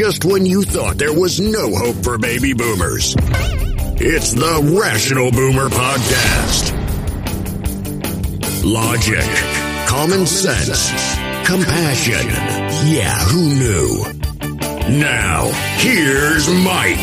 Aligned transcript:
just 0.00 0.24
when 0.24 0.46
you 0.46 0.62
thought 0.62 0.96
there 0.96 1.12
was 1.12 1.38
no 1.40 1.74
hope 1.74 2.02
for 2.02 2.16
baby 2.16 2.54
boomers. 2.54 3.14
It's 4.00 4.32
the 4.32 4.80
Rational 4.80 5.30
Boomer 5.30 5.68
Podcast. 5.68 6.72
Logic, 8.64 9.22
common 9.86 10.24
sense, 10.24 10.88
compassion. 11.46 12.26
Yeah, 12.90 13.14
who 13.26 13.54
knew? 13.58 14.98
Now, 14.98 15.50
here's 15.76 16.48
Mike. 16.48 16.96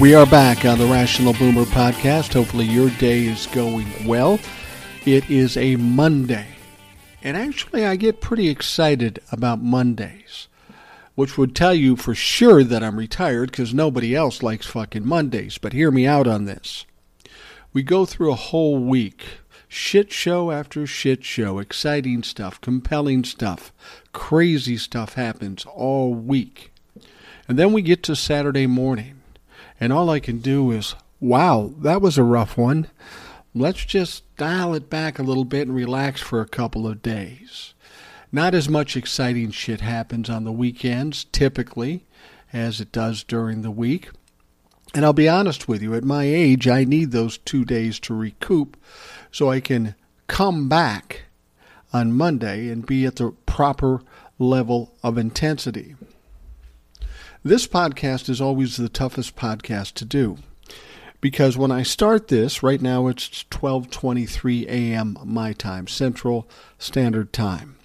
We 0.00 0.16
are 0.16 0.26
back 0.26 0.64
on 0.64 0.78
the 0.78 0.86
Rational 0.86 1.34
Boomer 1.34 1.66
podcast. 1.66 2.32
Hopefully, 2.32 2.64
your 2.64 2.90
day 2.90 3.26
is 3.26 3.46
going 3.46 3.86
well. 4.04 4.40
It 5.06 5.30
is 5.30 5.56
a 5.56 5.76
Monday. 5.76 6.46
And 7.22 7.34
actually, 7.34 7.86
I 7.86 7.96
get 7.96 8.20
pretty 8.20 8.50
excited 8.50 9.18
about 9.32 9.62
Mondays, 9.62 10.48
which 11.14 11.38
would 11.38 11.56
tell 11.56 11.72
you 11.74 11.96
for 11.96 12.14
sure 12.14 12.62
that 12.62 12.82
I'm 12.82 12.98
retired 12.98 13.50
because 13.50 13.72
nobody 13.72 14.14
else 14.14 14.42
likes 14.42 14.66
fucking 14.66 15.06
Mondays. 15.06 15.56
But 15.56 15.72
hear 15.72 15.90
me 15.90 16.06
out 16.06 16.26
on 16.26 16.44
this. 16.44 16.84
We 17.72 17.82
go 17.82 18.04
through 18.04 18.30
a 18.30 18.36
whole 18.36 18.78
week 18.78 19.24
shit 19.68 20.12
show 20.12 20.50
after 20.50 20.86
shit 20.86 21.24
show, 21.24 21.60
exciting 21.60 22.22
stuff, 22.22 22.60
compelling 22.60 23.24
stuff, 23.24 23.72
crazy 24.12 24.76
stuff 24.76 25.14
happens 25.14 25.64
all 25.64 26.12
week. 26.12 26.72
And 27.48 27.58
then 27.58 27.72
we 27.72 27.80
get 27.80 28.02
to 28.02 28.14
Saturday 28.14 28.66
morning 28.66 29.22
and 29.78 29.94
all 29.94 30.10
I 30.10 30.20
can 30.20 30.40
do 30.40 30.70
is, 30.72 30.94
wow, 31.20 31.72
that 31.78 32.02
was 32.02 32.18
a 32.18 32.22
rough 32.22 32.58
one. 32.58 32.88
Let's 33.54 33.84
just 33.84 34.29
dial 34.40 34.72
it 34.72 34.88
back 34.88 35.18
a 35.18 35.22
little 35.22 35.44
bit 35.44 35.68
and 35.68 35.76
relax 35.76 36.18
for 36.18 36.40
a 36.40 36.48
couple 36.48 36.86
of 36.86 37.02
days. 37.02 37.74
Not 38.32 38.54
as 38.54 38.70
much 38.70 38.96
exciting 38.96 39.50
shit 39.50 39.82
happens 39.82 40.30
on 40.30 40.44
the 40.44 40.50
weekends, 40.50 41.24
typically, 41.24 42.06
as 42.50 42.80
it 42.80 42.90
does 42.90 43.22
during 43.22 43.60
the 43.60 43.70
week. 43.70 44.08
And 44.94 45.04
I'll 45.04 45.12
be 45.12 45.28
honest 45.28 45.68
with 45.68 45.82
you, 45.82 45.94
at 45.94 46.04
my 46.04 46.24
age, 46.24 46.66
I 46.66 46.84
need 46.84 47.10
those 47.10 47.36
two 47.36 47.66
days 47.66 48.00
to 48.00 48.14
recoup 48.14 48.78
so 49.30 49.50
I 49.50 49.60
can 49.60 49.94
come 50.26 50.70
back 50.70 51.24
on 51.92 52.14
Monday 52.14 52.70
and 52.70 52.86
be 52.86 53.04
at 53.04 53.16
the 53.16 53.32
proper 53.44 54.00
level 54.38 54.94
of 55.02 55.18
intensity. 55.18 55.96
This 57.44 57.66
podcast 57.66 58.30
is 58.30 58.40
always 58.40 58.78
the 58.78 58.88
toughest 58.88 59.36
podcast 59.36 59.92
to 59.96 60.06
do 60.06 60.38
because 61.20 61.56
when 61.56 61.70
I 61.70 61.82
start 61.82 62.28
this, 62.28 62.62
right 62.62 62.80
now 62.80 63.06
it's 63.08 63.44
12:23 63.50 64.66
a.m. 64.66 65.18
my 65.24 65.52
time, 65.52 65.86
Central 65.86 66.48
Standard 66.78 67.32
Time. 67.32 67.76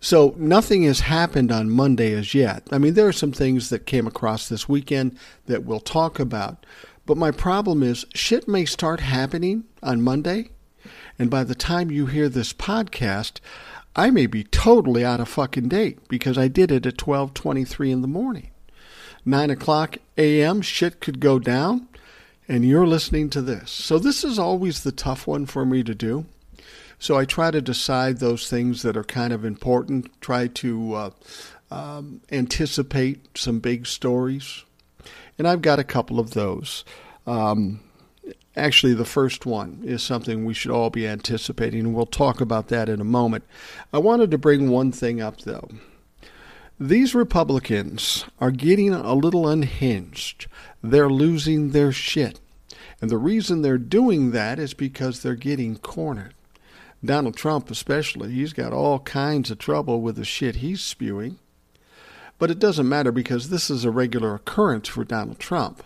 So 0.00 0.34
nothing 0.38 0.84
has 0.84 1.00
happened 1.00 1.50
on 1.50 1.70
Monday 1.70 2.12
as 2.12 2.34
yet. 2.34 2.62
I 2.70 2.78
mean, 2.78 2.94
there 2.94 3.08
are 3.08 3.12
some 3.12 3.32
things 3.32 3.70
that 3.70 3.86
came 3.86 4.06
across 4.06 4.48
this 4.48 4.68
weekend 4.68 5.18
that 5.46 5.64
we'll 5.64 5.80
talk 5.80 6.20
about, 6.20 6.64
but 7.06 7.16
my 7.16 7.30
problem 7.30 7.82
is 7.82 8.06
shit 8.14 8.46
may 8.46 8.64
start 8.64 9.00
happening 9.00 9.64
on 9.82 10.02
Monday, 10.02 10.50
and 11.18 11.30
by 11.30 11.42
the 11.44 11.54
time 11.54 11.90
you 11.90 12.06
hear 12.06 12.28
this 12.28 12.52
podcast, 12.52 13.40
I 13.96 14.10
may 14.10 14.26
be 14.26 14.44
totally 14.44 15.04
out 15.04 15.20
of 15.20 15.28
fucking 15.28 15.68
date 15.68 16.06
because 16.08 16.36
I 16.36 16.48
did 16.48 16.70
it 16.70 16.84
at 16.84 16.98
12:23 16.98 17.90
in 17.90 18.02
the 18.02 18.08
morning. 18.08 18.50
9 19.26 19.50
o'clock 19.50 19.98
a.m. 20.16 20.62
shit 20.62 21.00
could 21.00 21.20
go 21.20 21.38
down, 21.38 21.88
and 22.48 22.64
you're 22.64 22.86
listening 22.86 23.28
to 23.30 23.42
this. 23.42 23.70
So 23.70 23.98
this 23.98 24.24
is 24.24 24.38
always 24.38 24.82
the 24.82 24.92
tough 24.92 25.26
one 25.26 25.46
for 25.46 25.66
me 25.66 25.82
to 25.82 25.94
do. 25.94 26.26
So 26.98 27.18
I 27.18 27.24
try 27.26 27.50
to 27.50 27.60
decide 27.60 28.18
those 28.18 28.48
things 28.48 28.82
that 28.82 28.96
are 28.96 29.04
kind 29.04 29.32
of 29.32 29.44
important. 29.44 30.18
Try 30.22 30.46
to 30.46 30.94
uh, 30.94 31.10
um, 31.70 32.22
anticipate 32.32 33.36
some 33.36 33.58
big 33.58 33.86
stories, 33.86 34.64
and 35.38 35.46
I've 35.46 35.60
got 35.60 35.78
a 35.78 35.84
couple 35.84 36.18
of 36.18 36.30
those. 36.30 36.84
Um, 37.26 37.80
Actually, 38.56 38.94
the 38.94 39.04
first 39.04 39.44
one 39.44 39.82
is 39.84 40.02
something 40.02 40.44
we 40.44 40.54
should 40.54 40.70
all 40.70 40.88
be 40.88 41.06
anticipating, 41.06 41.80
and 41.80 41.94
we'll 41.94 42.06
talk 42.06 42.40
about 42.40 42.68
that 42.68 42.88
in 42.88 43.02
a 43.02 43.04
moment. 43.04 43.44
I 43.92 43.98
wanted 43.98 44.30
to 44.30 44.38
bring 44.38 44.70
one 44.70 44.92
thing 44.92 45.20
up, 45.20 45.42
though. 45.42 45.68
These 46.78 47.14
Republicans 47.14 48.24
are 48.40 48.50
getting 48.50 48.92
a 48.92 49.14
little 49.14 49.48
unhinged. 49.48 50.46
They're 50.82 51.08
losing 51.08 51.70
their 51.70 51.92
shit. 51.92 52.40
And 53.00 53.10
the 53.10 53.18
reason 53.18 53.62
they're 53.62 53.78
doing 53.78 54.32
that 54.32 54.58
is 54.58 54.74
because 54.74 55.22
they're 55.22 55.34
getting 55.34 55.76
cornered. 55.76 56.34
Donald 57.04 57.36
Trump, 57.36 57.70
especially, 57.70 58.32
he's 58.32 58.52
got 58.52 58.72
all 58.72 59.00
kinds 59.00 59.50
of 59.50 59.58
trouble 59.58 60.00
with 60.00 60.16
the 60.16 60.24
shit 60.24 60.56
he's 60.56 60.80
spewing. 60.80 61.38
But 62.38 62.50
it 62.50 62.58
doesn't 62.58 62.88
matter 62.88 63.12
because 63.12 63.48
this 63.48 63.70
is 63.70 63.84
a 63.84 63.90
regular 63.90 64.34
occurrence 64.34 64.88
for 64.88 65.04
Donald 65.04 65.38
Trump 65.38 65.82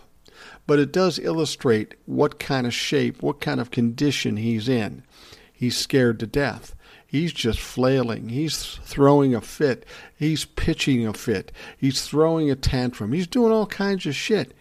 but 0.67 0.79
it 0.79 0.91
does 0.91 1.19
illustrate 1.19 1.95
what 2.05 2.39
kind 2.39 2.65
of 2.67 2.73
shape, 2.73 3.21
what 3.21 3.41
kind 3.41 3.59
of 3.59 3.71
condition 3.71 4.37
he's 4.37 4.67
in. 4.69 5.03
He's 5.51 5.77
scared 5.77 6.19
to 6.19 6.27
death. 6.27 6.75
He's 7.11 7.33
just 7.33 7.59
flailing. 7.59 8.29
He's 8.29 8.79
throwing 8.83 9.35
a 9.35 9.41
fit. 9.41 9.85
He's 10.17 10.45
pitching 10.45 11.05
a 11.05 11.13
fit. 11.13 11.51
He's 11.77 12.07
throwing 12.07 12.49
a 12.49 12.55
tantrum. 12.55 13.11
He's 13.11 13.27
doing 13.27 13.51
all 13.51 13.65
kinds 13.65 14.05
of 14.05 14.15
shit. 14.15 14.55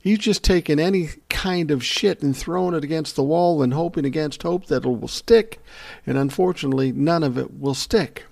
He's 0.00 0.18
just 0.18 0.42
taking 0.42 0.80
any 0.80 1.10
kind 1.30 1.70
of 1.70 1.84
shit 1.84 2.20
and 2.20 2.36
throwing 2.36 2.74
it 2.74 2.82
against 2.84 3.16
the 3.16 3.22
wall 3.22 3.62
and 3.62 3.72
hoping 3.72 4.04
against 4.04 4.42
hope 4.42 4.66
that 4.66 4.84
it 4.84 4.88
will 4.88 5.08
stick. 5.08 5.60
And 6.06 6.18
unfortunately, 6.18 6.90
none 6.90 7.22
of 7.22 7.38
it 7.38 7.58
will 7.58 7.74
stick. 7.74 8.24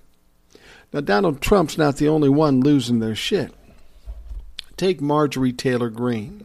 Now, 0.92 1.00
Donald 1.00 1.40
Trump's 1.40 1.78
not 1.78 1.96
the 1.96 2.08
only 2.08 2.28
one 2.28 2.60
losing 2.60 2.98
their 2.98 3.14
shit. 3.14 3.54
Take 4.76 5.00
Marjorie 5.00 5.52
Taylor 5.52 5.88
Greene 5.88 6.44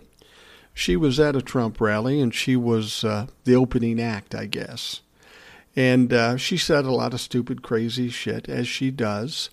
she 0.77 0.95
was 0.95 1.19
at 1.19 1.35
a 1.35 1.41
Trump 1.41 1.81
rally 1.81 2.21
and 2.21 2.33
she 2.33 2.55
was 2.55 3.03
uh, 3.03 3.25
the 3.45 3.55
opening 3.55 3.99
act, 3.99 4.35
I 4.35 4.45
guess. 4.45 5.01
And 5.77 6.11
uh, 6.11 6.37
she 6.37 6.57
said 6.57 6.85
a 6.85 6.91
lot 6.91 7.13
of 7.13 7.21
stupid, 7.21 7.61
crazy 7.61 8.09
shit, 8.09 8.49
as 8.49 8.67
she 8.67 8.89
does. 8.89 9.51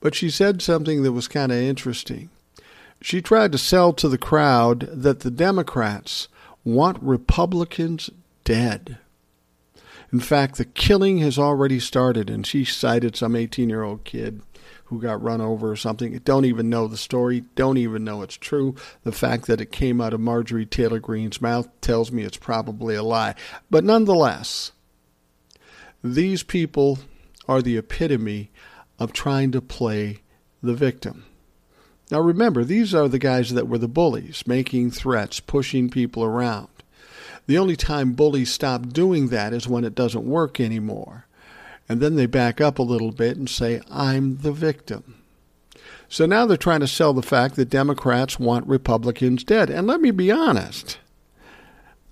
But 0.00 0.14
she 0.14 0.28
said 0.28 0.60
something 0.60 1.02
that 1.02 1.12
was 1.12 1.28
kind 1.28 1.50
of 1.50 1.56
interesting. 1.56 2.28
She 3.00 3.22
tried 3.22 3.52
to 3.52 3.58
sell 3.58 3.94
to 3.94 4.08
the 4.08 4.18
crowd 4.18 4.80
that 4.92 5.20
the 5.20 5.30
Democrats 5.30 6.28
want 6.62 7.02
Republicans 7.02 8.10
dead. 8.44 8.98
In 10.12 10.20
fact, 10.20 10.56
the 10.56 10.66
killing 10.66 11.18
has 11.18 11.38
already 11.38 11.80
started, 11.80 12.28
and 12.28 12.46
she 12.46 12.66
cited 12.66 13.16
some 13.16 13.34
18 13.34 13.70
year 13.70 13.82
old 13.82 14.04
kid 14.04 14.42
who 14.84 15.00
got 15.00 15.22
run 15.22 15.40
over 15.40 15.70
or 15.70 15.76
something. 15.76 16.12
Don't 16.18 16.44
even 16.44 16.68
know 16.68 16.86
the 16.86 16.98
story, 16.98 17.44
don't 17.54 17.78
even 17.78 18.04
know 18.04 18.20
it's 18.20 18.36
true. 18.36 18.74
The 19.04 19.12
fact 19.12 19.46
that 19.46 19.62
it 19.62 19.72
came 19.72 20.02
out 20.02 20.12
of 20.12 20.20
Marjorie 20.20 20.66
Taylor 20.66 21.00
Greene's 21.00 21.40
mouth 21.40 21.66
tells 21.80 22.12
me 22.12 22.24
it's 22.24 22.36
probably 22.36 22.94
a 22.94 23.02
lie. 23.02 23.34
But 23.70 23.84
nonetheless, 23.84 24.72
these 26.02 26.42
people 26.42 26.98
are 27.48 27.62
the 27.62 27.76
epitome 27.76 28.50
of 28.98 29.12
trying 29.12 29.52
to 29.52 29.60
play 29.60 30.18
the 30.62 30.74
victim. 30.74 31.24
Now 32.10 32.20
remember, 32.20 32.64
these 32.64 32.94
are 32.94 33.08
the 33.08 33.18
guys 33.18 33.54
that 33.54 33.68
were 33.68 33.78
the 33.78 33.88
bullies, 33.88 34.46
making 34.46 34.90
threats, 34.90 35.40
pushing 35.40 35.88
people 35.88 36.22
around. 36.22 36.68
The 37.46 37.58
only 37.58 37.76
time 37.76 38.12
bullies 38.12 38.52
stop 38.52 38.88
doing 38.88 39.28
that 39.28 39.52
is 39.52 39.66
when 39.66 39.84
it 39.84 39.94
doesn't 39.94 40.24
work 40.24 40.60
anymore. 40.60 41.26
And 41.88 42.00
then 42.00 42.16
they 42.16 42.26
back 42.26 42.60
up 42.60 42.78
a 42.78 42.82
little 42.82 43.12
bit 43.12 43.36
and 43.36 43.48
say, 43.48 43.80
I'm 43.90 44.38
the 44.38 44.52
victim. 44.52 45.22
So 46.08 46.26
now 46.26 46.46
they're 46.46 46.56
trying 46.56 46.80
to 46.80 46.86
sell 46.86 47.12
the 47.12 47.22
fact 47.22 47.56
that 47.56 47.70
Democrats 47.70 48.38
want 48.38 48.66
Republicans 48.66 49.44
dead. 49.44 49.70
And 49.70 49.86
let 49.86 50.00
me 50.00 50.10
be 50.10 50.30
honest, 50.30 50.98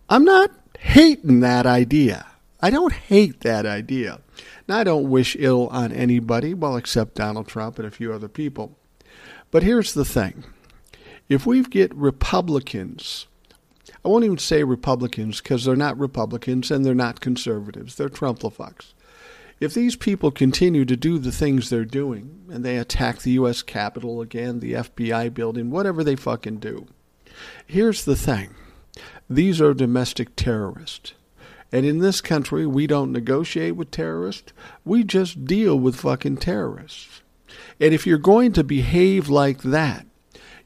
I'm 0.08 0.24
not 0.24 0.50
hating 0.78 1.40
that 1.40 1.66
idea. 1.66 2.26
I 2.62 2.71
don't 2.71 2.93
hate 2.93 3.41
that 3.41 3.65
idea. 3.65 4.21
Now, 4.68 4.78
I 4.78 4.84
don't 4.84 5.10
wish 5.10 5.36
ill 5.39 5.68
on 5.68 5.92
anybody, 5.92 6.54
well, 6.54 6.77
except 6.77 7.15
Donald 7.15 7.48
Trump 7.48 7.78
and 7.78 7.86
a 7.86 7.91
few 7.91 8.12
other 8.12 8.28
people. 8.28 8.77
But 9.51 9.62
here's 9.62 9.95
the 9.95 10.04
thing 10.04 10.45
if 11.28 11.47
we 11.47 11.62
get 11.62 11.95
Republicans, 11.95 13.27
I 14.04 14.09
won't 14.09 14.24
even 14.24 14.39
say 14.39 14.65
Republicans 14.65 15.41
because 15.41 15.65
they're 15.65 15.77
not 15.77 15.98
Republicans 15.98 16.71
and 16.71 16.84
they're 16.84 16.95
not 16.95 17.21
conservatives, 17.21 17.95
they're 17.95 18.09
Trumplefucks. 18.09 18.92
If 19.60 19.74
these 19.74 19.95
people 19.95 20.30
continue 20.30 20.86
to 20.86 20.97
do 20.97 21.18
the 21.18 21.33
things 21.33 21.68
they're 21.68 21.84
doing, 21.84 22.47
and 22.51 22.65
they 22.65 22.78
attack 22.78 23.21
the 23.21 23.33
U.S. 23.33 23.60
Capitol 23.63 24.22
again, 24.22 24.60
the 24.60 24.72
FBI 24.72 25.34
building, 25.34 25.71
whatever 25.71 26.03
they 26.03 26.16
fucking 26.16 26.56
do, 26.56 26.86
here's 27.66 28.04
the 28.04 28.16
thing 28.16 28.54
these 29.28 29.60
are 29.60 29.74
domestic 29.74 30.34
terrorists. 30.34 31.13
And 31.72 31.86
in 31.86 31.98
this 31.98 32.20
country, 32.20 32.66
we 32.66 32.86
don't 32.86 33.12
negotiate 33.12 33.76
with 33.76 33.90
terrorists, 33.90 34.52
we 34.84 35.04
just 35.04 35.44
deal 35.44 35.78
with 35.78 35.96
fucking 35.96 36.38
terrorists. 36.38 37.22
And 37.80 37.94
if 37.94 38.06
you're 38.06 38.18
going 38.18 38.52
to 38.52 38.64
behave 38.64 39.28
like 39.28 39.62
that, 39.62 40.06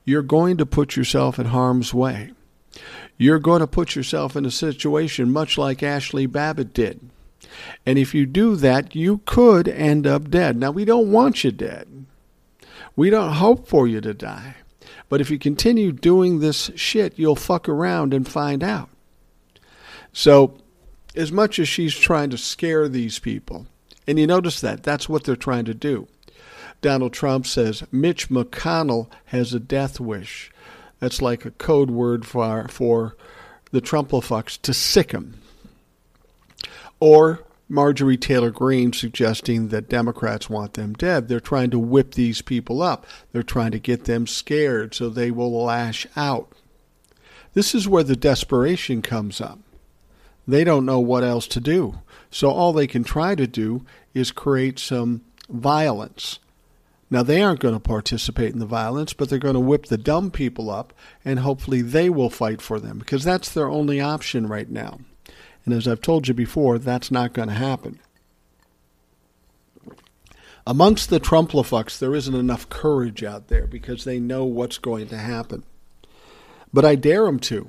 you're 0.05 0.23
going 0.23 0.57
to 0.59 0.67
put 0.67 0.97
yourself 0.97 1.39
in 1.39 1.47
harm's 1.47 1.93
way. 1.95 2.33
you're 3.17 3.39
going 3.39 3.61
to 3.61 3.67
put 3.67 3.95
yourself 3.95 4.35
in 4.37 4.45
a 4.45 4.51
situation 4.51 5.31
much 5.33 5.57
like 5.57 5.79
Ashli 5.79 6.31
Babbitt 6.31 6.75
did. 6.75 7.01
And 7.87 7.99
if 7.99 8.15
you 8.15 8.27
do 8.27 8.57
that, 8.57 8.95
you 8.95 9.19
could 9.27 9.69
end 9.69 10.07
up 10.07 10.31
dead. 10.31 10.57
Now, 10.57 10.71
we 10.73 10.85
don't 10.85 11.13
want 11.13 11.45
you 11.45 11.53
dead. 11.53 12.07
We 12.97 13.11
don't 13.11 13.35
hope 13.35 13.69
for 13.69 13.87
you 13.87 14.01
to 14.01 14.15
die. 14.15 14.57
But 15.09 15.21
if 15.21 15.31
you 15.31 15.39
continue 15.39 15.93
doing 15.93 16.41
this 16.41 16.71
shit, 16.75 17.19
you'll 17.19 17.37
fuck 17.37 17.69
around 17.69 18.13
and 18.15 18.29
find 18.29 18.65
out. 18.65 18.89
So, 20.13 20.57
as 21.15 21.33
much 21.33 21.59
as 21.59 21.69
she's 21.69 21.95
trying 21.95 22.31
to 22.31 22.39
scare 22.39 22.89
these 22.89 23.19
people, 23.19 23.67
and 24.07 24.19
you 24.19 24.27
notice 24.27 24.61
that, 24.61 24.83
that's 24.83 25.09
what 25.09 25.25
they're 25.25 25.37
trying 25.37 25.65
to 25.67 25.75
do. 25.75 26.09
Donald 26.81 27.13
Trump 27.13 27.47
says 27.47 27.83
Mitch 27.91 28.29
McConnell 28.29 29.09
has 29.27 29.55
a 29.55 29.61
death 29.61 29.99
wish. 29.99 30.51
That's 31.01 31.23
like 31.23 31.45
a 31.45 31.51
code 31.51 31.91
word 31.91 32.27
for, 32.27 32.69
for 32.69 33.17
the 33.71 33.81
Trumplefucks 33.81 34.61
to 34.63 34.75
sic 34.75 35.13
him. 35.13 35.41
Or 37.01 37.45
Marjorie 37.69 38.19
Taylor 38.19 38.51
Greene 38.51 38.93
suggesting 38.93 39.69
that 39.69 39.89
Democrats 39.89 40.51
want 40.51 40.75
them 40.75 40.93
dead. 40.93 41.29
They're 41.29 41.41
trying 41.41 41.71
to 41.71 41.79
whip 41.79 42.15
these 42.15 42.43
people 42.43 42.83
up. 42.83 43.07
They're 43.33 43.43
trying 43.43 43.71
to 43.73 43.79
get 43.79 44.05
them 44.05 44.27
scared 44.27 44.95
so 44.95 45.09
they 45.09 45.31
will 45.31 45.65
lash 45.65 46.07
out. 46.17 46.53
This 47.55 47.75
is 47.75 47.89
where 47.89 48.05
the 48.05 48.17
desperation 48.17 49.01
comes 49.01 49.41
up. 49.41 49.59
They 50.47 50.65
don't 50.65 50.87
know 50.87 51.01
what 51.01 51.25
else 51.25 51.47
to 51.49 51.61
do. 51.61 52.01
So 52.31 52.51
all 52.51 52.73
they 52.73 52.87
can 52.87 53.05
try 53.05 53.35
to 53.35 53.47
do 53.47 53.85
is 54.13 54.31
create 54.31 54.79
some 54.79 55.23
violence. 55.49 56.39
Now, 57.11 57.23
they 57.23 57.43
aren't 57.43 57.61
going 57.61 57.75
to 57.75 57.81
participate 57.81 58.53
in 58.53 58.59
the 58.59 58.67
violence, 58.67 59.13
but 59.13 59.29
they're 59.29 59.39
going 59.39 59.55
to 59.55 59.61
whip 59.61 59.87
the 59.87 59.99
dumb 59.99 60.31
people 60.31 60.71
up, 60.71 60.93
and 61.25 61.39
hopefully 61.39 61.81
they 61.81 62.11
will 62.11 62.31
fight 62.31 62.61
for 62.61 62.81
them 62.81 62.99
because 62.99 63.23
that's 63.23 63.53
their 63.53 63.69
only 63.69 64.01
option 64.01 64.49
right 64.49 64.69
now. 64.69 64.99
And 65.65 65.73
as 65.73 65.87
I've 65.87 66.01
told 66.01 66.29
you 66.29 66.35
before, 66.35 66.79
that's 66.79 67.11
not 67.11 67.33
going 67.33 67.49
to 67.49 67.55
happen. 67.55 68.01
Amongst 70.67 71.11
the 71.11 71.21
Trumplefucks, 71.21 71.99
there 71.99 72.15
isn't 72.15 72.35
enough 72.35 72.69
courage 72.69 73.23
out 73.23 73.49
there 73.49 73.67
because 73.67 74.05
they 74.05 74.19
know 74.19 74.45
what's 74.45 74.79
going 74.79 75.09
to 75.09 75.19
happen. 75.19 75.63
But 76.73 76.85
I 76.85 76.95
dare 76.95 77.27
them 77.27 77.39
to. 77.41 77.69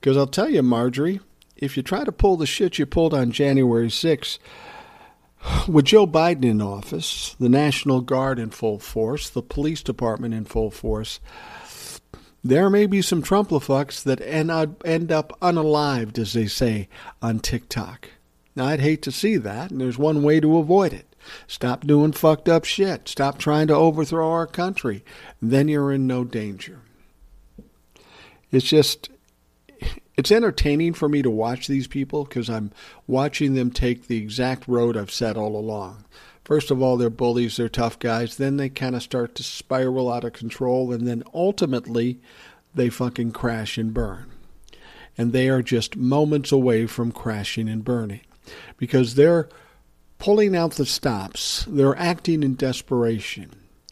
Because 0.00 0.16
I'll 0.16 0.26
tell 0.26 0.48
you, 0.48 0.62
Marjorie, 0.62 1.20
if 1.62 1.76
you 1.76 1.82
try 1.82 2.02
to 2.02 2.10
pull 2.10 2.36
the 2.36 2.44
shit 2.44 2.78
you 2.78 2.86
pulled 2.86 3.14
on 3.14 3.30
January 3.30 3.86
6th, 3.86 4.38
with 5.68 5.84
Joe 5.84 6.06
Biden 6.08 6.44
in 6.44 6.60
office, 6.60 7.36
the 7.38 7.48
National 7.48 8.00
Guard 8.00 8.40
in 8.40 8.50
full 8.50 8.80
force, 8.80 9.30
the 9.30 9.42
police 9.42 9.82
department 9.82 10.34
in 10.34 10.44
full 10.44 10.72
force, 10.72 11.20
there 12.42 12.68
may 12.68 12.86
be 12.86 13.00
some 13.00 13.22
Trumplefucks 13.22 14.02
that 14.02 14.20
end 14.20 14.50
up 15.12 15.40
unalived, 15.40 16.18
as 16.18 16.32
they 16.32 16.46
say 16.46 16.88
on 17.22 17.38
TikTok. 17.38 18.08
Now, 18.56 18.66
I'd 18.66 18.80
hate 18.80 19.02
to 19.02 19.12
see 19.12 19.36
that, 19.36 19.70
and 19.70 19.80
there's 19.80 19.96
one 19.96 20.24
way 20.24 20.40
to 20.40 20.58
avoid 20.58 20.92
it. 20.92 21.14
Stop 21.46 21.86
doing 21.86 22.10
fucked 22.10 22.48
up 22.48 22.64
shit. 22.64 23.08
Stop 23.08 23.38
trying 23.38 23.68
to 23.68 23.74
overthrow 23.74 24.28
our 24.28 24.48
country. 24.48 25.04
Then 25.40 25.68
you're 25.68 25.92
in 25.92 26.08
no 26.08 26.24
danger. 26.24 26.80
It's 28.50 28.66
just, 28.66 29.10
it's 30.16 30.30
entertaining 30.30 30.92
for 30.92 31.08
me 31.08 31.22
to 31.22 31.30
watch 31.30 31.66
these 31.66 31.86
people 31.86 32.24
because 32.24 32.50
I'm 32.50 32.70
watching 33.06 33.54
them 33.54 33.70
take 33.70 34.06
the 34.06 34.18
exact 34.18 34.68
road 34.68 34.96
I've 34.96 35.10
said 35.10 35.36
all 35.36 35.56
along. 35.56 36.04
First 36.44 36.70
of 36.70 36.82
all, 36.82 36.96
they're 36.96 37.08
bullies, 37.10 37.56
they're 37.56 37.68
tough 37.68 37.98
guys. 37.98 38.36
Then 38.36 38.56
they 38.56 38.68
kind 38.68 38.94
of 38.94 39.02
start 39.02 39.34
to 39.36 39.42
spiral 39.42 40.12
out 40.12 40.24
of 40.24 40.32
control, 40.32 40.92
and 40.92 41.06
then 41.06 41.22
ultimately 41.32 42.20
they 42.74 42.90
fucking 42.90 43.32
crash 43.32 43.78
and 43.78 43.94
burn. 43.94 44.30
And 45.16 45.32
they 45.32 45.48
are 45.48 45.62
just 45.62 45.96
moments 45.96 46.52
away 46.52 46.86
from 46.86 47.12
crashing 47.12 47.68
and 47.68 47.84
burning 47.84 48.22
because 48.76 49.14
they're 49.14 49.48
pulling 50.18 50.56
out 50.56 50.72
the 50.72 50.86
stops, 50.86 51.64
they're 51.68 51.98
acting 51.98 52.42
in 52.42 52.54
desperation, 52.54 53.50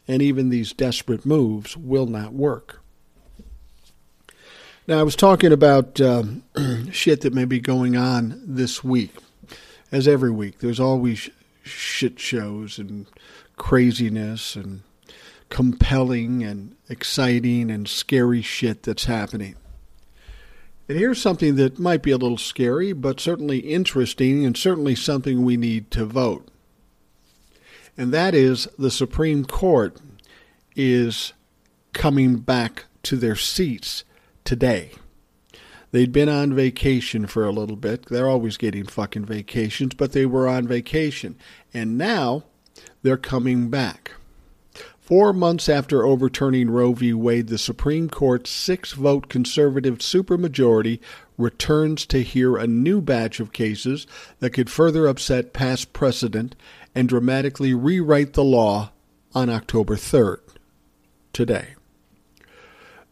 and 0.09 0.23
even 0.23 0.49
these 0.49 0.73
desperate 0.73 1.27
moves 1.27 1.77
will 1.77 2.07
not 2.07 2.33
work. 2.33 2.80
Now, 4.91 4.99
I 4.99 5.05
was 5.05 5.15
talking 5.15 5.53
about 5.53 6.01
uh, 6.01 6.25
shit 6.91 7.21
that 7.21 7.33
may 7.33 7.45
be 7.45 7.61
going 7.61 7.97
on 7.97 8.43
this 8.45 8.83
week. 8.83 9.15
As 9.93 10.09
every 10.09 10.33
week, 10.33 10.59
there's 10.59 10.81
always 10.81 11.31
shit 11.63 12.19
shows 12.19 12.77
and 12.77 13.07
craziness 13.57 14.57
and 14.57 14.83
compelling 15.49 16.43
and 16.43 16.75
exciting 16.89 17.71
and 17.71 17.87
scary 17.87 18.43
shit 18.43 18.83
that's 18.83 19.05
happening. 19.05 19.55
And 20.89 20.99
here's 20.99 21.23
something 21.23 21.55
that 21.55 21.79
might 21.79 22.03
be 22.03 22.11
a 22.11 22.19
little 22.19 22.37
scary, 22.37 22.93
but 22.93 23.21
certainly 23.21 23.61
interesting 23.61 24.45
and 24.45 24.57
certainly 24.57 24.97
something 24.97 25.45
we 25.45 25.57
need 25.57 25.93
to 25.93 26.05
vote. 26.05 26.49
And 27.97 28.13
that 28.13 28.35
is 28.35 28.67
the 28.77 28.91
Supreme 28.91 29.45
Court 29.45 29.97
is 30.75 31.33
coming 31.93 32.39
back 32.39 32.87
to 33.05 33.15
their 33.17 33.37
seats 33.37 34.03
today. 34.51 34.91
They'd 35.93 36.11
been 36.11 36.29
on 36.29 36.55
vacation 36.55 37.29
for 37.29 37.47
a 37.47 37.53
little 37.53 37.77
bit. 37.77 38.07
They're 38.07 38.29
always 38.29 38.57
getting 38.57 38.85
fucking 38.85 39.27
vacations, 39.27 39.95
but 39.95 40.11
they 40.11 40.27
were 40.27 40.49
on 40.49 40.67
vacation. 40.67 41.37
And 41.73 41.97
now 41.97 42.43
they're 43.03 43.17
coming 43.17 43.71
back. 43.71 44.11
Four 44.99 45.33
months 45.33 45.69
after 45.69 46.05
overturning 46.05 46.69
Roe 46.69 46.95
v. 46.95 47.13
Wade, 47.13 47.47
the 47.47 47.59
Supreme 47.59 48.11
Court's 48.11 48.51
six 48.51 48.91
vote 48.91 49.29
conservative 49.29 49.99
supermajority 49.99 50.99
returns 51.39 52.05
to 52.07 52.25
hear 52.25 52.57
a 52.57 52.67
new 52.67 53.01
batch 53.01 53.39
of 53.39 53.53
cases 53.53 54.05
that 54.41 54.51
could 54.51 54.69
further 54.69 55.07
upset 55.07 55.53
past 55.53 55.93
precedent 55.93 56.57
and 56.93 57.09
dramatically 57.09 57.73
rewrite 57.73 58.33
the 58.33 58.43
law 58.43 58.91
on 59.33 59.49
October 59.49 59.95
3rd, 59.95 60.41
today. 61.33 61.77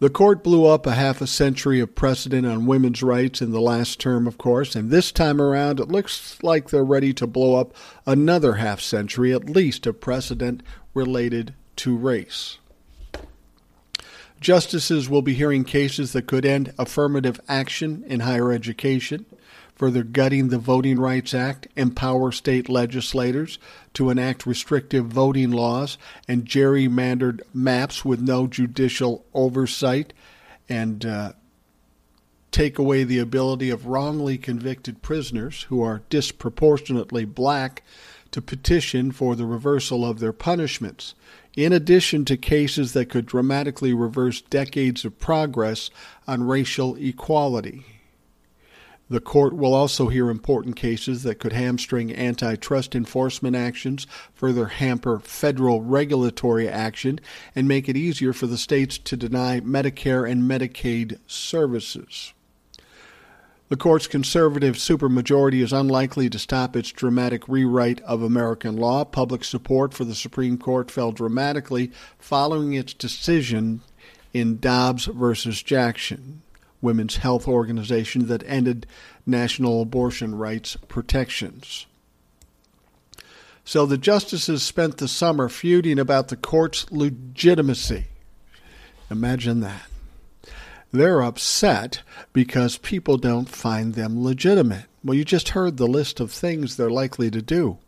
The 0.00 0.10
court 0.10 0.44
blew 0.44 0.64
up 0.64 0.86
a 0.86 0.94
half 0.94 1.20
a 1.20 1.26
century 1.26 1.80
of 1.80 1.96
precedent 1.96 2.46
on 2.46 2.66
women's 2.66 3.02
rights 3.02 3.42
in 3.42 3.50
the 3.50 3.60
last 3.60 3.98
term, 3.98 4.28
of 4.28 4.38
course, 4.38 4.76
and 4.76 4.90
this 4.90 5.10
time 5.10 5.40
around 5.40 5.80
it 5.80 5.88
looks 5.88 6.40
like 6.40 6.70
they're 6.70 6.84
ready 6.84 7.12
to 7.14 7.26
blow 7.26 7.56
up 7.56 7.74
another 8.06 8.54
half 8.54 8.80
century, 8.80 9.34
at 9.34 9.50
least, 9.50 9.88
of 9.88 10.00
precedent 10.00 10.62
related 10.94 11.52
to 11.76 11.96
race. 11.96 12.58
Justices 14.40 15.08
will 15.08 15.22
be 15.22 15.34
hearing 15.34 15.64
cases 15.64 16.12
that 16.12 16.28
could 16.28 16.46
end 16.46 16.72
affirmative 16.78 17.40
action 17.48 18.04
in 18.06 18.20
higher 18.20 18.52
education, 18.52 19.26
further 19.78 20.02
gutting 20.02 20.48
the 20.48 20.58
Voting 20.58 20.98
Rights 20.98 21.32
Act, 21.32 21.68
empower 21.76 22.32
state 22.32 22.68
legislators 22.68 23.60
to 23.94 24.10
enact 24.10 24.44
restrictive 24.44 25.06
voting 25.06 25.52
laws 25.52 25.96
and 26.26 26.44
gerrymandered 26.44 27.40
maps 27.54 28.04
with 28.04 28.20
no 28.20 28.48
judicial 28.48 29.24
oversight, 29.32 30.12
and 30.68 31.06
uh, 31.06 31.32
take 32.50 32.76
away 32.76 33.04
the 33.04 33.20
ability 33.20 33.70
of 33.70 33.86
wrongly 33.86 34.36
convicted 34.36 35.00
prisoners 35.00 35.62
who 35.64 35.80
are 35.80 36.02
disproportionately 36.10 37.24
black 37.24 37.84
to 38.32 38.42
petition 38.42 39.12
for 39.12 39.36
the 39.36 39.46
reversal 39.46 40.04
of 40.04 40.18
their 40.18 40.32
punishments, 40.32 41.14
in 41.56 41.72
addition 41.72 42.24
to 42.24 42.36
cases 42.36 42.94
that 42.94 43.08
could 43.08 43.26
dramatically 43.26 43.92
reverse 43.92 44.40
decades 44.40 45.04
of 45.04 45.18
progress 45.20 45.88
on 46.26 46.42
racial 46.42 46.96
equality. 46.96 47.84
The 49.10 49.20
court 49.20 49.54
will 49.54 49.72
also 49.72 50.08
hear 50.08 50.28
important 50.28 50.76
cases 50.76 51.22
that 51.22 51.38
could 51.38 51.54
hamstring 51.54 52.14
antitrust 52.14 52.94
enforcement 52.94 53.56
actions, 53.56 54.06
further 54.34 54.66
hamper 54.66 55.18
federal 55.18 55.80
regulatory 55.80 56.68
action, 56.68 57.18
and 57.54 57.66
make 57.66 57.88
it 57.88 57.96
easier 57.96 58.34
for 58.34 58.46
the 58.46 58.58
states 58.58 58.98
to 58.98 59.16
deny 59.16 59.60
Medicare 59.60 60.30
and 60.30 60.42
Medicaid 60.42 61.18
services. 61.26 62.34
The 63.70 63.76
court's 63.76 64.06
conservative 64.06 64.76
supermajority 64.76 65.62
is 65.62 65.72
unlikely 65.72 66.28
to 66.30 66.38
stop 66.38 66.76
its 66.76 66.90
dramatic 66.90 67.48
rewrite 67.48 68.00
of 68.02 68.22
American 68.22 68.76
law. 68.76 69.04
Public 69.04 69.44
support 69.44 69.92
for 69.94 70.04
the 70.04 70.14
Supreme 70.14 70.58
Court 70.58 70.90
fell 70.90 71.12
dramatically 71.12 71.92
following 72.18 72.74
its 72.74 72.92
decision 72.94 73.80
in 74.34 74.58
Dobbs 74.58 75.06
versus 75.06 75.62
Jackson 75.62 76.42
women's 76.80 77.16
health 77.16 77.48
organization 77.48 78.26
that 78.28 78.42
ended 78.46 78.86
national 79.26 79.82
abortion 79.82 80.34
rights 80.34 80.76
protections. 80.88 81.86
So 83.64 83.84
the 83.84 83.98
justices 83.98 84.62
spent 84.62 84.96
the 84.96 85.08
summer 85.08 85.48
feuding 85.48 85.98
about 85.98 86.28
the 86.28 86.36
court's 86.36 86.90
legitimacy. 86.90 88.06
Imagine 89.10 89.60
that. 89.60 89.88
They're 90.90 91.20
upset 91.20 92.02
because 92.32 92.78
people 92.78 93.18
don't 93.18 93.48
find 93.48 93.94
them 93.94 94.24
legitimate. 94.24 94.86
Well, 95.04 95.16
you 95.16 95.24
just 95.24 95.50
heard 95.50 95.76
the 95.76 95.86
list 95.86 96.18
of 96.18 96.32
things 96.32 96.76
they're 96.76 96.88
likely 96.88 97.30
to 97.30 97.42
do. 97.42 97.78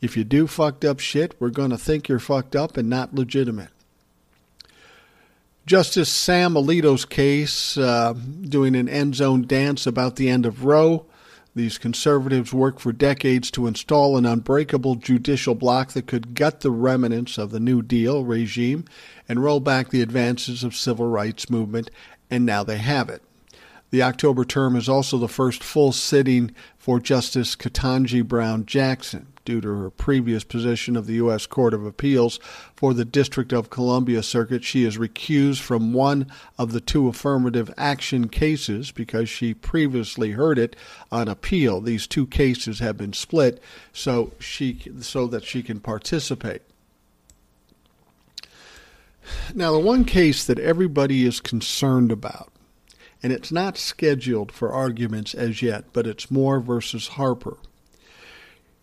If 0.00 0.16
you 0.16 0.24
do 0.24 0.46
fucked 0.46 0.84
up 0.84 1.00
shit, 1.00 1.34
we're 1.40 1.50
going 1.50 1.70
to 1.70 1.78
think 1.78 2.08
you're 2.08 2.18
fucked 2.18 2.54
up 2.54 2.76
and 2.76 2.88
not 2.88 3.14
legitimate. 3.14 3.70
Justice 5.64 6.08
Sam 6.08 6.54
Alito's 6.54 7.04
case, 7.04 7.78
uh, 7.78 8.14
doing 8.14 8.74
an 8.74 8.88
end 8.88 9.14
zone 9.14 9.42
dance 9.42 9.86
about 9.86 10.16
the 10.16 10.28
end 10.28 10.44
of 10.44 10.64
Roe. 10.64 11.06
These 11.54 11.78
conservatives 11.78 12.52
worked 12.52 12.80
for 12.80 12.92
decades 12.92 13.48
to 13.52 13.68
install 13.68 14.16
an 14.16 14.26
unbreakable 14.26 14.96
judicial 14.96 15.54
bloc 15.54 15.92
that 15.92 16.08
could 16.08 16.34
gut 16.34 16.60
the 16.60 16.72
remnants 16.72 17.38
of 17.38 17.52
the 17.52 17.60
New 17.60 17.80
Deal 17.80 18.24
regime 18.24 18.86
and 19.28 19.44
roll 19.44 19.60
back 19.60 19.90
the 19.90 20.02
advances 20.02 20.64
of 20.64 20.74
civil 20.74 21.06
rights 21.06 21.48
movement, 21.48 21.90
and 22.28 22.44
now 22.44 22.64
they 22.64 22.78
have 22.78 23.08
it. 23.08 23.22
The 23.90 24.02
October 24.02 24.44
term 24.44 24.74
is 24.74 24.88
also 24.88 25.16
the 25.16 25.28
first 25.28 25.62
full 25.62 25.92
sitting 25.92 26.52
for 26.76 26.98
Justice 26.98 27.54
Ketanji 27.54 28.26
Brown 28.26 28.66
Jackson 28.66 29.31
due 29.44 29.60
to 29.60 29.68
her 29.68 29.90
previous 29.90 30.44
position 30.44 30.96
of 30.96 31.06
the 31.06 31.14
U.S. 31.14 31.46
Court 31.46 31.74
of 31.74 31.84
Appeals 31.84 32.38
for 32.74 32.94
the 32.94 33.04
District 33.04 33.52
of 33.52 33.70
Columbia 33.70 34.22
Circuit. 34.22 34.64
She 34.64 34.84
is 34.84 34.98
recused 34.98 35.60
from 35.60 35.92
one 35.92 36.26
of 36.58 36.72
the 36.72 36.80
two 36.80 37.08
affirmative 37.08 37.72
action 37.76 38.28
cases 38.28 38.90
because 38.90 39.28
she 39.28 39.54
previously 39.54 40.32
heard 40.32 40.58
it 40.58 40.76
on 41.10 41.28
appeal. 41.28 41.80
These 41.80 42.06
two 42.06 42.26
cases 42.26 42.78
have 42.78 42.96
been 42.96 43.12
split 43.12 43.62
so 43.92 44.32
she 44.38 44.80
so 45.00 45.26
that 45.26 45.44
she 45.44 45.62
can 45.62 45.80
participate. 45.80 46.62
Now, 49.54 49.72
the 49.72 49.78
one 49.78 50.04
case 50.04 50.44
that 50.44 50.58
everybody 50.58 51.24
is 51.24 51.40
concerned 51.40 52.10
about, 52.10 52.52
and 53.22 53.32
it's 53.32 53.52
not 53.52 53.78
scheduled 53.78 54.50
for 54.50 54.72
arguments 54.72 55.34
as 55.34 55.62
yet, 55.62 55.84
but 55.92 56.06
it's 56.06 56.30
Moore 56.30 56.60
versus 56.60 57.08
Harper. 57.08 57.56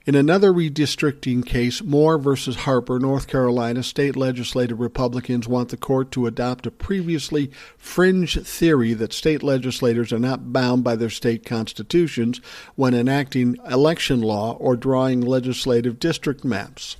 In 0.06 0.16
another 0.16 0.54
redistricting 0.54 1.46
case, 1.46 1.84
Moore 1.84 2.18
versus 2.18 2.56
Harper, 2.56 3.00
North 3.00 3.28
Carolina, 3.28 3.84
state 3.84 4.16
legislative 4.16 4.80
Republicans 4.80 5.48
want 5.48 5.70
the 5.70 5.78
court 5.78 6.10
to 6.14 6.26
adopt 6.26 6.66
a 6.66 6.72
previously 6.72 7.52
fringe 7.78 8.42
theory 8.42 8.94
that 8.94 9.12
state 9.12 9.44
legislators 9.44 10.14
are 10.14 10.20
not 10.20 10.54
bound 10.54 10.86
by 10.86 10.96
their 10.96 11.10
state 11.10 11.46
constitutions 11.46 12.40
when 12.76 12.94
enacting 12.94 13.58
election 13.70 14.22
law 14.22 14.54
or 14.54 14.78
drawing 14.78 15.20
legislative 15.20 16.00
district 16.00 16.46
maps. 16.46 16.96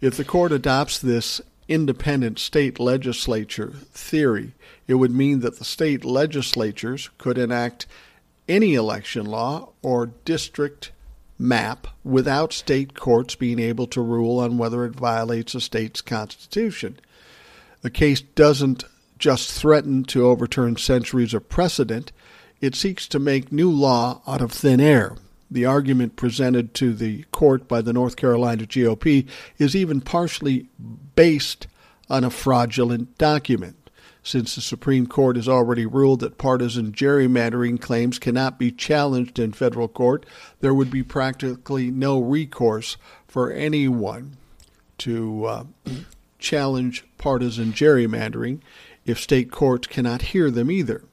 If 0.00 0.16
the 0.16 0.24
court 0.24 0.52
adopts 0.52 1.00
this 1.00 1.40
independent 1.66 2.38
state 2.38 2.78
legislature 2.78 3.72
theory, 3.92 4.52
it 4.86 4.94
would 4.94 5.12
mean 5.12 5.40
that 5.40 5.58
the 5.58 5.64
state 5.64 6.04
legislatures 6.04 7.10
could 7.18 7.36
enact 7.36 7.86
any 8.48 8.74
election 8.74 9.26
law 9.26 9.70
or 9.82 10.06
district 10.06 10.92
map 11.38 11.86
without 12.04 12.52
state 12.52 12.94
courts 12.94 13.34
being 13.34 13.58
able 13.58 13.86
to 13.86 14.00
rule 14.00 14.40
on 14.40 14.58
whether 14.58 14.84
it 14.84 14.94
violates 14.94 15.54
a 15.54 15.60
state's 15.60 16.00
constitution. 16.00 16.98
The 17.82 17.90
case 17.90 18.20
doesn't 18.20 18.84
just 19.18 19.50
threaten 19.50 20.04
to 20.04 20.26
overturn 20.26 20.76
centuries 20.76 21.34
of 21.34 21.48
precedent, 21.48 22.12
it 22.60 22.74
seeks 22.74 23.06
to 23.08 23.18
make 23.18 23.52
new 23.52 23.70
law 23.70 24.22
out 24.26 24.40
of 24.40 24.52
thin 24.52 24.80
air. 24.80 25.16
The 25.50 25.64
argument 25.64 26.16
presented 26.16 26.74
to 26.74 26.92
the 26.92 27.24
court 27.32 27.68
by 27.68 27.80
the 27.80 27.92
North 27.92 28.16
Carolina 28.16 28.64
GOP 28.64 29.26
is 29.58 29.74
even 29.74 30.00
partially 30.00 30.68
based 31.14 31.66
on 32.10 32.24
a 32.24 32.30
fraudulent 32.30 33.16
document. 33.18 33.76
Since 34.28 34.56
the 34.56 34.60
Supreme 34.60 35.06
Court 35.06 35.36
has 35.36 35.48
already 35.48 35.86
ruled 35.86 36.20
that 36.20 36.36
partisan 36.36 36.92
gerrymandering 36.92 37.80
claims 37.80 38.18
cannot 38.18 38.58
be 38.58 38.70
challenged 38.70 39.38
in 39.38 39.54
federal 39.54 39.88
court, 39.88 40.26
there 40.60 40.74
would 40.74 40.90
be 40.90 41.02
practically 41.02 41.90
no 41.90 42.20
recourse 42.20 42.98
for 43.26 43.50
anyone 43.50 44.36
to 44.98 45.46
uh, 45.46 45.64
challenge 46.38 47.06
partisan 47.16 47.72
gerrymandering 47.72 48.60
if 49.06 49.18
state 49.18 49.50
courts 49.50 49.86
cannot 49.86 50.20
hear 50.20 50.50
them 50.50 50.70
either. 50.70 51.04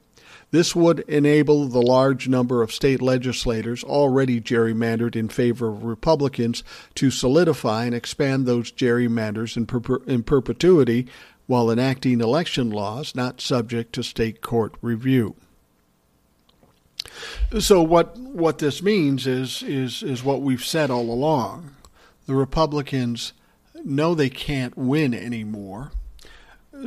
This 0.52 0.76
would 0.76 1.00
enable 1.08 1.68
the 1.68 1.82
large 1.82 2.28
number 2.28 2.62
of 2.62 2.72
state 2.72 3.02
legislators 3.02 3.84
already 3.84 4.42
gerrymandered 4.42 5.16
in 5.16 5.30
favor 5.30 5.70
of 5.70 5.86
Republicans 5.86 6.64
to 6.96 7.12
solidify 7.12 7.86
and 7.86 7.96
expand 7.96 8.46
those 8.46 8.72
gerrymanders 8.72 9.56
in, 9.58 9.66
per- 9.66 10.04
in 10.06 10.24
perpetuity 10.24 11.08
while 11.48 11.70
enacting 11.70 12.22
election 12.22 12.70
laws 12.70 13.16
not 13.16 13.42
subject 13.42 13.94
to 13.94 14.04
state 14.04 14.42
court 14.42 14.74
review. 14.82 15.36
So 17.60 17.82
what 17.82 18.18
what 18.18 18.58
this 18.58 18.82
means 18.82 19.28
is 19.28 19.64
is 19.64 20.04
is 20.04 20.24
what 20.24 20.42
we've 20.42 20.66
said 20.66 20.90
all 20.90 21.12
along. 21.12 21.76
The 22.26 22.36
Republicans 22.36 23.34
know 23.84 24.16
they 24.16 24.30
can't 24.30 24.76
win 24.76 25.14
anymore. 25.14 25.92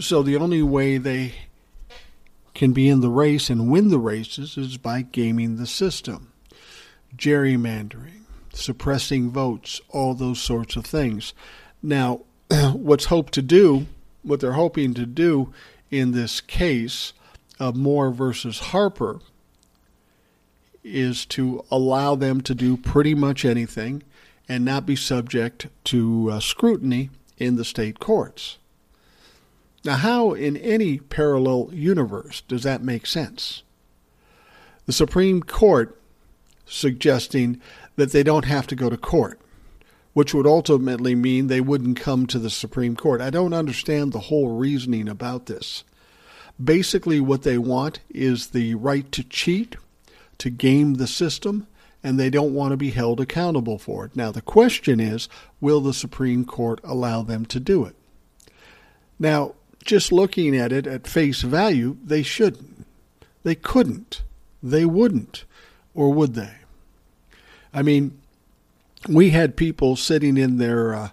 So 0.00 0.22
the 0.22 0.36
only 0.36 0.62
way 0.62 0.98
they 0.98 1.34
can 2.54 2.72
be 2.72 2.88
in 2.88 3.00
the 3.00 3.08
race 3.08 3.48
and 3.48 3.70
win 3.70 3.88
the 3.88 3.98
races 3.98 4.56
is 4.56 4.76
by 4.76 5.02
gaming 5.02 5.56
the 5.56 5.66
system. 5.66 6.32
Gerrymandering, 7.16 8.22
suppressing 8.52 9.30
votes, 9.30 9.80
all 9.90 10.14
those 10.14 10.40
sorts 10.40 10.76
of 10.76 10.84
things. 10.84 11.32
Now, 11.82 12.22
what's 12.72 13.06
hoped 13.06 13.32
to 13.34 13.42
do 13.42 13.86
what 14.22 14.40
they're 14.40 14.52
hoping 14.52 14.94
to 14.94 15.06
do 15.06 15.52
in 15.90 16.12
this 16.12 16.40
case 16.40 17.12
of 17.58 17.76
Moore 17.76 18.10
versus 18.10 18.58
Harper 18.58 19.20
is 20.84 21.26
to 21.26 21.64
allow 21.70 22.14
them 22.14 22.40
to 22.42 22.54
do 22.54 22.76
pretty 22.76 23.14
much 23.14 23.44
anything 23.44 24.02
and 24.48 24.64
not 24.64 24.86
be 24.86 24.96
subject 24.96 25.66
to 25.84 26.30
uh, 26.30 26.40
scrutiny 26.40 27.10
in 27.36 27.56
the 27.56 27.64
state 27.64 27.98
courts. 27.98 28.58
Now, 29.84 29.96
how 29.96 30.32
in 30.32 30.56
any 30.56 30.98
parallel 30.98 31.70
universe 31.72 32.42
does 32.42 32.62
that 32.62 32.82
make 32.82 33.06
sense? 33.06 33.62
The 34.86 34.92
Supreme 34.92 35.42
Court 35.42 35.98
suggesting 36.66 37.60
that 37.96 38.12
they 38.12 38.22
don't 38.22 38.44
have 38.44 38.66
to 38.68 38.76
go 38.76 38.90
to 38.90 38.96
court 38.96 39.40
which 40.18 40.34
would 40.34 40.48
ultimately 40.48 41.14
mean 41.14 41.46
they 41.46 41.60
wouldn't 41.60 41.96
come 41.96 42.26
to 42.26 42.40
the 42.40 42.50
Supreme 42.50 42.96
Court. 42.96 43.20
I 43.20 43.30
don't 43.30 43.52
understand 43.52 44.10
the 44.10 44.18
whole 44.18 44.48
reasoning 44.48 45.08
about 45.08 45.46
this. 45.46 45.84
Basically, 46.60 47.20
what 47.20 47.44
they 47.44 47.56
want 47.56 48.00
is 48.10 48.48
the 48.48 48.74
right 48.74 49.12
to 49.12 49.22
cheat, 49.22 49.76
to 50.38 50.50
game 50.50 50.94
the 50.94 51.06
system, 51.06 51.68
and 52.02 52.18
they 52.18 52.30
don't 52.30 52.52
want 52.52 52.72
to 52.72 52.76
be 52.76 52.90
held 52.90 53.20
accountable 53.20 53.78
for 53.78 54.06
it. 54.06 54.16
Now, 54.16 54.32
the 54.32 54.42
question 54.42 54.98
is 54.98 55.28
will 55.60 55.80
the 55.80 55.94
Supreme 55.94 56.44
Court 56.44 56.80
allow 56.82 57.22
them 57.22 57.46
to 57.46 57.60
do 57.60 57.84
it? 57.84 57.94
Now, 59.20 59.54
just 59.84 60.10
looking 60.10 60.56
at 60.56 60.72
it 60.72 60.88
at 60.88 61.06
face 61.06 61.42
value, 61.42 61.96
they 62.02 62.24
shouldn't. 62.24 62.84
They 63.44 63.54
couldn't. 63.54 64.24
They 64.64 64.84
wouldn't. 64.84 65.44
Or 65.94 66.12
would 66.12 66.34
they? 66.34 66.56
I 67.72 67.82
mean, 67.82 68.18
we 69.08 69.30
had 69.30 69.56
people 69.56 69.96
sitting 69.96 70.36
in 70.36 70.58
their 70.58 70.94
uh, 70.94 71.08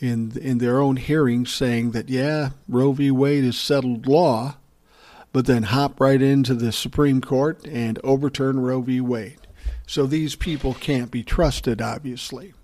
in 0.00 0.36
in 0.38 0.58
their 0.58 0.80
own 0.80 0.96
hearings 0.96 1.52
saying 1.52 1.92
that 1.92 2.08
yeah, 2.08 2.50
Roe 2.68 2.92
v. 2.92 3.10
Wade 3.10 3.44
is 3.44 3.58
settled 3.58 4.06
law, 4.06 4.56
but 5.32 5.46
then 5.46 5.64
hop 5.64 6.00
right 6.00 6.20
into 6.20 6.54
the 6.54 6.72
Supreme 6.72 7.20
Court 7.20 7.64
and 7.66 7.98
overturn 8.02 8.60
Roe 8.60 8.82
v. 8.82 9.00
Wade. 9.00 9.38
So 9.86 10.06
these 10.06 10.34
people 10.34 10.74
can't 10.74 11.10
be 11.10 11.22
trusted, 11.22 11.80
obviously. 11.80 12.54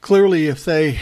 Clearly, 0.00 0.46
if 0.46 0.64
they 0.64 0.98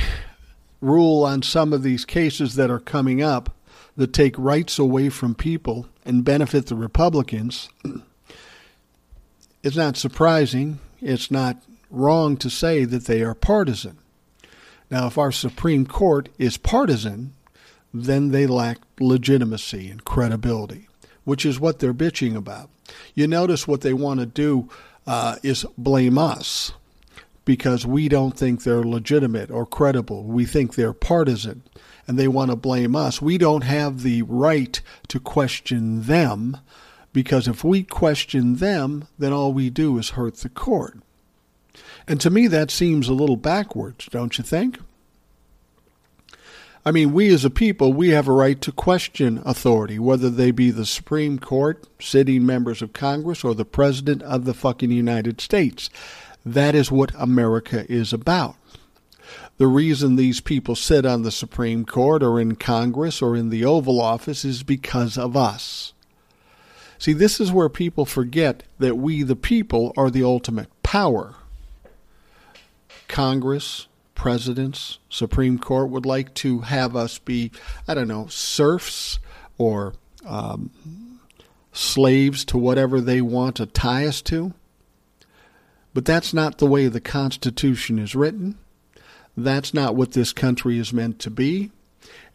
rule 0.80 1.24
on 1.24 1.42
some 1.42 1.72
of 1.72 1.82
these 1.82 2.04
cases 2.04 2.56
that 2.56 2.70
are 2.70 2.80
coming 2.80 3.22
up 3.22 3.54
that 3.96 4.12
take 4.12 4.34
rights 4.36 4.78
away 4.78 5.08
from 5.08 5.34
people 5.34 5.86
and 6.04 6.24
benefit 6.24 6.66
the 6.66 6.74
Republicans, 6.74 7.68
it's 9.62 9.76
not 9.76 9.96
surprising 9.96 10.80
it's 11.00 11.30
not 11.30 11.62
wrong 11.90 12.36
to 12.38 12.50
say 12.50 12.84
that 12.84 13.06
they 13.06 13.22
are 13.22 13.34
partisan. 13.34 13.98
Now, 14.90 15.06
if 15.06 15.18
our 15.18 15.32
Supreme 15.32 15.86
Court 15.86 16.28
is 16.38 16.56
partisan, 16.56 17.32
then 17.92 18.30
they 18.30 18.46
lack 18.46 18.78
legitimacy 18.98 19.90
and 19.90 20.04
credibility, 20.04 20.88
which 21.24 21.46
is 21.46 21.60
what 21.60 21.78
they're 21.78 21.94
bitching 21.94 22.36
about. 22.36 22.70
You 23.14 23.26
notice 23.26 23.68
what 23.68 23.82
they 23.82 23.92
want 23.92 24.20
to 24.20 24.26
do 24.26 24.68
uh, 25.06 25.36
is 25.42 25.64
blame 25.78 26.18
us 26.18 26.72
because 27.44 27.86
we 27.86 28.08
don't 28.08 28.36
think 28.36 28.62
they're 28.62 28.82
legitimate 28.82 29.50
or 29.50 29.66
credible. 29.66 30.24
We 30.24 30.44
think 30.44 30.74
they're 30.74 30.92
partisan 30.92 31.62
and 32.06 32.18
they 32.18 32.28
want 32.28 32.50
to 32.50 32.56
blame 32.56 32.94
us. 32.94 33.22
We 33.22 33.38
don't 33.38 33.64
have 33.64 34.02
the 34.02 34.22
right 34.22 34.80
to 35.08 35.20
question 35.20 36.02
them 36.02 36.56
because 37.12 37.48
if 37.48 37.64
we 37.64 37.82
question 37.82 38.56
them, 38.56 39.08
then 39.18 39.32
all 39.32 39.52
we 39.52 39.70
do 39.70 39.98
is 39.98 40.10
hurt 40.10 40.36
the 40.36 40.48
court. 40.48 40.98
And 42.06 42.20
to 42.20 42.30
me, 42.30 42.46
that 42.46 42.70
seems 42.70 43.08
a 43.08 43.14
little 43.14 43.36
backwards, 43.36 44.06
don't 44.06 44.36
you 44.38 44.44
think? 44.44 44.78
I 46.84 46.92
mean, 46.92 47.12
we 47.12 47.32
as 47.32 47.44
a 47.44 47.50
people, 47.50 47.92
we 47.92 48.08
have 48.08 48.26
a 48.26 48.32
right 48.32 48.58
to 48.62 48.72
question 48.72 49.42
authority, 49.44 49.98
whether 49.98 50.30
they 50.30 50.50
be 50.50 50.70
the 50.70 50.86
Supreme 50.86 51.38
Court, 51.38 51.86
sitting 52.00 52.46
members 52.46 52.80
of 52.80 52.94
Congress, 52.94 53.44
or 53.44 53.54
the 53.54 53.66
President 53.66 54.22
of 54.22 54.46
the 54.46 54.54
fucking 54.54 54.90
United 54.90 55.42
States. 55.42 55.90
That 56.44 56.74
is 56.74 56.90
what 56.90 57.12
America 57.18 57.84
is 57.92 58.14
about. 58.14 58.56
The 59.58 59.66
reason 59.66 60.16
these 60.16 60.40
people 60.40 60.74
sit 60.74 61.04
on 61.04 61.22
the 61.22 61.30
Supreme 61.30 61.84
Court 61.84 62.22
or 62.22 62.40
in 62.40 62.56
Congress 62.56 63.20
or 63.20 63.36
in 63.36 63.50
the 63.50 63.62
Oval 63.62 64.00
Office 64.00 64.42
is 64.42 64.62
because 64.62 65.18
of 65.18 65.36
us. 65.36 65.92
See, 67.00 67.14
this 67.14 67.40
is 67.40 67.50
where 67.50 67.70
people 67.70 68.04
forget 68.04 68.62
that 68.78 68.98
we, 68.98 69.22
the 69.22 69.34
people, 69.34 69.94
are 69.96 70.10
the 70.10 70.22
ultimate 70.22 70.68
power. 70.82 71.34
Congress, 73.08 73.88
presidents, 74.14 74.98
Supreme 75.08 75.58
Court 75.58 75.88
would 75.88 76.04
like 76.04 76.34
to 76.34 76.58
have 76.60 76.94
us 76.94 77.18
be, 77.18 77.52
I 77.88 77.94
don't 77.94 78.06
know, 78.06 78.26
serfs 78.26 79.18
or 79.56 79.94
um, 80.26 81.18
slaves 81.72 82.44
to 82.44 82.58
whatever 82.58 83.00
they 83.00 83.22
want 83.22 83.56
to 83.56 83.64
tie 83.64 84.04
us 84.04 84.20
to. 84.22 84.52
But 85.94 86.04
that's 86.04 86.34
not 86.34 86.58
the 86.58 86.66
way 86.66 86.86
the 86.86 87.00
Constitution 87.00 87.98
is 87.98 88.14
written. 88.14 88.58
That's 89.34 89.72
not 89.72 89.96
what 89.96 90.12
this 90.12 90.34
country 90.34 90.78
is 90.78 90.92
meant 90.92 91.18
to 91.20 91.30
be. 91.30 91.70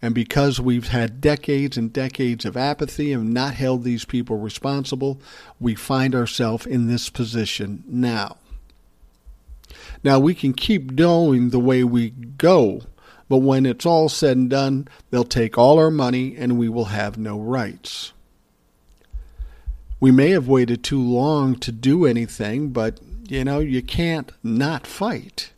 And 0.01 0.13
because 0.13 0.59
we've 0.59 0.89
had 0.89 1.21
decades 1.21 1.77
and 1.77 1.91
decades 1.91 2.45
of 2.45 2.55
apathy 2.55 3.11
and 3.11 3.33
not 3.33 3.55
held 3.55 3.83
these 3.83 4.05
people 4.05 4.37
responsible, 4.37 5.19
we 5.59 5.75
find 5.75 6.13
ourselves 6.13 6.65
in 6.65 6.87
this 6.87 7.09
position 7.09 7.83
now. 7.87 8.37
Now, 10.03 10.19
we 10.19 10.35
can 10.35 10.53
keep 10.53 10.95
going 10.95 11.49
the 11.49 11.59
way 11.59 11.83
we 11.83 12.11
go, 12.11 12.81
but 13.27 13.37
when 13.37 13.65
it's 13.65 13.85
all 13.85 14.09
said 14.09 14.37
and 14.37 14.49
done, 14.49 14.87
they'll 15.09 15.23
take 15.23 15.57
all 15.57 15.79
our 15.79 15.89
money 15.89 16.35
and 16.37 16.59
we 16.59 16.69
will 16.69 16.85
have 16.85 17.17
no 17.17 17.39
rights. 17.39 18.13
We 19.99 20.11
may 20.11 20.29
have 20.31 20.47
waited 20.47 20.83
too 20.83 21.01
long 21.01 21.55
to 21.55 21.71
do 21.71 22.05
anything, 22.05 22.69
but 22.69 22.99
you 23.27 23.43
know, 23.43 23.59
you 23.59 23.81
can't 23.81 24.31
not 24.43 24.85
fight. 24.85 25.51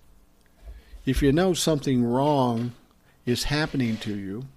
If 1.06 1.22
you 1.22 1.32
know 1.32 1.54
something 1.54 2.04
wrong 2.04 2.74
is 3.28 3.44
happening 3.44 3.98
to 3.98 4.16
you, 4.16 4.48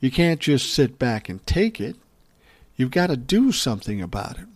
you 0.00 0.10
can't 0.10 0.40
just 0.40 0.72
sit 0.72 0.98
back 0.98 1.28
and 1.28 1.44
take 1.46 1.80
it. 1.80 1.96
You've 2.76 2.90
got 2.90 3.08
to 3.08 3.16
do 3.16 3.52
something 3.52 4.00
about 4.00 4.38
it. 4.38 4.46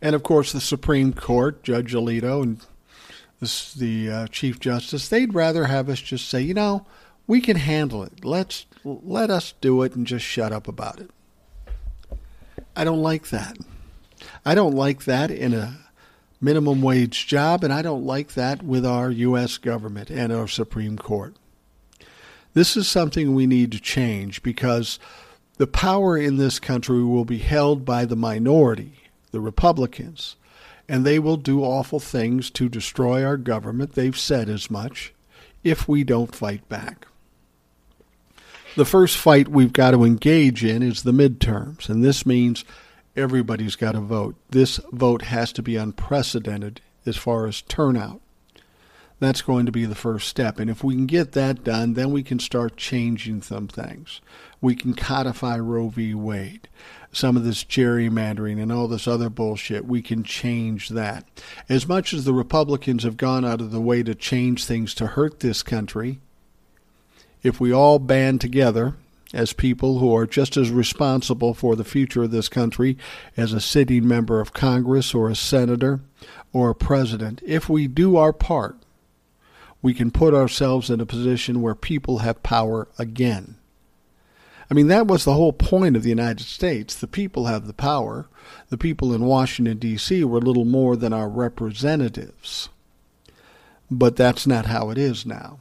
And 0.00 0.14
of 0.14 0.22
course, 0.22 0.52
the 0.52 0.60
Supreme 0.60 1.12
Court, 1.12 1.62
Judge 1.62 1.92
Alito 1.92 2.42
and 2.42 2.60
the, 3.40 3.72
the 3.76 4.10
uh, 4.10 4.26
Chief 4.28 4.58
Justice, 4.60 5.08
they'd 5.08 5.34
rather 5.34 5.64
have 5.64 5.88
us 5.88 6.00
just 6.00 6.28
say, 6.28 6.40
you 6.40 6.54
know, 6.54 6.86
we 7.26 7.40
can 7.40 7.56
handle 7.56 8.02
it. 8.02 8.24
Let's 8.24 8.66
let 8.84 9.30
us 9.30 9.54
do 9.60 9.82
it 9.82 9.94
and 9.94 10.06
just 10.06 10.24
shut 10.24 10.52
up 10.52 10.68
about 10.68 11.00
it. 11.00 11.10
I 12.74 12.84
don't 12.84 13.02
like 13.02 13.28
that. 13.28 13.58
I 14.44 14.54
don't 14.54 14.74
like 14.74 15.04
that 15.04 15.30
in 15.30 15.54
a 15.54 15.78
minimum 16.40 16.80
wage 16.80 17.26
job, 17.26 17.62
and 17.62 17.72
I 17.72 17.82
don't 17.82 18.04
like 18.04 18.32
that 18.34 18.62
with 18.62 18.86
our 18.86 19.10
U.S. 19.10 19.58
government 19.58 20.10
and 20.10 20.32
our 20.32 20.48
Supreme 20.48 20.96
Court. 20.96 21.36
This 22.54 22.76
is 22.76 22.88
something 22.88 23.34
we 23.34 23.46
need 23.46 23.70
to 23.72 23.80
change 23.80 24.42
because 24.42 24.98
the 25.58 25.66
power 25.66 26.16
in 26.16 26.36
this 26.36 26.58
country 26.58 27.04
will 27.04 27.24
be 27.24 27.38
held 27.38 27.84
by 27.84 28.04
the 28.04 28.16
minority, 28.16 28.94
the 29.30 29.40
Republicans, 29.40 30.36
and 30.88 31.04
they 31.04 31.18
will 31.18 31.36
do 31.36 31.62
awful 31.62 32.00
things 32.00 32.50
to 32.50 32.68
destroy 32.68 33.24
our 33.24 33.36
government. 33.36 33.92
They've 33.92 34.18
said 34.18 34.48
as 34.48 34.70
much 34.70 35.12
if 35.62 35.86
we 35.86 36.02
don't 36.02 36.34
fight 36.34 36.68
back. 36.68 37.06
The 38.76 38.84
first 38.84 39.16
fight 39.16 39.48
we've 39.48 39.72
got 39.72 39.90
to 39.92 40.04
engage 40.04 40.64
in 40.64 40.82
is 40.82 41.02
the 41.02 41.12
midterms, 41.12 41.88
and 41.88 42.02
this 42.02 42.24
means 42.24 42.64
everybody's 43.16 43.76
got 43.76 43.92
to 43.92 44.00
vote. 44.00 44.36
This 44.50 44.78
vote 44.92 45.22
has 45.22 45.52
to 45.54 45.62
be 45.62 45.76
unprecedented 45.76 46.80
as 47.06 47.16
far 47.16 47.46
as 47.46 47.62
turnout. 47.62 48.20
That's 49.18 49.42
going 49.42 49.66
to 49.66 49.72
be 49.72 49.84
the 49.84 49.94
first 49.94 50.28
step. 50.28 50.58
And 50.58 50.70
if 50.70 50.82
we 50.82 50.94
can 50.94 51.04
get 51.04 51.32
that 51.32 51.62
done, 51.62 51.92
then 51.92 52.10
we 52.10 52.22
can 52.22 52.38
start 52.38 52.78
changing 52.78 53.42
some 53.42 53.68
things. 53.68 54.22
We 54.62 54.74
can 54.74 54.94
codify 54.94 55.58
Roe 55.58 55.88
v. 55.88 56.14
Wade. 56.14 56.68
Some 57.12 57.36
of 57.36 57.44
this 57.44 57.62
gerrymandering 57.62 58.60
and 58.62 58.72
all 58.72 58.88
this 58.88 59.06
other 59.06 59.28
bullshit, 59.28 59.84
we 59.84 60.00
can 60.00 60.22
change 60.22 60.88
that. 60.90 61.26
As 61.68 61.86
much 61.86 62.14
as 62.14 62.24
the 62.24 62.32
Republicans 62.32 63.02
have 63.02 63.18
gone 63.18 63.44
out 63.44 63.60
of 63.60 63.72
the 63.72 63.80
way 63.80 64.02
to 64.02 64.14
change 64.14 64.64
things 64.64 64.94
to 64.94 65.08
hurt 65.08 65.40
this 65.40 65.62
country, 65.62 66.20
if 67.42 67.60
we 67.60 67.72
all 67.72 67.98
band 67.98 68.40
together 68.40 68.96
as 69.32 69.52
people 69.52 69.98
who 69.98 70.14
are 70.14 70.26
just 70.26 70.56
as 70.56 70.70
responsible 70.70 71.54
for 71.54 71.76
the 71.76 71.84
future 71.84 72.24
of 72.24 72.30
this 72.30 72.48
country 72.48 72.98
as 73.36 73.52
a 73.52 73.60
sitting 73.60 74.06
member 74.06 74.40
of 74.40 74.52
Congress 74.52 75.14
or 75.14 75.28
a 75.28 75.36
senator 75.36 76.00
or 76.52 76.70
a 76.70 76.74
president, 76.74 77.40
if 77.46 77.68
we 77.68 77.86
do 77.86 78.16
our 78.16 78.32
part, 78.32 78.76
we 79.82 79.94
can 79.94 80.10
put 80.10 80.34
ourselves 80.34 80.90
in 80.90 81.00
a 81.00 81.06
position 81.06 81.62
where 81.62 81.74
people 81.74 82.18
have 82.18 82.42
power 82.42 82.88
again. 82.98 83.56
I 84.70 84.74
mean, 84.74 84.88
that 84.88 85.06
was 85.06 85.24
the 85.24 85.34
whole 85.34 85.52
point 85.52 85.96
of 85.96 86.02
the 86.02 86.10
United 86.10 86.44
States. 86.44 86.94
The 86.94 87.08
people 87.08 87.46
have 87.46 87.66
the 87.66 87.72
power. 87.72 88.28
The 88.68 88.78
people 88.78 89.12
in 89.12 89.24
Washington, 89.24 89.78
D.C. 89.78 90.22
were 90.24 90.40
little 90.40 90.64
more 90.64 90.96
than 90.96 91.12
our 91.12 91.28
representatives. 91.28 92.68
But 93.90 94.16
that's 94.16 94.46
not 94.46 94.66
how 94.66 94.90
it 94.90 94.98
is 94.98 95.26
now. 95.26 95.58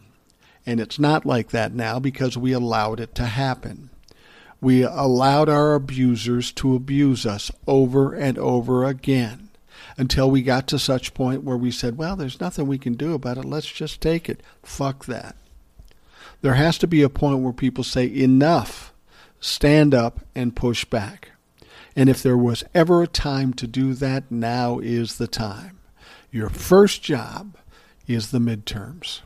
And 0.69 0.79
it's 0.79 0.99
not 0.99 1.25
like 1.25 1.49
that 1.49 1.73
now 1.73 1.97
because 1.97 2.37
we 2.37 2.51
allowed 2.51 2.99
it 2.99 3.15
to 3.15 3.25
happen. 3.25 3.89
We 4.61 4.83
allowed 4.83 5.49
our 5.49 5.73
abusers 5.73 6.51
to 6.51 6.75
abuse 6.75 7.25
us 7.25 7.49
over 7.65 8.13
and 8.13 8.37
over 8.37 8.85
again 8.85 9.49
until 9.97 10.29
we 10.29 10.43
got 10.43 10.67
to 10.67 10.77
such 10.77 11.15
point 11.15 11.43
where 11.43 11.57
we 11.57 11.71
said, 11.71 11.97
well, 11.97 12.15
there's 12.15 12.39
nothing 12.39 12.67
we 12.67 12.77
can 12.77 12.93
do 12.93 13.15
about 13.15 13.39
it. 13.39 13.45
Let's 13.45 13.71
just 13.71 13.99
take 13.99 14.29
it. 14.29 14.43
Fuck 14.61 15.05
that. 15.05 15.35
There 16.41 16.53
has 16.53 16.77
to 16.77 16.87
be 16.87 17.01
a 17.01 17.09
point 17.09 17.39
where 17.39 17.51
people 17.51 17.83
say, 17.83 18.05
enough, 18.05 18.93
stand 19.39 19.95
up 19.95 20.19
and 20.35 20.55
push 20.55 20.85
back. 20.85 21.31
And 21.95 22.09
if 22.09 22.21
there 22.21 22.37
was 22.37 22.63
ever 22.75 23.01
a 23.01 23.07
time 23.07 23.53
to 23.53 23.65
do 23.65 23.95
that, 23.95 24.29
now 24.29 24.77
is 24.77 25.17
the 25.17 25.27
time. 25.27 25.79
Your 26.29 26.49
first 26.49 27.01
job 27.01 27.57
is 28.05 28.29
the 28.29 28.37
midterms. 28.37 29.21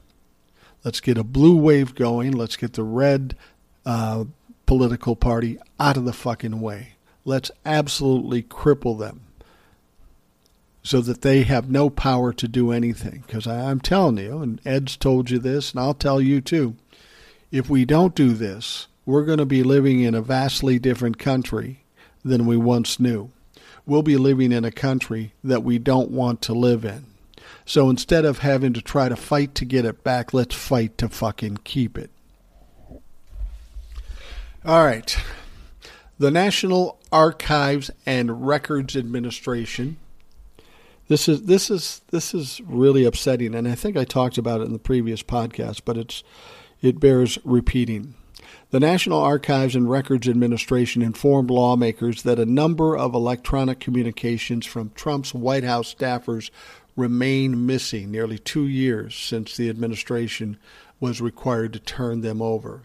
Let's 0.83 0.99
get 0.99 1.17
a 1.17 1.23
blue 1.23 1.55
wave 1.55 1.95
going. 1.95 2.31
Let's 2.33 2.57
get 2.57 2.73
the 2.73 2.83
red 2.83 3.35
uh, 3.85 4.25
political 4.65 5.15
party 5.15 5.57
out 5.79 5.97
of 5.97 6.05
the 6.05 6.13
fucking 6.13 6.59
way. 6.59 6.93
Let's 7.25 7.51
absolutely 7.65 8.43
cripple 8.43 8.99
them 8.99 9.21
so 10.83 10.99
that 10.99 11.21
they 11.21 11.43
have 11.43 11.69
no 11.69 11.89
power 11.89 12.33
to 12.33 12.47
do 12.47 12.71
anything. 12.71 13.23
Because 13.25 13.47
I'm 13.47 13.79
telling 13.79 14.17
you, 14.17 14.39
and 14.39 14.59
Ed's 14.65 14.97
told 14.97 15.29
you 15.29 15.39
this, 15.39 15.71
and 15.71 15.79
I'll 15.79 15.93
tell 15.93 16.19
you 16.19 16.41
too, 16.41 16.75
if 17.51 17.69
we 17.69 17.85
don't 17.85 18.15
do 18.15 18.33
this, 18.33 18.87
we're 19.05 19.25
going 19.25 19.37
to 19.37 19.45
be 19.45 19.63
living 19.63 20.01
in 20.01 20.15
a 20.15 20.21
vastly 20.21 20.79
different 20.79 21.17
country 21.17 21.83
than 22.23 22.45
we 22.45 22.57
once 22.57 22.99
knew. 22.99 23.31
We'll 23.85 24.03
be 24.03 24.17
living 24.17 24.51
in 24.51 24.65
a 24.65 24.71
country 24.71 25.33
that 25.43 25.63
we 25.63 25.77
don't 25.77 26.11
want 26.11 26.41
to 26.43 26.53
live 26.53 26.85
in. 26.85 27.05
So 27.65 27.89
instead 27.89 28.25
of 28.25 28.39
having 28.39 28.73
to 28.73 28.81
try 28.81 29.09
to 29.09 29.15
fight 29.15 29.55
to 29.55 29.65
get 29.65 29.85
it 29.85 30.03
back, 30.03 30.33
let's 30.33 30.55
fight 30.55 30.97
to 30.97 31.09
fucking 31.09 31.59
keep 31.63 31.97
it. 31.97 32.11
All 34.65 34.83
right. 34.85 35.17
The 36.17 36.31
National 36.31 36.99
Archives 37.11 37.91
and 38.05 38.45
Records 38.45 38.95
Administration. 38.95 39.97
This 41.09 41.27
is 41.27 41.43
this 41.43 41.69
is 41.69 42.01
this 42.11 42.33
is 42.33 42.61
really 42.61 43.03
upsetting 43.03 43.53
and 43.53 43.67
I 43.67 43.75
think 43.75 43.97
I 43.97 44.05
talked 44.05 44.37
about 44.37 44.61
it 44.61 44.65
in 44.65 44.73
the 44.73 44.79
previous 44.79 45.21
podcast, 45.21 45.81
but 45.83 45.97
it's 45.97 46.23
it 46.81 46.99
bears 46.99 47.37
repeating. 47.43 48.15
The 48.71 48.79
National 48.79 49.19
Archives 49.19 49.75
and 49.75 49.89
Records 49.89 50.27
Administration 50.27 51.01
informed 51.01 51.51
lawmakers 51.51 52.23
that 52.23 52.39
a 52.39 52.45
number 52.45 52.97
of 52.97 53.13
electronic 53.13 53.79
communications 53.79 54.65
from 54.65 54.91
Trump's 54.95 55.33
White 55.33 55.63
House 55.63 55.93
staffers 55.93 56.49
remain 56.95 57.65
missing 57.65 58.11
nearly 58.11 58.37
two 58.37 58.67
years 58.67 59.15
since 59.15 59.55
the 59.55 59.69
administration 59.69 60.57
was 60.99 61.21
required 61.21 61.73
to 61.73 61.79
turn 61.79 62.21
them 62.21 62.41
over. 62.41 62.83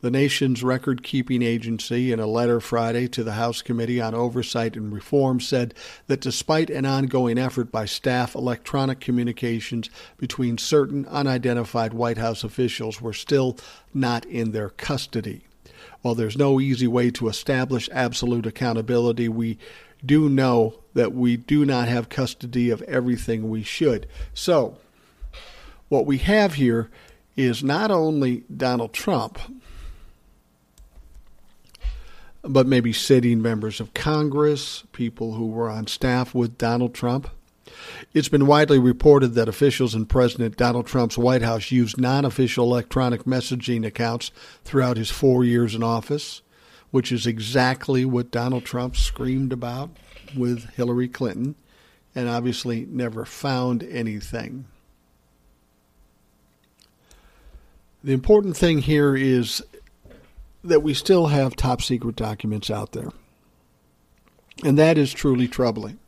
The 0.00 0.10
nation's 0.10 0.64
record 0.64 1.04
keeping 1.04 1.42
agency, 1.42 2.10
in 2.10 2.18
a 2.18 2.26
letter 2.26 2.58
Friday 2.58 3.06
to 3.08 3.22
the 3.22 3.34
House 3.34 3.62
Committee 3.62 4.00
on 4.00 4.16
Oversight 4.16 4.74
and 4.74 4.92
Reform, 4.92 5.38
said 5.38 5.74
that 6.08 6.20
despite 6.20 6.70
an 6.70 6.84
ongoing 6.84 7.38
effort 7.38 7.70
by 7.70 7.84
staff, 7.84 8.34
electronic 8.34 8.98
communications 8.98 9.90
between 10.16 10.58
certain 10.58 11.06
unidentified 11.06 11.94
White 11.94 12.18
House 12.18 12.42
officials 12.42 13.00
were 13.00 13.12
still 13.12 13.56
not 13.94 14.26
in 14.26 14.50
their 14.50 14.70
custody. 14.70 15.44
While 16.00 16.16
there's 16.16 16.36
no 16.36 16.58
easy 16.58 16.88
way 16.88 17.12
to 17.12 17.28
establish 17.28 17.88
absolute 17.92 18.44
accountability, 18.44 19.28
we 19.28 19.56
do 20.04 20.28
know 20.28 20.81
that 20.94 21.12
we 21.12 21.36
do 21.36 21.64
not 21.64 21.88
have 21.88 22.08
custody 22.08 22.70
of 22.70 22.82
everything 22.82 23.48
we 23.48 23.62
should. 23.62 24.06
So, 24.34 24.76
what 25.88 26.06
we 26.06 26.18
have 26.18 26.54
here 26.54 26.90
is 27.36 27.62
not 27.62 27.90
only 27.90 28.44
Donald 28.54 28.92
Trump, 28.92 29.38
but 32.42 32.66
maybe 32.66 32.92
sitting 32.92 33.40
members 33.40 33.80
of 33.80 33.94
Congress, 33.94 34.84
people 34.92 35.34
who 35.34 35.46
were 35.46 35.70
on 35.70 35.86
staff 35.86 36.34
with 36.34 36.58
Donald 36.58 36.94
Trump, 36.94 37.28
It's 38.12 38.28
been 38.28 38.46
widely 38.46 38.78
reported 38.78 39.28
that 39.28 39.48
officials 39.48 39.94
in 39.94 40.06
President 40.06 40.56
Donald 40.56 40.86
Trump's 40.86 41.16
White 41.16 41.42
House 41.42 41.70
used 41.70 41.98
non 41.98 42.24
official 42.24 42.66
electronic 42.66 43.24
messaging 43.24 43.86
accounts 43.86 44.30
throughout 44.64 44.96
his 44.96 45.10
four 45.10 45.44
years 45.44 45.74
in 45.74 45.82
office, 45.82 46.42
which 46.90 47.10
is 47.10 47.26
exactly 47.26 48.04
what 48.04 48.30
Donald 48.30 48.64
Trump 48.64 48.96
screamed 48.96 49.52
about 49.52 49.90
with 50.34 50.70
Hillary 50.70 51.08
Clinton 51.08 51.54
and 52.14 52.28
obviously 52.28 52.86
never 52.88 53.24
found 53.24 53.82
anything. 53.82 54.66
The 58.04 58.12
important 58.12 58.56
thing 58.56 58.78
here 58.78 59.16
is 59.16 59.62
that 60.64 60.82
we 60.82 60.94
still 60.94 61.28
have 61.28 61.56
top 61.56 61.82
secret 61.82 62.16
documents 62.16 62.70
out 62.70 62.92
there. 62.92 63.10
And 64.64 64.78
that 64.78 64.98
is 64.98 65.12
truly 65.12 65.48
troubling 65.48 65.98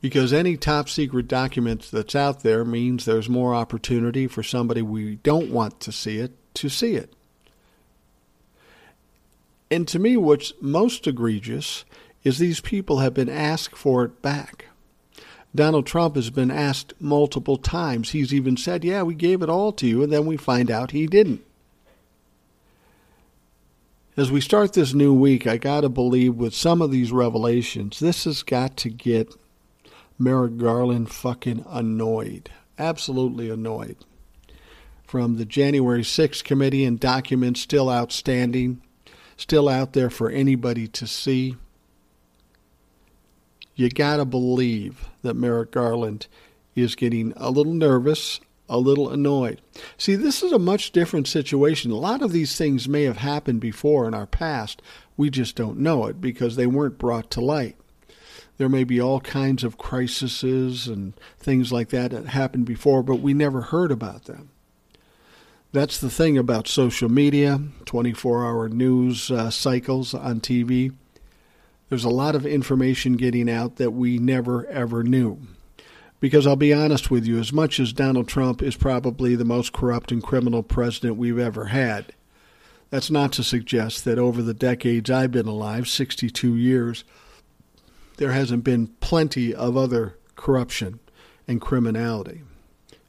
because 0.00 0.32
any 0.32 0.56
top 0.56 0.88
secret 0.88 1.28
document 1.28 1.88
that's 1.90 2.14
out 2.14 2.42
there 2.42 2.64
means 2.64 3.04
there's 3.04 3.28
more 3.28 3.54
opportunity 3.54 4.26
for 4.26 4.42
somebody 4.42 4.82
we 4.82 5.16
don't 5.16 5.50
want 5.50 5.80
to 5.80 5.92
see 5.92 6.18
it 6.18 6.32
to 6.54 6.68
see 6.68 6.94
it. 6.94 7.12
And 9.70 9.88
to 9.88 9.98
me, 9.98 10.16
what's 10.16 10.52
most 10.60 11.06
egregious 11.06 11.84
is 12.24 12.38
these 12.38 12.60
people 12.60 12.98
have 12.98 13.14
been 13.14 13.28
asked 13.28 13.76
for 13.76 14.04
it 14.04 14.22
back. 14.22 14.66
Donald 15.54 15.86
Trump 15.86 16.16
has 16.16 16.30
been 16.30 16.50
asked 16.50 16.94
multiple 16.98 17.58
times. 17.58 18.10
He's 18.10 18.34
even 18.34 18.56
said, 18.56 18.82
Yeah, 18.82 19.02
we 19.02 19.14
gave 19.14 19.42
it 19.42 19.50
all 19.50 19.70
to 19.72 19.86
you, 19.86 20.02
and 20.02 20.12
then 20.12 20.26
we 20.26 20.36
find 20.36 20.70
out 20.70 20.90
he 20.90 21.06
didn't. 21.06 21.44
As 24.16 24.32
we 24.32 24.40
start 24.40 24.72
this 24.72 24.94
new 24.94 25.12
week, 25.12 25.46
I 25.46 25.56
got 25.56 25.82
to 25.82 25.88
believe 25.88 26.34
with 26.36 26.54
some 26.54 26.80
of 26.80 26.90
these 26.90 27.12
revelations, 27.12 28.00
this 28.00 28.24
has 28.24 28.42
got 28.42 28.76
to 28.78 28.88
get 28.88 29.34
Merrick 30.18 30.56
Garland 30.56 31.10
fucking 31.10 31.64
annoyed. 31.68 32.50
Absolutely 32.78 33.50
annoyed. 33.50 33.96
From 35.04 35.36
the 35.36 35.44
January 35.44 36.02
6th 36.02 36.42
committee 36.44 36.84
and 36.84 36.98
documents 36.98 37.60
still 37.60 37.90
outstanding, 37.90 38.80
still 39.36 39.68
out 39.68 39.92
there 39.92 40.10
for 40.10 40.30
anybody 40.30 40.86
to 40.88 41.06
see 41.06 41.56
you 43.74 43.88
got 43.88 44.16
to 44.16 44.24
believe 44.24 45.08
that 45.22 45.34
Merrick 45.34 45.72
Garland 45.72 46.26
is 46.74 46.94
getting 46.94 47.32
a 47.36 47.50
little 47.50 47.74
nervous, 47.74 48.40
a 48.68 48.78
little 48.78 49.10
annoyed. 49.10 49.60
See, 49.98 50.14
this 50.14 50.42
is 50.42 50.52
a 50.52 50.58
much 50.58 50.92
different 50.92 51.26
situation. 51.26 51.90
A 51.90 51.96
lot 51.96 52.22
of 52.22 52.32
these 52.32 52.56
things 52.56 52.88
may 52.88 53.04
have 53.04 53.18
happened 53.18 53.60
before 53.60 54.06
in 54.06 54.14
our 54.14 54.26
past. 54.26 54.80
We 55.16 55.30
just 55.30 55.56
don't 55.56 55.78
know 55.78 56.06
it 56.06 56.20
because 56.20 56.56
they 56.56 56.66
weren't 56.66 56.98
brought 56.98 57.30
to 57.32 57.40
light. 57.40 57.76
There 58.56 58.68
may 58.68 58.84
be 58.84 59.00
all 59.00 59.20
kinds 59.20 59.64
of 59.64 59.78
crises 59.78 60.86
and 60.86 61.14
things 61.38 61.72
like 61.72 61.88
that 61.88 62.12
that 62.12 62.26
happened 62.26 62.66
before, 62.66 63.02
but 63.02 63.16
we 63.16 63.34
never 63.34 63.62
heard 63.62 63.90
about 63.90 64.24
them. 64.24 64.50
That's 65.72 65.98
the 65.98 66.10
thing 66.10 66.38
about 66.38 66.68
social 66.68 67.08
media, 67.08 67.60
24 67.84 68.44
hour 68.44 68.68
news 68.68 69.28
uh, 69.32 69.50
cycles 69.50 70.14
on 70.14 70.40
TV 70.40 70.92
there's 71.88 72.04
a 72.04 72.10
lot 72.10 72.34
of 72.34 72.46
information 72.46 73.14
getting 73.14 73.50
out 73.50 73.76
that 73.76 73.92
we 73.92 74.18
never 74.18 74.66
ever 74.66 75.02
knew. 75.02 75.38
Because 76.20 76.46
I'll 76.46 76.56
be 76.56 76.72
honest 76.72 77.10
with 77.10 77.26
you, 77.26 77.38
as 77.38 77.52
much 77.52 77.78
as 77.78 77.92
Donald 77.92 78.28
Trump 78.28 78.62
is 78.62 78.76
probably 78.76 79.34
the 79.34 79.44
most 79.44 79.72
corrupt 79.72 80.10
and 80.10 80.22
criminal 80.22 80.62
president 80.62 81.16
we've 81.16 81.38
ever 81.38 81.66
had, 81.66 82.14
that's 82.90 83.10
not 83.10 83.32
to 83.32 83.42
suggest 83.42 84.04
that 84.04 84.18
over 84.18 84.40
the 84.40 84.54
decades 84.54 85.10
I've 85.10 85.32
been 85.32 85.48
alive, 85.48 85.88
62 85.88 86.56
years, 86.56 87.04
there 88.16 88.32
hasn't 88.32 88.64
been 88.64 88.86
plenty 89.00 89.54
of 89.54 89.76
other 89.76 90.16
corruption 90.36 91.00
and 91.46 91.60
criminality. 91.60 92.42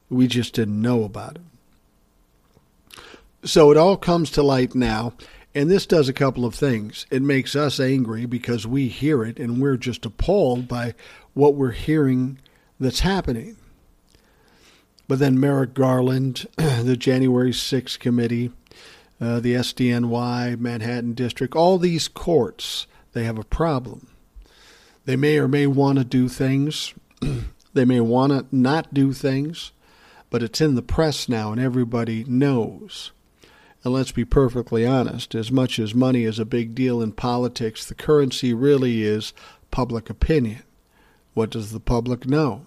We 0.10 0.28
just 0.28 0.54
didn't 0.54 0.82
know 0.82 1.04
about 1.04 1.38
it. 1.38 1.42
So 3.48 3.70
it 3.72 3.78
all 3.78 3.96
comes 3.96 4.32
to 4.32 4.44
light 4.44 4.74
now, 4.74 5.14
and 5.56 5.72
this 5.72 5.86
does 5.86 6.10
a 6.10 6.14
couple 6.14 6.44
of 6.44 6.54
things. 6.54 7.06
It 7.10 7.22
makes 7.22 7.56
us 7.56 7.80
angry 7.80 8.26
because 8.26 8.68
we 8.68 8.90
hear 8.90 9.24
it 9.24 9.40
and 9.40 9.62
we're 9.62 9.78
just 9.78 10.06
appalled 10.06 10.68
by 10.68 10.94
what 11.34 11.56
we're 11.56 11.72
hearing 11.72 12.40
that's 12.78 13.00
happening. 13.00 13.56
But 15.08 15.20
then 15.20 15.40
Merrick 15.40 15.74
Garland, 15.74 16.46
the 16.58 16.98
January 16.98 17.52
6th 17.52 18.00
committee, 18.00 18.52
uh, 19.22 19.40
the 19.40 19.54
SDNY, 19.54 20.60
Manhattan 20.60 21.14
District, 21.14 21.56
all 21.56 21.78
these 21.78 22.10
courts, 22.10 22.86
they 23.14 23.24
have 23.24 23.38
a 23.38 23.46
problem. 23.46 24.08
They 25.06 25.16
may 25.16 25.38
or 25.38 25.48
may 25.48 25.68
want 25.68 26.00
to 26.00 26.04
do 26.04 26.28
things. 26.28 26.94
they 27.74 27.86
may 27.86 28.02
want 28.02 28.34
to 28.34 28.46
not 28.54 28.94
do 28.94 29.14
things, 29.14 29.72
but 30.30 30.44
it's 30.44 30.60
in 30.60 30.76
the 30.76 30.82
press 30.82 31.30
now 31.30 31.54
and 31.54 31.62
everybody 31.62 32.26
knows. 32.26 33.12
And 33.86 33.94
let's 33.94 34.12
be 34.12 34.26
perfectly 34.26 34.84
honest, 34.84 35.36
as 35.36 35.52
much 35.52 35.78
as 35.78 35.94
money 35.94 36.24
is 36.24 36.40
a 36.40 36.46
big 36.46 36.74
deal 36.74 37.04
in 37.04 37.12
politics, 37.12 37.86
the 37.86 37.94
currency 37.94 38.52
really 38.52 39.04
is 39.04 39.32
public 39.70 40.10
opinion. 40.10 40.64
What 41.36 41.52
does 41.52 41.72
the 41.72 41.80
public 41.80 42.26
know? 42.26 42.66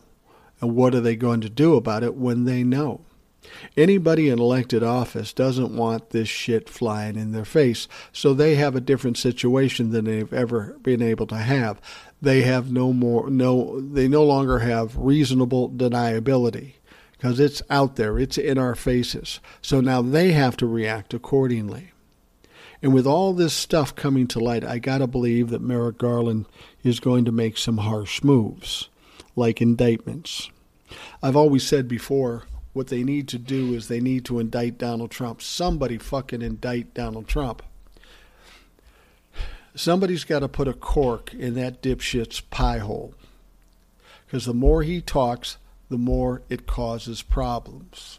And 0.61 0.77
what 0.77 0.95
are 0.95 1.01
they 1.01 1.17
going 1.17 1.41
to 1.41 1.51
do 1.51 1.75
about 1.75 2.05
it 2.05 2.15
when 2.15 2.45
they 2.45 2.63
know? 2.63 3.01
Anybody 3.77 4.29
in 4.29 4.39
elected 4.39 4.85
office 4.85 5.33
doesn't 5.33 5.77
want 5.77 6.11
this 6.11 6.29
shit 6.29 6.69
flying 6.69 7.17
in 7.17 7.33
their 7.33 7.45
face, 7.45 7.89
so 8.13 8.33
they 8.33 8.55
have 8.55 8.77
a 8.77 8.81
different 8.81 9.17
situation 9.17 9.91
than 9.91 10.05
they've 10.05 10.33
ever 10.33 10.77
been 10.83 11.03
able 11.03 11.27
to 11.29 11.37
have. 11.39 11.81
They 12.23 12.43
have 12.43 12.71
no 12.71 12.93
more 12.93 13.29
no 13.31 13.81
they 13.81 14.07
no 14.07 14.25
longer 14.25 14.59
have 14.61 14.97
reasonable 14.97 15.71
deniability 15.71 16.75
because 17.19 17.41
it's 17.41 17.63
out 17.69 17.97
there, 17.97 18.19
it's 18.19 18.39
in 18.39 18.59
our 18.59 18.77
faces. 18.77 19.41
So 19.61 19.81
now 19.81 20.03
they 20.03 20.33
have 20.33 20.57
to 20.59 20.67
react 20.67 21.13
accordingly. 21.13 21.91
And 22.81 22.95
with 22.95 23.07
all 23.07 23.33
this 23.33 23.53
stuff 23.53 23.97
coming 23.97 24.29
to 24.29 24.39
light, 24.39 24.65
I 24.65 24.79
got 24.79 24.99
to 24.99 25.09
believe 25.09 25.51
that 25.51 25.61
Merrick 25.61 25.99
Garland 25.99 26.47
is 26.85 27.01
going 27.01 27.25
to 27.25 27.33
make 27.33 27.59
some 27.59 27.79
harsh 27.79 28.23
moves, 28.23 28.89
like 29.35 29.61
indictments. 29.61 30.49
I've 31.21 31.35
always 31.35 31.67
said 31.67 31.89
before, 31.89 32.45
what 32.73 32.87
they 32.87 33.03
need 33.03 33.27
to 33.29 33.39
do 33.39 33.75
is 33.75 33.89
they 33.89 34.01
need 34.01 34.25
to 34.27 34.39
indict 34.39 34.79
Donald 34.79 35.11
Trump. 35.11 35.43
Somebody 35.43 35.99
fucking 35.99 36.43
indict 36.43 36.95
Donald 36.95 37.27
Trump. 37.27 37.65
Somebody's 39.75 40.23
got 40.23 40.41
to 40.41 40.49
put 40.49 40.69
a 40.69 40.73
cork 40.73 41.35
in 41.35 41.55
that 41.55 41.83
dipshit's 41.83 42.41
pie 42.41 42.79
hole. 42.79 43.15
Because 44.27 44.45
the 44.45 44.55
more 44.55 44.85
he 44.85 45.01
talks, 45.01 45.57
the 45.89 45.99
more 45.99 46.43
it 46.49 46.67
causes 46.67 47.23
problems. 47.23 48.19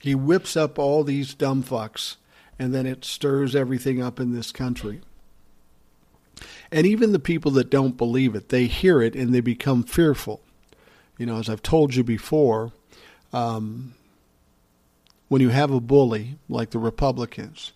He 0.00 0.14
whips 0.14 0.56
up 0.56 0.78
all 0.78 1.02
these 1.02 1.32
dumb 1.32 1.62
fucks, 1.62 2.16
and 2.58 2.74
then 2.74 2.86
it 2.86 3.04
stirs 3.04 3.56
everything 3.56 4.02
up 4.02 4.20
in 4.20 4.34
this 4.34 4.52
country. 4.52 5.00
And 6.70 6.86
even 6.86 7.12
the 7.12 7.18
people 7.18 7.50
that 7.52 7.70
don't 7.70 7.96
believe 7.96 8.34
it, 8.34 8.48
they 8.48 8.66
hear 8.66 9.00
it 9.00 9.14
and 9.14 9.34
they 9.34 9.40
become 9.40 9.82
fearful. 9.82 10.42
You 11.16 11.26
know, 11.26 11.38
as 11.38 11.48
I've 11.48 11.62
told 11.62 11.94
you 11.94 12.04
before, 12.04 12.72
um, 13.32 13.94
when 15.28 15.40
you 15.40 15.50
have 15.50 15.70
a 15.70 15.80
bully 15.80 16.38
like 16.48 16.70
the 16.70 16.78
Republicans, 16.78 17.72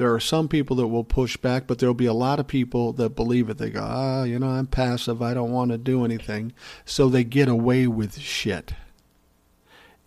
there 0.00 0.14
are 0.14 0.18
some 0.18 0.48
people 0.48 0.76
that 0.76 0.86
will 0.86 1.04
push 1.04 1.36
back, 1.36 1.66
but 1.66 1.78
there'll 1.78 1.92
be 1.92 2.06
a 2.06 2.14
lot 2.14 2.40
of 2.40 2.46
people 2.46 2.94
that 2.94 3.10
believe 3.10 3.50
it. 3.50 3.58
They 3.58 3.68
go, 3.68 3.84
ah, 3.86 4.22
you 4.22 4.38
know, 4.38 4.48
I'm 4.48 4.66
passive. 4.66 5.20
I 5.20 5.34
don't 5.34 5.50
want 5.50 5.72
to 5.72 5.76
do 5.76 6.06
anything. 6.06 6.54
So 6.86 7.10
they 7.10 7.22
get 7.22 7.50
away 7.50 7.86
with 7.86 8.18
shit. 8.18 8.72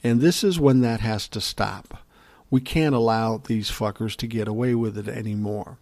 And 0.04 0.20
this 0.20 0.44
is 0.44 0.60
when 0.60 0.82
that 0.82 1.02
has 1.02 1.28
to 1.28 1.40
stop. 1.40 2.00
We 2.50 2.60
can't 2.60 2.96
allow 2.96 3.38
these 3.38 3.70
fuckers 3.70 4.16
to 4.16 4.26
get 4.26 4.48
away 4.48 4.74
with 4.74 4.98
it 4.98 5.08
anymore. 5.08 5.78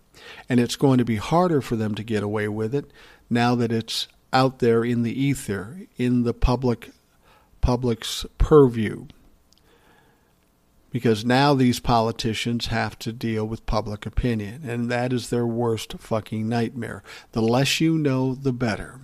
And 0.49 0.59
it's 0.59 0.75
going 0.75 0.97
to 0.97 1.05
be 1.05 1.15
harder 1.15 1.61
for 1.61 1.77
them 1.77 1.95
to 1.95 2.03
get 2.03 2.21
away 2.21 2.49
with 2.49 2.75
it 2.75 2.91
now 3.29 3.55
that 3.55 3.71
it's 3.71 4.09
out 4.33 4.59
there 4.59 4.83
in 4.83 5.03
the 5.03 5.17
ether, 5.17 5.87
in 5.95 6.23
the 6.23 6.33
public 6.33 6.89
public's 7.61 8.25
purview 8.37 9.05
because 10.91 11.25
now 11.25 11.53
these 11.53 11.79
politicians 11.79 12.67
have 12.67 12.99
to 12.99 13.13
deal 13.13 13.45
with 13.45 13.65
public 13.65 14.05
opinion, 14.05 14.61
and 14.67 14.91
that 14.91 15.13
is 15.13 15.29
their 15.29 15.47
worst 15.47 15.93
fucking 15.97 16.47
nightmare. 16.47 17.01
The 17.31 17.41
less 17.41 17.79
you 17.79 17.97
know, 17.97 18.35
the 18.35 18.53
better. 18.53 19.01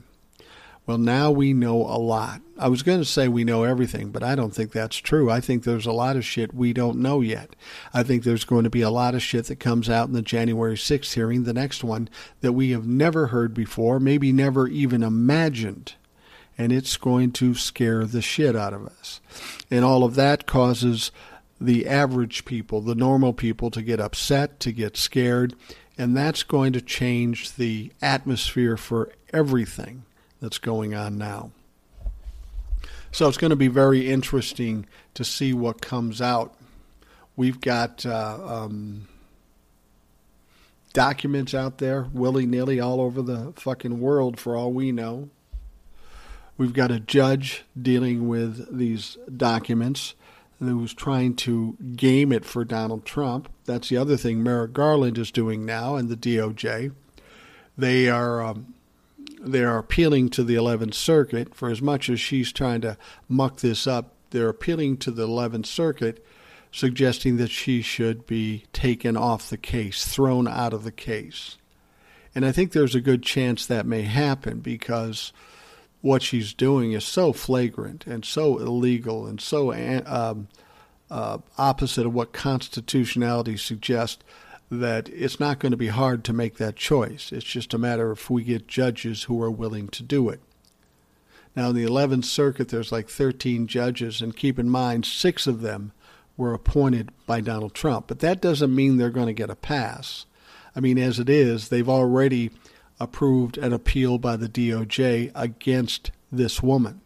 Well, 0.87 0.97
now 0.97 1.31
we 1.31 1.51
know 1.51 1.81
a 1.81 1.99
lot. 1.99 2.39
I 2.57 2.69
was 2.69 2.81
going 2.81 2.99
to 2.99 3.05
say 3.05 3.27
we 3.27 3.43
know 3.43 3.63
everything, 3.63 4.09
but 4.09 4.23
I 4.23 4.35
don't 4.35 4.55
think 4.55 4.71
that's 4.71 4.95
true. 4.95 5.29
I 5.29 5.41
think 5.41 5.63
there's 5.63 5.85
a 5.85 5.91
lot 5.91 6.15
of 6.15 6.23
shit 6.23 6.53
we 6.53 6.71
don't 6.71 6.99
know 6.99 7.19
yet. 7.19 7.57
I 7.93 8.03
think 8.03 8.23
there's 8.23 8.45
going 8.45 8.63
to 8.63 8.69
be 8.69 8.81
a 8.81 8.89
lot 8.89 9.13
of 9.13 9.21
shit 9.21 9.47
that 9.47 9.59
comes 9.59 9.89
out 9.89 10.07
in 10.07 10.13
the 10.13 10.21
January 10.21 10.75
6th 10.75 11.13
hearing, 11.13 11.43
the 11.43 11.53
next 11.53 11.83
one, 11.83 12.07
that 12.39 12.53
we 12.53 12.71
have 12.71 12.87
never 12.87 13.27
heard 13.27 13.53
before, 13.53 13.99
maybe 13.99 14.31
never 14.31 14.65
even 14.69 15.03
imagined. 15.03 15.95
And 16.57 16.71
it's 16.71 16.95
going 16.95 17.33
to 17.33 17.53
scare 17.53 18.05
the 18.05 18.21
shit 18.21 18.55
out 18.55 18.73
of 18.73 18.87
us. 18.87 19.19
And 19.69 19.83
all 19.83 20.05
of 20.05 20.15
that 20.15 20.47
causes 20.47 21.11
the 21.59 21.87
average 21.87 22.45
people, 22.45 22.81
the 22.81 22.95
normal 22.95 23.33
people, 23.33 23.71
to 23.71 23.81
get 23.81 23.99
upset, 23.99 24.59
to 24.61 24.71
get 24.71 24.95
scared, 24.95 25.55
and 25.97 26.15
that's 26.15 26.43
going 26.43 26.73
to 26.73 26.81
change 26.81 27.55
the 27.55 27.91
atmosphere 28.01 28.77
for 28.77 29.11
everything 29.33 30.03
that's 30.39 30.59
going 30.59 30.93
on 30.93 31.17
now. 31.17 31.51
So 33.11 33.27
it's 33.27 33.37
going 33.37 33.49
to 33.49 33.55
be 33.55 33.67
very 33.67 34.07
interesting 34.07 34.85
to 35.15 35.23
see 35.23 35.53
what 35.53 35.81
comes 35.81 36.21
out. 36.21 36.53
We've 37.35 37.59
got 37.59 38.05
uh, 38.05 38.37
um, 38.45 39.07
documents 40.93 41.53
out 41.53 41.77
there 41.79 42.07
willy 42.13 42.45
nilly 42.45 42.79
all 42.79 43.01
over 43.01 43.21
the 43.21 43.53
fucking 43.55 43.99
world 43.99 44.39
for 44.39 44.55
all 44.55 44.71
we 44.71 44.91
know. 44.91 45.29
We've 46.57 46.73
got 46.73 46.91
a 46.91 46.99
judge 46.99 47.63
dealing 47.79 48.27
with 48.27 48.75
these 48.75 49.17
documents 49.35 50.15
who's 50.59 50.93
trying 50.93 51.35
to 51.35 51.77
game 51.95 52.31
it 52.31 52.45
for 52.45 52.65
Donald 52.65 53.05
Trump. 53.05 53.49
That's 53.65 53.89
the 53.89 53.97
other 53.97 54.17
thing 54.17 54.41
Merrick 54.41 54.73
Garland 54.73 55.17
is 55.17 55.31
doing 55.31 55.65
now, 55.65 55.95
and 55.95 56.09
the 56.09 56.17
DOJ. 56.17 56.93
They 57.77 58.09
are 58.09 58.43
um, 58.43 58.73
they 59.39 59.63
are 59.63 59.77
appealing 59.77 60.29
to 60.31 60.43
the 60.43 60.55
11th 60.55 60.95
Circuit 60.95 61.53
for 61.53 61.69
as 61.69 61.81
much 61.81 62.09
as 62.09 62.19
she's 62.19 62.51
trying 62.51 62.81
to 62.81 62.97
muck 63.29 63.57
this 63.57 63.85
up. 63.85 64.13
They're 64.31 64.49
appealing 64.49 64.97
to 64.97 65.11
the 65.11 65.27
11th 65.27 65.67
Circuit, 65.67 66.25
suggesting 66.71 67.37
that 67.37 67.51
she 67.51 67.81
should 67.81 68.25
be 68.25 68.65
taken 68.73 69.15
off 69.15 69.49
the 69.49 69.57
case, 69.57 70.07
thrown 70.07 70.47
out 70.47 70.73
of 70.73 70.83
the 70.83 70.91
case. 70.91 71.57
And 72.33 72.45
I 72.45 72.51
think 72.51 72.71
there's 72.71 72.95
a 72.95 73.01
good 73.01 73.23
chance 73.23 73.65
that 73.65 73.85
may 73.85 74.03
happen 74.03 74.59
because 74.59 75.33
what 76.01 76.21
she's 76.21 76.53
doing 76.53 76.91
is 76.91 77.03
so 77.03 77.33
flagrant 77.33 78.05
and 78.05 78.23
so 78.23 78.59
illegal 78.59 79.25
and 79.25 79.41
so 79.41 79.73
um, 80.05 80.47
uh, 81.09 81.39
opposite 81.57 82.05
of 82.05 82.13
what 82.13 82.33
constitutionality 82.33 83.57
suggests 83.57 84.23
that 84.69 85.09
it's 85.09 85.39
not 85.39 85.59
going 85.59 85.71
to 85.71 85.77
be 85.77 85.87
hard 85.87 86.23
to 86.25 86.33
make 86.33 86.57
that 86.57 86.75
choice. 86.75 87.31
It's 87.31 87.45
just 87.45 87.73
a 87.73 87.77
matter 87.77 88.11
of 88.11 88.19
if 88.19 88.29
we 88.29 88.43
get 88.43 88.67
judges 88.67 89.23
who 89.23 89.41
are 89.41 89.51
willing 89.51 89.87
to 89.89 90.03
do 90.03 90.29
it. 90.29 90.41
Now, 91.55 91.69
in 91.69 91.75
the 91.75 91.85
11th 91.85 92.25
Circuit, 92.25 92.69
there's 92.69 92.91
like 92.91 93.09
13 93.09 93.65
judges, 93.67 94.21
and 94.21 94.35
keep 94.35 94.59
in 94.59 94.69
mind, 94.69 95.05
six 95.05 95.47
of 95.47 95.61
them 95.61 95.91
were 96.35 96.53
appointed 96.53 97.11
by 97.25 97.41
Donald 97.41 97.73
Trump. 97.73 98.07
But 98.07 98.19
that 98.19 98.41
doesn't 98.41 98.75
mean 98.75 98.97
they're 98.97 99.09
going 99.09 99.27
to 99.27 99.33
get 99.33 99.49
a 99.49 99.55
pass. 99.55 100.25
I 100.75 100.81
mean, 100.81 100.99
as 100.99 101.17
it 101.17 101.29
is, 101.29 101.69
they've 101.69 101.89
already 101.89 102.51
approved 102.99 103.57
an 103.57 103.73
appeal 103.73 104.17
by 104.17 104.35
the 104.35 104.49
DOJ 104.49 105.31
against 105.35 106.11
this 106.31 106.61
woman. 106.61 107.01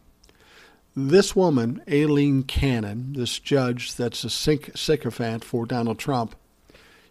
This 0.94 1.34
woman, 1.34 1.82
Aileen 1.90 2.42
Cannon, 2.42 3.14
this 3.14 3.38
judge 3.38 3.94
that's 3.94 4.24
a 4.24 4.30
sycophant 4.30 5.42
for 5.42 5.64
Donald 5.64 5.98
Trump, 5.98 6.36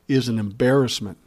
is 0.07 0.27
an 0.27 0.37
embarrassment, 0.37 1.17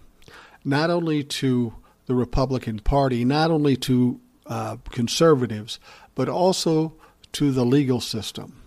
not 0.64 0.90
only 0.90 1.24
to 1.24 1.74
the 2.06 2.14
Republican 2.14 2.78
Party, 2.78 3.24
not 3.24 3.50
only 3.50 3.76
to 3.76 4.20
uh, 4.46 4.76
conservatives, 4.90 5.80
but 6.14 6.28
also 6.28 6.92
to 7.32 7.50
the 7.50 7.64
legal 7.64 8.00
system. 8.00 8.62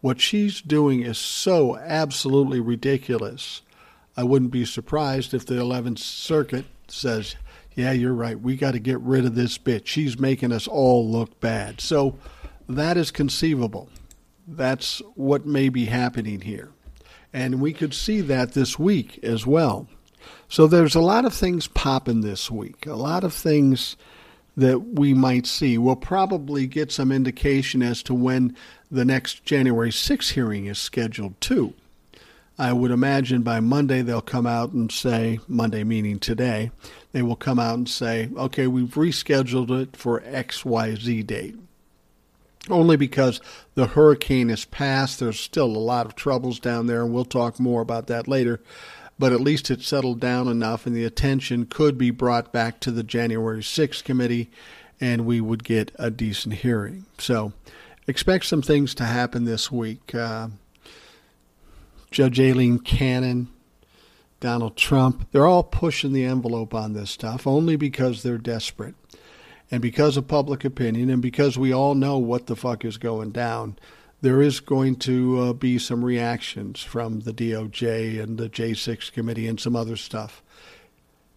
What 0.00 0.20
she's 0.20 0.62
doing 0.62 1.02
is 1.02 1.18
so 1.18 1.76
absolutely 1.76 2.60
ridiculous. 2.60 3.60
I 4.16 4.24
wouldn't 4.24 4.50
be 4.50 4.64
surprised 4.64 5.34
if 5.34 5.44
the 5.44 5.56
11th 5.56 5.98
Circuit 5.98 6.64
says, 6.88 7.36
yeah, 7.80 7.92
you're 7.92 8.14
right. 8.14 8.38
We 8.38 8.56
got 8.56 8.72
to 8.72 8.78
get 8.78 9.00
rid 9.00 9.24
of 9.24 9.34
this 9.34 9.58
bitch. 9.58 9.86
She's 9.86 10.18
making 10.18 10.52
us 10.52 10.68
all 10.68 11.08
look 11.08 11.40
bad. 11.40 11.80
So 11.80 12.18
that 12.68 12.96
is 12.96 13.10
conceivable. 13.10 13.88
That's 14.46 15.00
what 15.14 15.46
may 15.46 15.68
be 15.68 15.86
happening 15.86 16.42
here. 16.42 16.70
And 17.32 17.60
we 17.60 17.72
could 17.72 17.94
see 17.94 18.20
that 18.22 18.52
this 18.52 18.78
week 18.78 19.18
as 19.22 19.46
well. 19.46 19.88
So 20.48 20.66
there's 20.66 20.94
a 20.94 21.00
lot 21.00 21.24
of 21.24 21.32
things 21.32 21.68
popping 21.68 22.20
this 22.20 22.50
week, 22.50 22.86
a 22.86 22.94
lot 22.94 23.24
of 23.24 23.32
things 23.32 23.96
that 24.56 24.80
we 24.80 25.14
might 25.14 25.46
see. 25.46 25.78
We'll 25.78 25.96
probably 25.96 26.66
get 26.66 26.92
some 26.92 27.12
indication 27.12 27.82
as 27.82 28.02
to 28.04 28.14
when 28.14 28.56
the 28.90 29.04
next 29.04 29.44
January 29.44 29.92
6 29.92 30.30
hearing 30.30 30.66
is 30.66 30.78
scheduled, 30.78 31.40
too. 31.40 31.72
I 32.60 32.74
would 32.74 32.90
imagine 32.90 33.40
by 33.40 33.60
Monday 33.60 34.02
they'll 34.02 34.20
come 34.20 34.46
out 34.46 34.72
and 34.72 34.92
say, 34.92 35.40
Monday 35.48 35.82
meaning 35.82 36.18
today, 36.18 36.70
they 37.12 37.22
will 37.22 37.34
come 37.34 37.58
out 37.58 37.78
and 37.78 37.88
say, 37.88 38.28
okay, 38.36 38.66
we've 38.66 38.96
rescheduled 38.96 39.70
it 39.80 39.96
for 39.96 40.20
XYZ 40.20 41.26
date. 41.26 41.56
Only 42.68 42.98
because 42.98 43.40
the 43.76 43.86
hurricane 43.86 44.50
is 44.50 44.66
past. 44.66 45.20
There's 45.20 45.40
still 45.40 45.68
a 45.68 45.78
lot 45.78 46.04
of 46.04 46.14
troubles 46.14 46.60
down 46.60 46.86
there, 46.86 47.02
and 47.02 47.14
we'll 47.14 47.24
talk 47.24 47.58
more 47.58 47.80
about 47.80 48.08
that 48.08 48.28
later. 48.28 48.60
But 49.18 49.32
at 49.32 49.40
least 49.40 49.70
it's 49.70 49.88
settled 49.88 50.20
down 50.20 50.46
enough, 50.46 50.86
and 50.86 50.94
the 50.94 51.06
attention 51.06 51.64
could 51.64 51.96
be 51.96 52.10
brought 52.10 52.52
back 52.52 52.78
to 52.80 52.90
the 52.90 53.02
January 53.02 53.62
6th 53.62 54.04
committee, 54.04 54.50
and 55.00 55.24
we 55.24 55.40
would 55.40 55.64
get 55.64 55.92
a 55.94 56.10
decent 56.10 56.56
hearing. 56.56 57.06
So 57.16 57.54
expect 58.06 58.44
some 58.44 58.60
things 58.60 58.94
to 58.96 59.04
happen 59.04 59.46
this 59.46 59.72
week. 59.72 60.14
Uh, 60.14 60.48
Judge 62.10 62.40
Aileen 62.40 62.80
Cannon, 62.80 63.48
Donald 64.40 64.76
Trump, 64.76 65.28
they're 65.30 65.46
all 65.46 65.62
pushing 65.62 66.12
the 66.12 66.24
envelope 66.24 66.74
on 66.74 66.92
this 66.92 67.10
stuff 67.10 67.46
only 67.46 67.76
because 67.76 68.22
they're 68.22 68.38
desperate. 68.38 68.94
And 69.70 69.80
because 69.80 70.16
of 70.16 70.26
public 70.26 70.64
opinion, 70.64 71.10
and 71.10 71.22
because 71.22 71.56
we 71.56 71.72
all 71.72 71.94
know 71.94 72.18
what 72.18 72.46
the 72.46 72.56
fuck 72.56 72.84
is 72.84 72.96
going 72.96 73.30
down, 73.30 73.78
there 74.20 74.42
is 74.42 74.58
going 74.58 74.96
to 74.96 75.38
uh, 75.38 75.52
be 75.52 75.78
some 75.78 76.04
reactions 76.04 76.82
from 76.82 77.20
the 77.20 77.32
DOJ 77.32 78.20
and 78.20 78.36
the 78.36 78.48
J6 78.48 79.12
committee 79.12 79.46
and 79.46 79.60
some 79.60 79.76
other 79.76 79.96
stuff. 79.96 80.42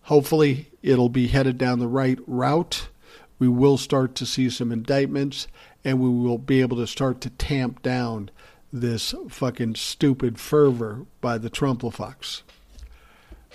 Hopefully, 0.03 0.69
it'll 0.81 1.09
be 1.09 1.27
headed 1.27 1.57
down 1.57 1.79
the 1.79 1.88
right 1.88 2.19
route. 2.25 2.89
We 3.38 3.47
will 3.47 3.77
start 3.77 4.15
to 4.15 4.25
see 4.25 4.49
some 4.49 4.71
indictments, 4.71 5.47
and 5.86 5.99
we 5.99 6.09
will 6.09 6.39
be 6.39 6.62
able 6.62 6.77
to 6.77 6.88
start 6.88 7.21
to 7.21 7.29
tamp 7.29 7.83
down 7.83 8.31
this 8.73 9.13
fucking 9.29 9.75
stupid 9.75 10.39
fervor 10.39 11.05
by 11.21 11.38
the 11.38 11.49
Trumplafucks. 11.49 12.41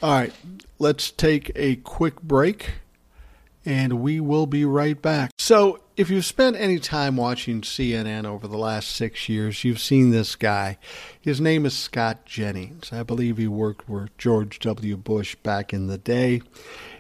All 0.01 0.13
right, 0.13 0.33
let's 0.79 1.11
take 1.11 1.51
a 1.57 1.77
quick 1.77 2.23
break 2.23 2.75
and 3.65 4.01
we 4.01 4.21
will 4.21 4.47
be 4.47 4.65
right 4.65 5.01
back. 5.03 5.33
So, 5.37 5.81
if 5.97 6.09
you've 6.09 6.25
spent 6.25 6.55
any 6.57 6.79
time 6.79 7.17
watching 7.17 7.63
CNN 7.63 8.25
over 8.25 8.47
the 8.47 8.57
last 8.57 8.93
six 8.93 9.29
years, 9.29 9.65
you've 9.65 9.81
seen 9.81 10.11
this 10.11 10.37
guy. 10.37 10.79
His 11.21 11.41
name 11.41 11.67
is 11.67 11.75
Scott 11.75 12.25
Jennings. 12.25 12.93
I 12.93 13.03
believe 13.03 13.37
he 13.37 13.49
worked 13.49 13.89
with 13.89 14.17
George 14.17 14.61
W. 14.61 14.97
Bush 14.97 15.35
back 15.35 15.75
in 15.75 15.89
the 15.89 15.99
day. 15.99 16.41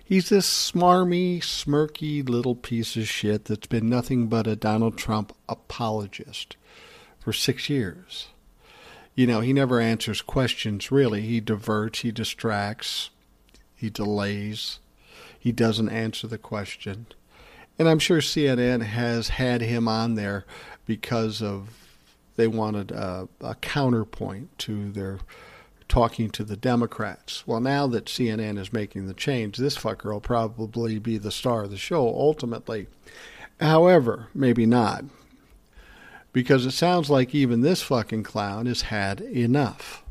He's 0.04 0.31
this 0.31 0.48
smarmy, 0.48 1.38
smirky 1.38 2.28
little 2.28 2.57
piece 2.57 2.96
of 2.96 3.07
shit 3.07 3.44
that's 3.44 3.68
been 3.68 3.88
nothing 3.88 4.26
but 4.26 4.48
a 4.48 4.57
Donald 4.57 4.98
Trump 4.98 5.33
apologist 5.48 6.57
for 7.28 7.34
six 7.34 7.68
years. 7.68 8.28
You 9.14 9.26
know, 9.26 9.40
he 9.40 9.52
never 9.52 9.80
answers 9.80 10.22
questions 10.22 10.90
really. 10.90 11.20
He 11.20 11.40
diverts, 11.40 11.98
he 11.98 12.10
distracts, 12.10 13.10
he 13.76 13.90
delays, 13.90 14.78
he 15.38 15.52
doesn't 15.52 15.90
answer 15.90 16.26
the 16.26 16.38
question. 16.38 17.04
And 17.78 17.86
I'm 17.86 17.98
sure 17.98 18.20
CNN 18.20 18.80
has 18.80 19.28
had 19.28 19.60
him 19.60 19.88
on 19.88 20.14
there 20.14 20.46
because 20.86 21.42
of 21.42 21.68
they 22.36 22.48
wanted 22.48 22.92
a, 22.92 23.28
a 23.42 23.56
counterpoint 23.56 24.58
to 24.60 24.90
their 24.90 25.18
talking 25.86 26.30
to 26.30 26.44
the 26.44 26.56
Democrats. 26.56 27.46
Well, 27.46 27.60
now 27.60 27.86
that 27.88 28.06
CNN 28.06 28.58
is 28.58 28.72
making 28.72 29.06
the 29.06 29.12
change, 29.12 29.58
this 29.58 29.76
fucker 29.76 30.14
will 30.14 30.20
probably 30.22 30.98
be 30.98 31.18
the 31.18 31.30
star 31.30 31.64
of 31.64 31.70
the 31.70 31.76
show 31.76 32.08
ultimately. 32.08 32.86
However, 33.60 34.28
maybe 34.32 34.64
not 34.64 35.04
because 36.38 36.64
it 36.64 36.70
sounds 36.70 37.11
like 37.11 37.35
even 37.35 37.62
this 37.62 37.83
fucking 37.83 38.22
clown 38.22 38.66
has 38.66 38.83
had 38.83 39.20
enough. 39.20 40.05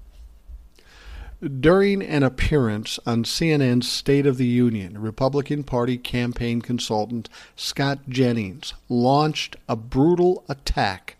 During 1.42 2.04
an 2.04 2.22
appearance 2.22 3.00
on 3.06 3.24
CNN's 3.24 3.88
State 3.88 4.26
of 4.26 4.36
the 4.36 4.46
Union, 4.46 5.00
Republican 5.00 5.64
Party 5.64 5.98
campaign 5.98 6.62
consultant 6.62 7.30
Scott 7.56 8.00
Jennings 8.10 8.74
launched 8.90 9.56
a 9.70 9.78
brutal 9.78 10.44
attack 10.50 11.16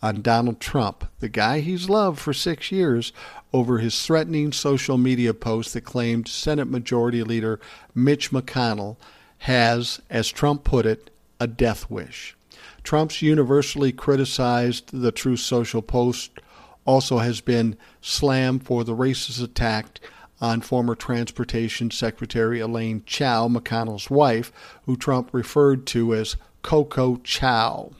on 0.00 0.22
Donald 0.22 0.60
Trump, 0.60 1.06
the 1.18 1.28
guy 1.28 1.58
he's 1.58 1.88
loved 1.90 2.20
for 2.20 2.32
six 2.32 2.70
years, 2.70 3.12
over 3.52 3.78
his 3.78 4.00
threatening 4.06 4.52
social 4.52 4.96
media 4.96 5.34
post 5.34 5.72
that 5.72 5.80
claimed 5.80 6.28
Senate 6.28 6.68
Majority 6.68 7.24
Leader 7.24 7.58
Mitch 7.96 8.30
McConnell 8.30 8.96
has, 9.38 10.00
as 10.08 10.28
Trump 10.28 10.62
put 10.62 10.86
it, 10.86 11.10
a 11.40 11.48
death 11.48 11.90
wish. 11.90 12.36
Trump's 12.82 13.22
universally 13.22 13.92
criticized 13.92 14.90
the 14.92 15.12
Truth 15.12 15.40
Social 15.40 15.82
Post 15.82 16.40
also 16.84 17.18
has 17.18 17.40
been 17.40 17.76
slammed 18.00 18.64
for 18.64 18.84
the 18.84 18.96
racist 18.96 19.42
attack 19.42 20.00
on 20.40 20.60
former 20.60 20.96
Transportation 20.96 21.90
Secretary 21.90 22.58
Elaine 22.58 23.04
Chao, 23.06 23.46
McConnell's 23.46 24.10
wife, 24.10 24.52
who 24.86 24.96
Trump 24.96 25.30
referred 25.32 25.86
to 25.86 26.14
as 26.14 26.36
Coco 26.62 27.16
Chao. 27.22 27.92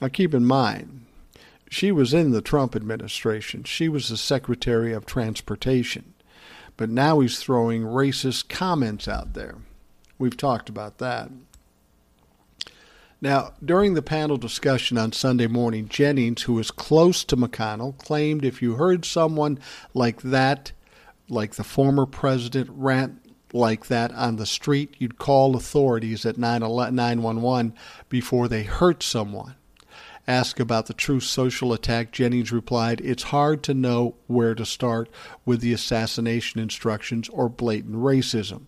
Now 0.00 0.08
keep 0.08 0.34
in 0.34 0.44
mind, 0.44 1.06
she 1.70 1.92
was 1.92 2.12
in 2.12 2.32
the 2.32 2.42
Trump 2.42 2.74
administration. 2.74 3.62
She 3.64 3.88
was 3.88 4.08
the 4.08 4.16
Secretary 4.16 4.92
of 4.92 5.06
Transportation. 5.06 6.14
But 6.76 6.90
now 6.90 7.20
he's 7.20 7.38
throwing 7.38 7.82
racist 7.82 8.48
comments 8.48 9.06
out 9.06 9.34
there. 9.34 9.56
We've 10.18 10.36
talked 10.36 10.68
about 10.68 10.98
that. 10.98 11.30
Now, 13.20 13.54
during 13.64 13.94
the 13.94 14.02
panel 14.02 14.36
discussion 14.36 14.96
on 14.96 15.10
Sunday 15.10 15.48
morning, 15.48 15.88
Jennings, 15.88 16.42
who 16.42 16.56
is 16.60 16.70
close 16.70 17.24
to 17.24 17.36
McConnell, 17.36 17.98
claimed 17.98 18.44
if 18.44 18.62
you 18.62 18.74
heard 18.74 19.04
someone 19.04 19.58
like 19.92 20.22
that, 20.22 20.70
like 21.28 21.56
the 21.56 21.64
former 21.64 22.06
president, 22.06 22.70
rant 22.70 23.20
like 23.52 23.88
that 23.88 24.12
on 24.12 24.36
the 24.36 24.46
street, 24.46 24.94
you'd 24.98 25.18
call 25.18 25.56
authorities 25.56 26.24
at 26.24 26.38
911 26.38 27.74
before 28.08 28.46
they 28.46 28.62
hurt 28.62 29.02
someone. 29.02 29.56
Asked 30.28 30.60
about 30.60 30.86
the 30.86 30.94
Truth 30.94 31.24
Social 31.24 31.72
attack, 31.72 32.12
Jennings 32.12 32.52
replied, 32.52 33.00
It's 33.00 33.24
hard 33.24 33.62
to 33.64 33.74
know 33.74 34.14
where 34.26 34.54
to 34.54 34.66
start 34.66 35.08
with 35.44 35.60
the 35.60 35.72
assassination 35.72 36.60
instructions 36.60 37.28
or 37.30 37.48
blatant 37.48 37.96
racism. 37.96 38.66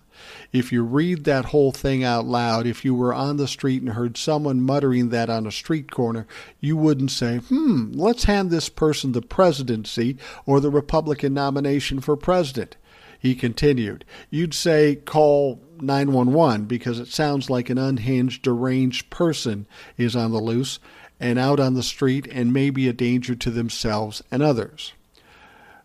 If 0.53 0.73
you 0.73 0.83
read 0.83 1.25
that 1.25 1.47
whole 1.47 1.73
thing 1.73 2.03
out 2.05 2.27
loud, 2.27 2.67
if 2.67 2.85
you 2.85 2.95
were 2.95 3.15
on 3.15 3.37
the 3.37 3.49
street 3.49 3.83
and 3.83 3.93
heard 3.93 4.17
someone 4.17 4.61
muttering 4.61 5.11
that 5.11 5.31
on 5.31 5.47
a 5.47 5.53
street 5.53 5.91
corner, 5.91 6.27
you 6.61 6.77
wouldn't 6.77 7.11
say, 7.11 7.39
hmm, 7.39 7.93
let's 7.93 8.25
hand 8.25 8.51
this 8.51 8.69
person 8.69 9.13
the 9.13 9.23
presidency 9.23 10.17
or 10.47 10.61
the 10.61 10.71
Republican 10.71 11.35
nomination 11.35 12.01
for 12.01 12.17
president. 12.17 12.77
He 13.19 13.35
continued, 13.35 14.05
You'd 14.31 14.55
say, 14.55 14.97
call 14.97 15.61
911 15.79 16.65
because 16.65 16.99
it 16.99 17.09
sounds 17.09 17.51
like 17.51 17.69
an 17.69 17.79
unhinged, 17.79 18.43
deranged 18.43 19.11
person 19.11 19.67
is 19.99 20.17
on 20.17 20.33
the 20.33 20.41
loose 20.41 20.79
and 21.21 21.39
out 21.39 21.61
on 21.61 21.75
the 21.75 21.83
street 21.83 22.27
and 22.33 22.53
may 22.53 22.71
be 22.71 22.89
a 22.89 22.95
danger 22.95 23.35
to 23.35 23.51
themselves 23.51 24.23
and 24.31 24.43
others. 24.43 24.95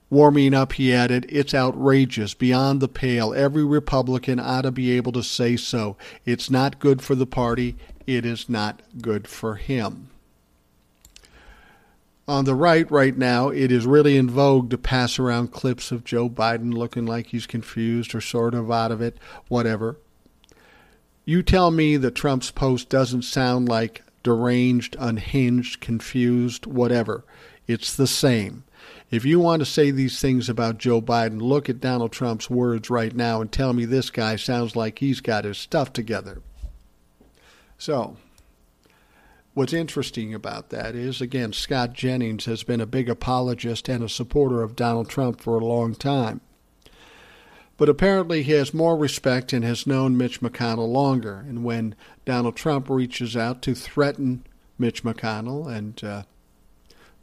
Warming 0.09 0.53
up, 0.53 0.73
he 0.73 0.93
added, 0.93 1.25
It's 1.29 1.53
outrageous, 1.53 2.33
beyond 2.33 2.79
the 2.79 2.87
pale. 2.87 3.33
Every 3.33 3.63
Republican 3.63 4.39
ought 4.39 4.61
to 4.61 4.71
be 4.71 4.91
able 4.91 5.11
to 5.13 5.23
say 5.23 5.55
so. 5.57 5.97
It's 6.25 6.49
not 6.49 6.79
good 6.79 7.01
for 7.01 7.15
the 7.15 7.25
party. 7.25 7.75
It 8.05 8.25
is 8.25 8.47
not 8.47 8.81
good 9.01 9.27
for 9.27 9.55
him. 9.55 10.09
On 12.27 12.45
the 12.45 12.55
right, 12.55 12.89
right 12.89 13.15
now, 13.15 13.49
it 13.49 13.71
is 13.71 13.85
really 13.85 14.17
in 14.17 14.29
vogue 14.29 14.71
to 14.71 14.77
pass 14.77 15.19
around 15.19 15.51
clips 15.51 15.91
of 15.91 16.03
Joe 16.03 16.27
Biden 16.27 16.73
looking 16.73 17.05
like 17.05 17.27
he's 17.27 17.45
confused 17.45 18.15
or 18.15 18.21
sort 18.21 18.55
of 18.55 18.71
out 18.71 18.91
of 18.91 19.01
it, 19.01 19.17
whatever. 19.47 19.97
You 21.23 21.43
tell 21.43 21.69
me 21.69 21.97
that 21.97 22.15
Trump's 22.15 22.51
post 22.51 22.89
doesn't 22.89 23.23
sound 23.23 23.69
like 23.69 24.03
deranged, 24.23 24.95
unhinged, 24.99 25.81
confused, 25.81 26.65
whatever. 26.65 27.23
It's 27.67 27.95
the 27.95 28.07
same. 28.07 28.63
If 29.15 29.23
you 29.23 29.39
want 29.39 29.62
to 29.62 29.65
say 29.65 29.91
these 29.91 30.19
things 30.19 30.49
about 30.49 30.78
Joe 30.78 31.01
Biden, 31.01 31.41
look 31.41 31.69
at 31.69 31.80
Donald 31.80 32.12
Trump's 32.12 32.49
words 32.49 32.89
right 32.89 33.15
now 33.15 33.39
and 33.39 33.49
tell 33.49 33.71
me 33.71 33.86
this 33.86 34.10
guy 34.10 34.36
sounds 34.36 34.75
like 34.75 34.99
he's 34.99 35.21
got 35.21 35.45
his 35.45 35.58
stuff 35.58 35.93
together. 35.93 36.41
So, 37.78 38.17
what's 39.54 39.71
interesting 39.71 40.34
about 40.34 40.69
that 40.71 40.95
is, 40.95 41.21
again, 41.21 41.54
Scott 41.54 41.93
Jennings 41.93 42.43
has 42.43 42.63
been 42.63 42.82
a 42.82 42.86
big 42.86 43.08
apologist 43.08 43.88
and 43.88 44.04
a 44.04 44.10
supporter 44.10 44.62
of 44.62 44.75
Donald 44.75 45.08
Trump 45.08 45.39
for 45.39 45.58
a 45.58 45.65
long 45.65 45.95
time. 45.95 46.41
But 47.78 47.88
apparently, 47.88 48.43
he 48.43 48.51
has 48.51 48.73
more 48.73 48.97
respect 48.97 49.54
and 49.54 49.63
has 49.63 49.88
known 49.88 50.17
Mitch 50.17 50.41
McConnell 50.41 50.91
longer. 50.91 51.38
And 51.47 51.63
when 51.63 51.95
Donald 52.25 52.58
Trump 52.58 52.89
reaches 52.89 53.38
out 53.38 53.62
to 53.62 53.75
threaten 53.75 54.45
Mitch 54.78 55.04
McConnell 55.04 55.73
and 55.73 56.04
uh, 56.04 56.23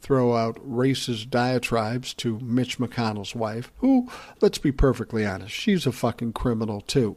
throw 0.03 0.35
out 0.35 0.57
racist 0.57 1.29
diatribes 1.29 2.13
to 2.13 2.37
Mitch 2.41 2.77
McConnell's 2.77 3.33
wife, 3.33 3.71
who, 3.77 4.09
let's 4.41 4.57
be 4.57 4.71
perfectly 4.71 5.25
honest, 5.25 5.55
she's 5.55 5.87
a 5.87 5.93
fucking 5.93 6.33
criminal 6.33 6.81
too. 6.81 7.15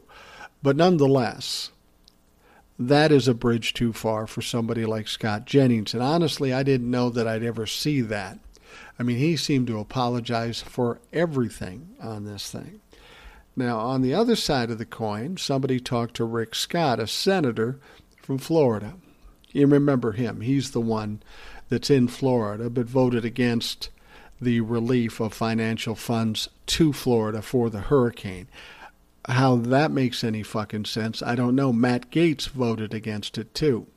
But 0.63 0.77
nonetheless, 0.77 1.71
that 2.79 3.11
is 3.11 3.27
a 3.27 3.33
bridge 3.33 3.73
too 3.73 3.91
far 3.91 4.25
for 4.25 4.41
somebody 4.41 4.85
like 4.85 5.09
Scott 5.09 5.45
Jennings. 5.45 5.93
And 5.93 6.01
honestly, 6.01 6.53
I 6.53 6.63
didn't 6.63 6.89
know 6.89 7.09
that 7.09 7.27
I'd 7.27 7.43
ever 7.43 7.65
see 7.65 7.99
that. 8.01 8.39
I 8.97 9.03
mean, 9.03 9.17
he 9.17 9.35
seemed 9.35 9.67
to 9.67 9.79
apologize 9.79 10.61
for 10.61 11.01
everything 11.11 11.95
on 12.01 12.23
this 12.23 12.49
thing. 12.49 12.79
Now, 13.55 13.79
on 13.79 14.01
the 14.01 14.13
other 14.13 14.35
side 14.35 14.71
of 14.71 14.77
the 14.77 14.85
coin, 14.85 15.37
somebody 15.37 15.79
talked 15.79 16.15
to 16.15 16.25
Rick 16.25 16.55
Scott, 16.55 16.99
a 16.99 17.07
senator 17.07 17.79
from 18.21 18.37
Florida. 18.37 18.93
You 19.51 19.67
remember 19.67 20.13
him. 20.13 20.41
He's 20.41 20.71
the 20.71 20.81
one 20.81 21.21
that's 21.69 21.89
in 21.89 22.07
Florida 22.07 22.69
but 22.69 22.85
voted 22.85 23.25
against 23.25 23.89
the 24.39 24.61
relief 24.61 25.19
of 25.19 25.33
financial 25.33 25.95
funds 25.95 26.49
to 26.67 26.93
Florida 26.93 27.41
for 27.41 27.69
the 27.69 27.81
hurricane. 27.81 28.47
How 29.25 29.55
that 29.55 29.91
makes 29.91 30.23
any 30.23 30.43
fucking 30.43 30.85
sense, 30.85 31.21
I 31.21 31.35
don't 31.35 31.55
know. 31.55 31.73
Matt 31.73 32.11
Gaetz 32.11 32.47
voted 32.47 32.93
against 32.93 33.37
it 33.37 33.53
too. 33.53 33.87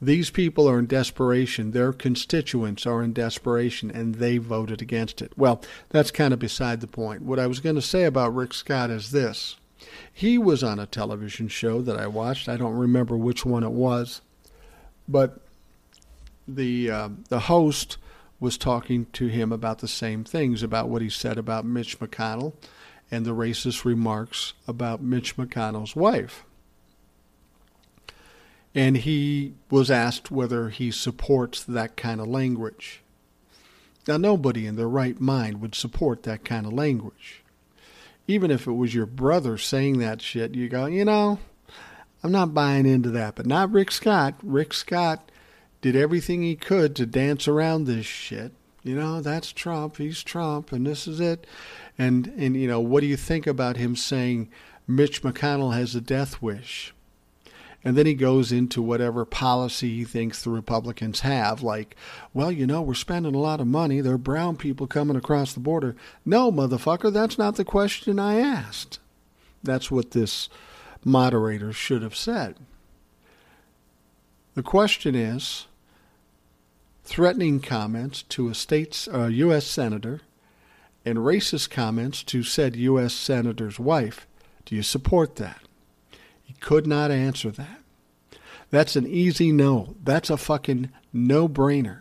These 0.00 0.30
people 0.30 0.68
are 0.68 0.78
in 0.78 0.86
desperation. 0.86 1.70
Their 1.70 1.92
constituents 1.92 2.84
are 2.84 3.02
in 3.02 3.14
desperation, 3.14 3.90
and 3.90 4.16
they 4.16 4.36
voted 4.36 4.82
against 4.82 5.22
it. 5.22 5.32
Well, 5.38 5.62
that's 5.88 6.10
kind 6.10 6.34
of 6.34 6.38
beside 6.38 6.80
the 6.80 6.86
point. 6.86 7.22
What 7.22 7.38
I 7.38 7.46
was 7.46 7.60
going 7.60 7.76
to 7.76 7.82
say 7.82 8.04
about 8.04 8.34
Rick 8.34 8.52
Scott 8.52 8.90
is 8.90 9.10
this. 9.10 9.56
He 10.12 10.36
was 10.36 10.62
on 10.62 10.78
a 10.78 10.86
television 10.86 11.48
show 11.48 11.80
that 11.80 11.98
I 11.98 12.08
watched. 12.08 12.48
I 12.48 12.56
don't 12.56 12.76
remember 12.76 13.16
which 13.16 13.46
one 13.46 13.62
it 13.62 13.70
was, 13.70 14.20
but 15.08 15.40
the 16.46 16.90
uh, 16.90 17.08
the 17.28 17.40
host 17.40 17.98
was 18.38 18.58
talking 18.58 19.06
to 19.12 19.28
him 19.28 19.52
about 19.52 19.78
the 19.78 19.88
same 19.88 20.24
things 20.24 20.62
about 20.62 20.88
what 20.88 21.02
he 21.02 21.08
said 21.08 21.38
about 21.38 21.64
Mitch 21.64 21.98
McConnell 21.98 22.52
and 23.10 23.24
the 23.24 23.34
racist 23.34 23.84
remarks 23.84 24.52
about 24.66 25.02
Mitch 25.02 25.36
McConnell's 25.36 25.96
wife. 25.96 26.44
And 28.74 28.98
he 28.98 29.54
was 29.70 29.90
asked 29.90 30.30
whether 30.30 30.68
he 30.68 30.90
supports 30.90 31.64
that 31.64 31.96
kind 31.96 32.20
of 32.20 32.26
language. 32.26 33.00
Now, 34.06 34.18
nobody 34.18 34.66
in 34.66 34.76
their 34.76 34.88
right 34.88 35.18
mind 35.18 35.60
would 35.62 35.74
support 35.74 36.24
that 36.24 36.44
kind 36.44 36.66
of 36.66 36.72
language. 36.72 37.42
Even 38.28 38.50
if 38.50 38.66
it 38.66 38.72
was 38.72 38.94
your 38.94 39.06
brother 39.06 39.56
saying 39.56 39.98
that 39.98 40.20
shit, 40.20 40.54
you 40.54 40.68
go, 40.68 40.86
you 40.86 41.04
know, 41.04 41.38
I'm 42.22 42.32
not 42.32 42.54
buying 42.54 42.86
into 42.86 43.10
that. 43.10 43.34
But 43.34 43.46
not 43.46 43.72
Rick 43.72 43.92
Scott. 43.92 44.34
Rick 44.42 44.74
Scott 44.74 45.30
did 45.80 45.96
everything 45.96 46.42
he 46.42 46.56
could 46.56 46.96
to 46.96 47.06
dance 47.06 47.46
around 47.46 47.84
this 47.84 48.06
shit. 48.06 48.52
You 48.82 48.94
know, 48.94 49.20
that's 49.20 49.52
Trump. 49.52 49.96
He's 49.96 50.22
Trump, 50.22 50.70
and 50.72 50.86
this 50.86 51.08
is 51.08 51.18
it. 51.18 51.46
And 51.98 52.28
and 52.36 52.56
you 52.56 52.68
know, 52.68 52.80
what 52.80 53.00
do 53.00 53.06
you 53.06 53.16
think 53.16 53.46
about 53.46 53.76
him 53.76 53.96
saying 53.96 54.48
Mitch 54.86 55.22
McConnell 55.22 55.74
has 55.74 55.94
a 55.94 56.00
death 56.00 56.40
wish? 56.40 56.94
And 57.86 57.96
then 57.96 58.06
he 58.06 58.14
goes 58.14 58.50
into 58.50 58.82
whatever 58.82 59.24
policy 59.24 59.98
he 59.98 60.04
thinks 60.04 60.42
the 60.42 60.50
Republicans 60.50 61.20
have, 61.20 61.62
like, 61.62 61.94
well, 62.34 62.50
you 62.50 62.66
know, 62.66 62.82
we're 62.82 62.94
spending 62.94 63.36
a 63.36 63.38
lot 63.38 63.60
of 63.60 63.68
money. 63.68 64.00
There 64.00 64.14
are 64.14 64.18
brown 64.18 64.56
people 64.56 64.88
coming 64.88 65.16
across 65.16 65.52
the 65.52 65.60
border. 65.60 65.94
No, 66.24 66.50
motherfucker, 66.50 67.12
that's 67.12 67.38
not 67.38 67.54
the 67.54 67.64
question 67.64 68.18
I 68.18 68.40
asked. 68.40 68.98
That's 69.62 69.88
what 69.88 70.10
this 70.10 70.48
moderator 71.04 71.72
should 71.72 72.02
have 72.02 72.16
said. 72.16 72.56
The 74.56 74.62
question 74.62 75.14
is 75.14 75.66
threatening 77.04 77.60
comments 77.60 78.22
to 78.22 78.48
a 78.48 78.54
state's 78.54 79.06
uh, 79.06 79.26
U.S. 79.26 79.66
senator 79.66 80.22
and 81.04 81.18
racist 81.18 81.68
comments 81.68 82.22
to 82.24 82.42
said 82.42 82.74
U.S. 82.74 83.12
senator's 83.12 83.78
wife. 83.78 84.26
Do 84.64 84.74
you 84.74 84.82
support 84.82 85.36
that? 85.36 85.60
He 86.42 86.54
could 86.54 86.86
not 86.86 87.10
answer 87.10 87.50
that. 87.50 87.80
That's 88.70 88.96
an 88.96 89.06
easy 89.06 89.52
no. 89.52 89.94
That's 90.02 90.30
a 90.30 90.38
fucking 90.38 90.90
no 91.12 91.50
brainer. 91.50 92.00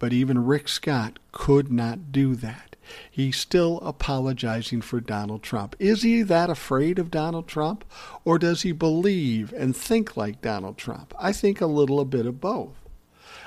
But 0.00 0.12
even 0.12 0.44
Rick 0.44 0.66
Scott 0.66 1.20
could 1.30 1.70
not 1.70 2.10
do 2.10 2.34
that. 2.34 2.73
He's 3.10 3.36
still 3.36 3.78
apologizing 3.80 4.82
for 4.82 5.00
Donald 5.00 5.42
Trump. 5.42 5.76
Is 5.78 6.02
he 6.02 6.22
that 6.22 6.50
afraid 6.50 6.98
of 6.98 7.10
Donald 7.10 7.46
Trump? 7.46 7.84
Or 8.24 8.38
does 8.38 8.62
he 8.62 8.72
believe 8.72 9.52
and 9.52 9.76
think 9.76 10.16
like 10.16 10.42
Donald 10.42 10.76
Trump? 10.76 11.14
I 11.18 11.32
think 11.32 11.60
a 11.60 11.66
little 11.66 12.00
a 12.00 12.04
bit 12.04 12.26
of 12.26 12.40
both. 12.40 12.76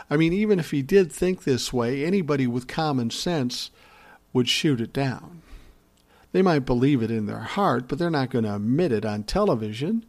I 0.09 0.17
mean, 0.17 0.33
even 0.33 0.59
if 0.59 0.71
he 0.71 0.81
did 0.81 1.11
think 1.11 1.43
this 1.43 1.73
way, 1.73 2.05
anybody 2.05 2.47
with 2.47 2.67
common 2.67 3.09
sense 3.09 3.71
would 4.33 4.47
shoot 4.47 4.79
it 4.79 4.93
down. 4.93 5.41
They 6.31 6.41
might 6.41 6.65
believe 6.65 7.01
it 7.01 7.11
in 7.11 7.25
their 7.25 7.39
heart, 7.39 7.87
but 7.87 7.99
they're 7.99 8.09
not 8.09 8.29
going 8.29 8.45
to 8.45 8.55
admit 8.55 8.91
it 8.91 9.05
on 9.05 9.23
television. 9.23 10.05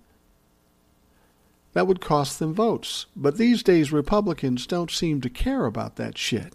That 1.72 1.86
would 1.86 2.00
cost 2.00 2.38
them 2.38 2.54
votes. 2.54 3.06
But 3.14 3.38
these 3.38 3.62
days, 3.62 3.92
Republicans 3.92 4.66
don't 4.66 4.90
seem 4.90 5.20
to 5.20 5.30
care 5.30 5.64
about 5.64 5.96
that 5.96 6.18
shit. 6.18 6.54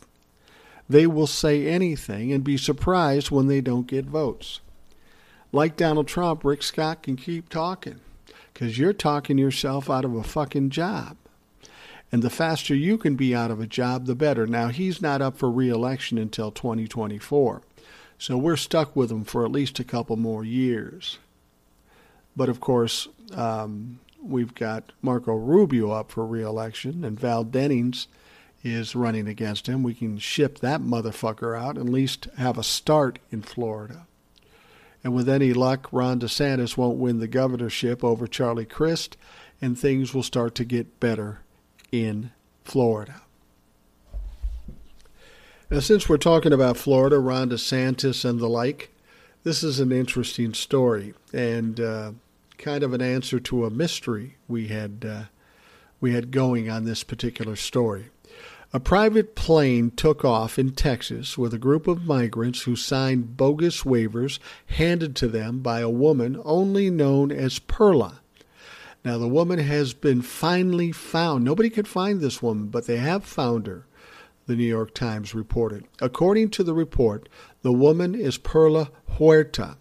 They 0.89 1.07
will 1.07 1.27
say 1.27 1.67
anything 1.67 2.31
and 2.31 2.43
be 2.43 2.57
surprised 2.57 3.31
when 3.31 3.47
they 3.47 3.61
don't 3.61 3.87
get 3.87 4.05
votes. 4.05 4.59
Like 5.51 5.77
Donald 5.77 6.07
Trump, 6.07 6.43
Rick 6.43 6.63
Scott 6.63 7.03
can 7.03 7.15
keep 7.15 7.47
talking 7.49 7.99
because 8.53 8.77
you're 8.77 8.93
talking 8.93 9.37
yourself 9.37 9.89
out 9.89 10.05
of 10.05 10.15
a 10.15 10.23
fucking 10.23 10.71
job. 10.71 11.17
And 12.11 12.21
the 12.21 12.29
faster 12.29 12.75
you 12.75 12.97
can 12.97 13.15
be 13.15 13.33
out 13.33 13.49
of 13.49 13.59
a 13.59 13.67
job, 13.67 14.05
the 14.05 14.15
better. 14.15 14.45
Now, 14.45 14.67
he's 14.67 15.01
not 15.01 15.21
up 15.21 15.37
for 15.37 15.49
reelection 15.49 16.17
until 16.17 16.51
2024. 16.51 17.63
So 18.19 18.37
we're 18.37 18.55
stuck 18.55 18.95
with 18.95 19.11
him 19.11 19.23
for 19.23 19.43
at 19.43 19.51
least 19.51 19.79
a 19.79 19.83
couple 19.83 20.15
more 20.15 20.43
years. 20.43 21.17
But 22.35 22.49
of 22.49 22.59
course, 22.59 23.07
um, 23.33 23.99
we've 24.21 24.53
got 24.53 24.91
Marco 25.01 25.33
Rubio 25.33 25.91
up 25.91 26.11
for 26.11 26.25
reelection, 26.25 27.03
and 27.03 27.19
Val 27.19 27.43
Demings 27.43 28.07
is 28.63 28.95
running 28.95 29.27
against 29.27 29.67
him. 29.67 29.83
We 29.83 29.93
can 29.93 30.17
ship 30.17 30.59
that 30.59 30.81
motherfucker 30.81 31.59
out, 31.59 31.77
and 31.77 31.87
at 31.87 31.93
least 31.93 32.27
have 32.37 32.57
a 32.57 32.63
start 32.63 33.19
in 33.31 33.41
Florida. 33.41 34.07
And 35.03 35.13
with 35.13 35.27
any 35.27 35.51
luck, 35.53 35.89
Ron 35.91 36.19
DeSantis 36.19 36.77
won't 36.77 36.97
win 36.97 37.19
the 37.19 37.27
governorship 37.27 38.03
over 38.03 38.25
Charlie 38.25 38.65
Crist, 38.65 39.17
and 39.61 39.77
things 39.77 40.13
will 40.13 40.23
start 40.23 40.55
to 40.55 40.63
get 40.63 40.99
better 40.99 41.39
in 41.91 42.31
Florida. 42.63 43.21
Now, 45.69 45.79
since 45.79 46.07
we're 46.07 46.17
talking 46.17 46.53
about 46.53 46.77
Florida, 46.77 47.19
Ron 47.19 47.49
DeSantis 47.49 48.23
and 48.23 48.39
the 48.39 48.47
like, 48.47 48.91
this 49.43 49.63
is 49.63 49.79
an 49.79 49.91
interesting 49.91 50.53
story 50.53 51.13
and 51.33 51.79
uh, 51.79 52.11
kind 52.57 52.83
of 52.83 52.93
an 52.93 53.01
answer 53.01 53.39
to 53.41 53.65
a 53.65 53.69
mystery 53.69 54.37
we 54.47 54.67
had 54.67 55.05
uh, 55.07 55.23
we 55.99 56.13
had 56.13 56.31
going 56.31 56.69
on 56.69 56.85
this 56.85 57.03
particular 57.03 57.55
story. 57.55 58.09
A 58.75 58.79
private 58.79 59.35
plane 59.35 59.91
took 59.91 60.25
off 60.25 60.57
in 60.57 60.71
Texas 60.71 61.37
with 61.37 61.53
a 61.53 61.59
group 61.59 61.85
of 61.85 62.07
migrants 62.07 62.63
who 62.63 62.75
signed 62.75 63.37
bogus 63.37 63.83
waivers 63.83 64.39
handed 64.65 65.15
to 65.17 65.27
them 65.27 65.59
by 65.59 65.81
a 65.81 65.89
woman 65.89 66.41
only 66.43 66.89
known 66.89 67.31
as 67.31 67.59
Perla. 67.59 68.21
Now, 69.05 69.19
the 69.19 69.27
woman 69.27 69.59
has 69.59 69.93
been 69.93 70.23
finally 70.23 70.91
found. 70.91 71.43
Nobody 71.43 71.69
could 71.69 71.87
find 71.87 72.19
this 72.19 72.41
woman, 72.41 72.69
but 72.69 72.87
they 72.87 72.97
have 72.97 73.23
found 73.23 73.67
her 73.67 73.85
the 74.47 74.55
New 74.55 74.63
York 74.63 74.95
Times 74.95 75.35
reported. 75.35 75.85
According 76.01 76.49
to 76.49 76.63
the 76.63 76.73
report, 76.73 77.29
the 77.61 77.71
woman 77.71 78.15
is 78.15 78.39
Perla 78.39 78.89
Huerta, 79.17 79.77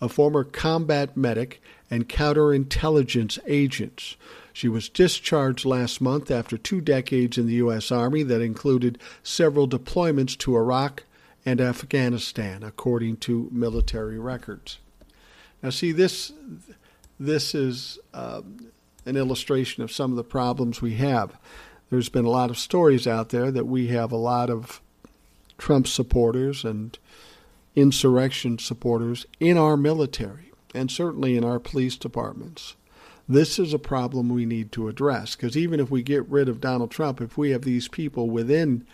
a 0.00 0.08
former 0.08 0.44
combat 0.44 1.16
medic 1.16 1.60
and 1.90 2.08
counterintelligence 2.08 3.40
agent. 3.48 4.16
She 4.52 4.68
was 4.68 4.88
discharged 4.88 5.64
last 5.64 6.00
month 6.00 6.30
after 6.30 6.58
two 6.58 6.80
decades 6.80 7.38
in 7.38 7.46
the 7.46 7.54
U.S. 7.54 7.90
Army 7.90 8.22
that 8.24 8.40
included 8.40 8.98
several 9.22 9.68
deployments 9.68 10.36
to 10.38 10.56
Iraq 10.56 11.04
and 11.44 11.60
Afghanistan, 11.60 12.62
according 12.62 13.16
to 13.18 13.48
military 13.50 14.18
records. 14.18 14.78
Now, 15.62 15.70
see, 15.70 15.92
this, 15.92 16.32
this 17.18 17.54
is 17.54 17.98
uh, 18.12 18.42
an 19.06 19.16
illustration 19.16 19.82
of 19.82 19.90
some 19.90 20.10
of 20.10 20.16
the 20.16 20.24
problems 20.24 20.82
we 20.82 20.94
have 20.94 21.36
there's 21.92 22.08
been 22.08 22.24
a 22.24 22.30
lot 22.30 22.48
of 22.48 22.56
stories 22.56 23.06
out 23.06 23.28
there 23.28 23.50
that 23.50 23.66
we 23.66 23.88
have 23.88 24.10
a 24.12 24.16
lot 24.16 24.48
of 24.48 24.80
Trump 25.58 25.86
supporters 25.86 26.64
and 26.64 26.98
insurrection 27.76 28.58
supporters 28.58 29.26
in 29.38 29.58
our 29.58 29.76
military 29.76 30.52
and 30.74 30.90
certainly 30.90 31.36
in 31.36 31.44
our 31.44 31.58
police 31.58 31.98
departments. 31.98 32.76
This 33.32 33.58
is 33.58 33.72
a 33.72 33.78
problem 33.78 34.28
we 34.28 34.44
need 34.44 34.72
to 34.72 34.88
address 34.88 35.34
because 35.34 35.56
even 35.56 35.80
if 35.80 35.90
we 35.90 36.02
get 36.02 36.28
rid 36.28 36.50
of 36.50 36.60
Donald 36.60 36.90
Trump, 36.90 37.18
if 37.22 37.38
we 37.38 37.50
have 37.50 37.62
these 37.62 37.88
people 37.88 38.28
within 38.28 38.86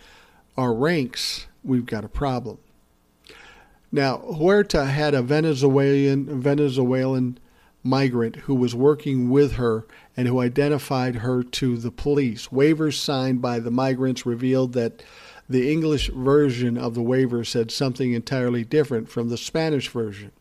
our 0.57 0.73
ranks, 0.73 1.47
we've 1.61 1.85
got 1.85 2.05
a 2.05 2.09
problem. 2.09 2.57
Now, 3.91 4.19
Huerta 4.19 4.85
had 4.85 5.13
a 5.13 5.21
Venezuelan 5.21 6.41
Venezuelan 6.41 7.37
migrant 7.83 8.37
who 8.37 8.55
was 8.55 8.73
working 8.73 9.29
with 9.29 9.53
her 9.53 9.85
and 10.15 10.25
who 10.25 10.39
identified 10.39 11.15
her 11.15 11.43
to 11.43 11.75
the 11.75 11.91
police. 11.91 12.47
Waivers 12.47 12.93
signed 12.93 13.41
by 13.41 13.59
the 13.59 13.71
migrants 13.71 14.25
revealed 14.25 14.71
that 14.71 15.03
the 15.49 15.69
English 15.69 16.11
version 16.11 16.77
of 16.77 16.93
the 16.93 17.01
waiver 17.01 17.43
said 17.43 17.71
something 17.71 18.13
entirely 18.13 18.63
different 18.63 19.09
from 19.09 19.27
the 19.27 19.37
Spanish 19.37 19.89
version. 19.89 20.31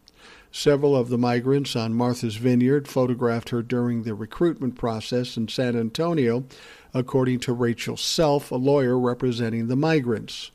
Several 0.59 0.97
of 0.97 1.09
the 1.09 1.19
migrants 1.19 1.77
on 1.77 1.95
Martha's 1.95 2.35
Vineyard 2.35 2.89
photographed 2.89 3.51
her 3.51 3.63
during 3.63 4.03
the 4.03 4.13
recruitment 4.13 4.77
process 4.77 5.37
in 5.37 5.47
San 5.47 5.77
Antonio, 5.77 6.47
according 6.93 7.39
to 7.41 7.53
Rachel 7.53 7.97
Self, 7.97 8.51
a 8.51 8.57
lawyer 8.57 8.99
representing 8.99 9.69
the 9.69 9.77
migrants. 9.77 10.51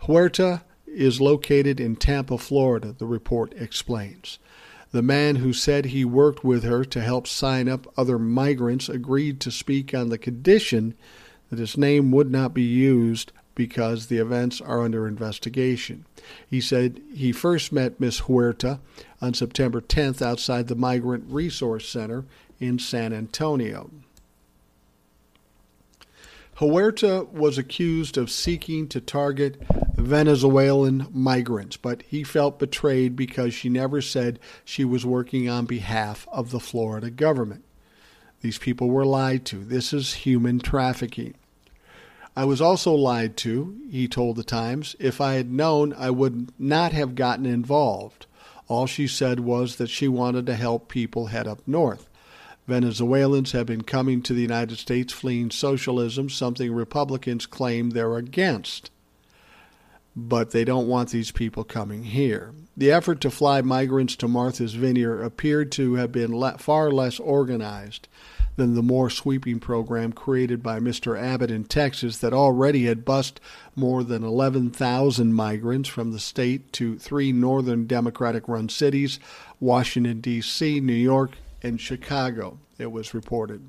Huerta 0.00 0.64
is 0.86 1.18
located 1.18 1.80
in 1.80 1.96
Tampa, 1.96 2.36
Florida, 2.36 2.92
the 2.92 3.06
report 3.06 3.54
explains. 3.56 4.38
The 4.90 5.00
man 5.00 5.36
who 5.36 5.54
said 5.54 5.86
he 5.86 6.04
worked 6.04 6.44
with 6.44 6.62
her 6.64 6.84
to 6.84 7.00
help 7.00 7.26
sign 7.26 7.70
up 7.70 7.90
other 7.96 8.18
migrants 8.18 8.90
agreed 8.90 9.40
to 9.40 9.50
speak 9.50 9.94
on 9.94 10.10
the 10.10 10.18
condition 10.18 10.92
that 11.48 11.58
his 11.58 11.78
name 11.78 12.10
would 12.10 12.30
not 12.30 12.52
be 12.52 12.60
used 12.60 13.32
because 13.54 14.06
the 14.06 14.18
events 14.18 14.60
are 14.60 14.82
under 14.82 15.06
investigation. 15.06 16.06
He 16.46 16.60
said 16.60 17.00
he 17.14 17.32
first 17.32 17.72
met 17.72 18.00
Miss 18.00 18.20
Huerta 18.20 18.80
on 19.20 19.34
September 19.34 19.80
10th 19.80 20.22
outside 20.22 20.68
the 20.68 20.74
Migrant 20.74 21.24
Resource 21.28 21.88
Center 21.88 22.24
in 22.60 22.78
San 22.78 23.12
Antonio. 23.12 23.90
Huerta 26.56 27.26
was 27.32 27.58
accused 27.58 28.16
of 28.16 28.30
seeking 28.30 28.86
to 28.88 29.00
target 29.00 29.60
Venezuelan 29.96 31.08
migrants, 31.10 31.76
but 31.76 32.02
he 32.02 32.22
felt 32.22 32.58
betrayed 32.58 33.16
because 33.16 33.54
she 33.54 33.68
never 33.68 34.00
said 34.00 34.38
she 34.64 34.84
was 34.84 35.04
working 35.04 35.48
on 35.48 35.64
behalf 35.64 36.26
of 36.30 36.50
the 36.50 36.60
Florida 36.60 37.10
government. 37.10 37.64
These 38.42 38.58
people 38.58 38.90
were 38.90 39.06
lied 39.06 39.44
to. 39.46 39.56
This 39.56 39.92
is 39.92 40.14
human 40.14 40.58
trafficking. 40.58 41.34
I 42.34 42.44
was 42.44 42.60
also 42.60 42.94
lied 42.94 43.36
to, 43.38 43.76
he 43.90 44.08
told 44.08 44.36
the 44.36 44.42
Times. 44.42 44.96
If 44.98 45.20
I 45.20 45.34
had 45.34 45.52
known, 45.52 45.92
I 45.92 46.10
would 46.10 46.52
not 46.58 46.92
have 46.92 47.14
gotten 47.14 47.44
involved. 47.46 48.26
All 48.68 48.86
she 48.86 49.06
said 49.06 49.40
was 49.40 49.76
that 49.76 49.90
she 49.90 50.08
wanted 50.08 50.46
to 50.46 50.54
help 50.54 50.88
people 50.88 51.26
head 51.26 51.46
up 51.46 51.60
north. 51.66 52.08
Venezuelans 52.66 53.52
have 53.52 53.66
been 53.66 53.82
coming 53.82 54.22
to 54.22 54.32
the 54.32 54.40
United 54.40 54.78
States 54.78 55.12
fleeing 55.12 55.50
socialism, 55.50 56.30
something 56.30 56.72
Republicans 56.72 57.44
claim 57.44 57.90
they're 57.90 58.16
against 58.16 58.90
but 60.14 60.50
they 60.50 60.64
don't 60.64 60.88
want 60.88 61.10
these 61.10 61.30
people 61.30 61.64
coming 61.64 62.04
here. 62.04 62.52
The 62.76 62.92
effort 62.92 63.20
to 63.22 63.30
fly 63.30 63.62
migrants 63.62 64.16
to 64.16 64.28
Martha's 64.28 64.74
Vineyard 64.74 65.22
appeared 65.22 65.72
to 65.72 65.94
have 65.94 66.12
been 66.12 66.40
far 66.58 66.90
less 66.90 67.18
organized 67.18 68.08
than 68.56 68.74
the 68.74 68.82
more 68.82 69.08
sweeping 69.08 69.58
program 69.58 70.12
created 70.12 70.62
by 70.62 70.78
Mr. 70.78 71.20
Abbott 71.20 71.50
in 71.50 71.64
Texas 71.64 72.18
that 72.18 72.32
already 72.32 72.84
had 72.84 73.04
bused 73.04 73.40
more 73.74 74.04
than 74.04 74.22
11,000 74.22 75.32
migrants 75.32 75.88
from 75.88 76.12
the 76.12 76.18
state 76.18 76.72
to 76.72 76.98
three 76.98 77.32
northern 77.32 77.86
Democratic 77.86 78.48
run 78.48 78.68
cities 78.68 79.18
Washington, 79.60 80.20
D.C., 80.20 80.80
New 80.80 80.92
York, 80.92 81.32
and 81.62 81.80
Chicago, 81.80 82.58
it 82.78 82.90
was 82.90 83.14
reported. 83.14 83.62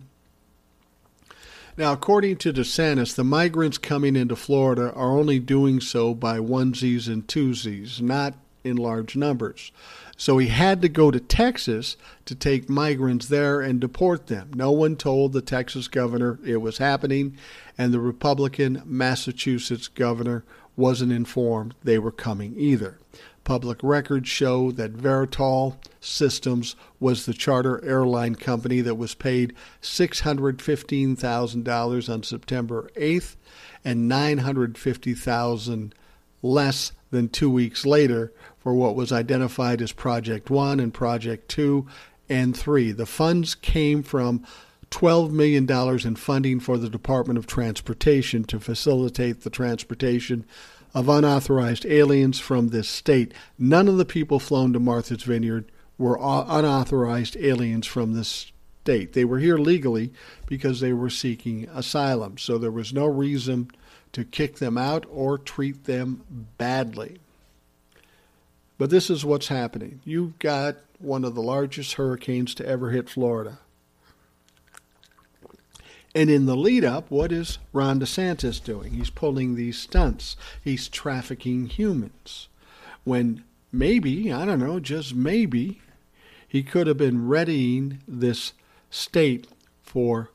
Now, 1.76 1.94
according 1.94 2.38
to 2.38 2.54
DeSantis, 2.54 3.16
the 3.16 3.24
migrants 3.24 3.80
coming 3.80 4.16
into 4.16 4.36
Florida 4.36 4.94
are 4.94 5.18
only 5.18 5.40
doing 5.40 5.80
so 5.80 6.14
by 6.14 6.38
onesies 6.38 7.08
and 7.08 7.26
twosies, 7.28 8.00
not 8.00 8.36
in 8.64 8.78
large 8.78 9.16
numbers. 9.16 9.72
So 10.16 10.38
he 10.38 10.48
had 10.48 10.82
to 10.82 10.90
go 10.90 11.12
to 11.12 11.20
Texas 11.20 11.98
to 12.26 12.36
take 12.36 12.70
migrants 12.70 13.28
there 13.28 13.62
and 13.62 13.80
deport 13.80 14.28
them. 14.28 14.52
No 14.56 14.72
one 14.72 14.96
told 14.96 15.34
the 15.34 15.42
Texas 15.42 15.88
governor 15.88 16.40
it 16.46 16.58
was 16.58 16.78
happening, 16.78 17.36
and 17.78 17.94
the 17.94 18.00
Republican 18.00 18.82
Massachusetts 18.86 19.88
governor 19.88 20.44
wasn't 20.76 21.12
informed 21.12 21.76
they 21.84 22.00
were 22.00 22.12
coming 22.12 22.56
either. 22.58 22.98
Public 23.44 23.80
records 23.84 24.30
show 24.30 24.72
that 24.72 24.96
Vertol 24.96 25.76
Systems 26.00 26.76
was 27.00 27.26
the 27.26 27.34
charter 27.34 27.84
airline 27.84 28.36
company 28.36 28.80
that 28.82 28.96
was 28.96 29.16
paid 29.16 29.54
$615,000 29.82 32.14
on 32.14 32.24
September 32.24 32.90
8th 32.96 33.36
and 33.84 34.10
$950,000 34.10 35.92
less 36.42 36.94
than 37.12 37.28
2 37.30 37.50
weeks 37.50 37.86
later 37.86 38.32
for 38.64 38.74
what 38.74 38.96
was 38.96 39.12
identified 39.12 39.82
as 39.82 39.92
Project 39.92 40.50
1 40.50 40.80
and 40.80 40.94
Project 40.94 41.50
2 41.50 41.86
and 42.30 42.56
3. 42.56 42.94
The 42.94 43.06
funds 43.06 43.56
came 43.56 44.02
from 44.02 44.46
$12 44.90 45.32
million 45.32 45.70
in 46.08 46.16
funding 46.16 46.60
for 46.60 46.78
the 46.78 46.90
Department 46.90 47.38
of 47.38 47.46
Transportation 47.46 48.46
to 48.46 48.60
facilitate 48.60 49.42
the 49.42 49.50
transportation 49.50 50.46
of 50.94 51.10
unauthorized 51.10 51.86
aliens 51.86 52.40
from 52.40 52.70
this 52.70 52.88
state. 52.88 53.34
None 53.60 53.88
of 53.88 53.98
the 53.98 54.06
people 54.06 54.40
flown 54.40 54.72
to 54.74 54.80
Martha's 54.80 55.24
Vineyard 55.24 55.70
were 55.98 56.18
unauthorized 56.22 57.36
aliens 57.38 57.86
from 57.86 58.14
this 58.14 58.52
state. 58.84 59.14
They 59.14 59.26
were 59.26 59.40
here 59.40 59.58
legally 59.58 60.14
because 60.46 60.80
they 60.80 60.94
were 60.94 61.10
seeking 61.10 61.68
asylum. 61.74 62.38
So 62.38 62.58
there 62.58 62.72
was 62.72 62.94
no 62.94 63.08
reason 63.08 63.72
to 64.14 64.24
kick 64.24 64.58
them 64.58 64.78
out 64.78 65.06
or 65.10 65.38
treat 65.38 65.86
them 65.86 66.24
badly. 66.58 67.18
But 68.78 68.90
this 68.90 69.10
is 69.10 69.24
what's 69.24 69.48
happening. 69.48 70.02
You've 70.04 70.40
got 70.40 70.78
one 71.00 71.24
of 71.24 71.36
the 71.36 71.42
largest 71.42 71.94
hurricanes 71.94 72.56
to 72.56 72.66
ever 72.66 72.90
hit 72.90 73.10
Florida. 73.10 73.60
And 76.16 76.30
in 76.30 76.46
the 76.46 76.56
lead 76.56 76.86
up, 76.86 77.10
what 77.10 77.32
is 77.32 77.58
Ron 77.72 78.00
DeSantis 78.00 78.64
doing? 78.64 78.94
He's 78.94 79.10
pulling 79.10 79.56
these 79.56 79.80
stunts. 79.80 80.38
He's 80.64 80.88
trafficking 80.88 81.68
humans. 81.68 82.50
When 83.04 83.44
maybe, 83.72 84.32
I 84.32 84.46
don't 84.46 84.60
know, 84.60 84.80
just 84.80 85.16
maybe, 85.16 85.82
he 86.48 86.62
could 86.62 86.86
have 86.88 86.98
been 86.98 87.28
readying 87.28 88.02
this 88.08 88.54
state 88.92 89.48
for 89.82 90.30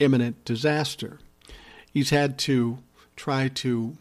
imminent 0.00 0.44
disaster. 0.44 1.20
He's 1.92 2.10
had 2.10 2.36
to 2.40 2.78
try 3.14 3.48
to 3.48 3.96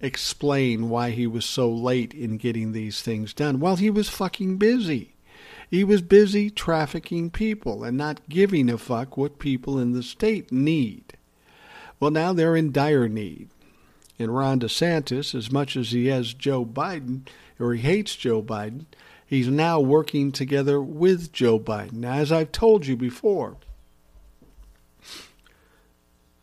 explain 0.00 0.88
why 0.88 1.10
he 1.10 1.26
was 1.26 1.44
so 1.44 1.70
late 1.70 2.14
in 2.14 2.36
getting 2.36 2.72
these 2.72 3.02
things 3.02 3.34
done. 3.34 3.60
Well, 3.60 3.76
he 3.76 3.90
was 3.90 4.08
fucking 4.08 4.56
busy. 4.56 5.14
He 5.70 5.84
was 5.84 6.02
busy 6.02 6.50
trafficking 6.50 7.30
people 7.30 7.84
and 7.84 7.96
not 7.96 8.28
giving 8.28 8.68
a 8.68 8.78
fuck 8.78 9.16
what 9.16 9.38
people 9.38 9.78
in 9.78 9.92
the 9.92 10.02
state 10.02 10.50
need. 10.50 11.16
Well, 12.00 12.10
now 12.10 12.32
they're 12.32 12.56
in 12.56 12.72
dire 12.72 13.08
need. 13.08 13.50
And 14.18 14.34
Ron 14.34 14.60
DeSantis, 14.60 15.34
as 15.34 15.50
much 15.50 15.76
as 15.76 15.92
he 15.92 16.08
has 16.08 16.34
Joe 16.34 16.64
Biden, 16.64 17.26
or 17.58 17.74
he 17.74 17.82
hates 17.82 18.16
Joe 18.16 18.42
Biden, 18.42 18.86
he's 19.24 19.48
now 19.48 19.80
working 19.80 20.32
together 20.32 20.80
with 20.80 21.32
Joe 21.32 21.58
Biden. 21.58 21.94
Now, 21.94 22.14
as 22.14 22.32
I've 22.32 22.52
told 22.52 22.86
you 22.86 22.96
before, 22.96 23.56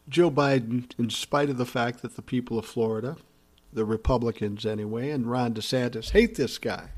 Joe 0.07 0.31
Biden, 0.31 0.89
in 0.97 1.09
spite 1.09 1.49
of 1.49 1.57
the 1.57 1.65
fact 1.65 2.01
that 2.01 2.15
the 2.15 2.21
people 2.21 2.57
of 2.57 2.65
Florida, 2.65 3.17
the 3.77 3.85
Republicans 3.85 4.65
anyway, 4.65 5.09
and 5.11 5.31
Ron 5.31 5.53
DeSantis 5.53 6.11
hate 6.11 6.35
this 6.35 6.57
guy, 6.57 6.89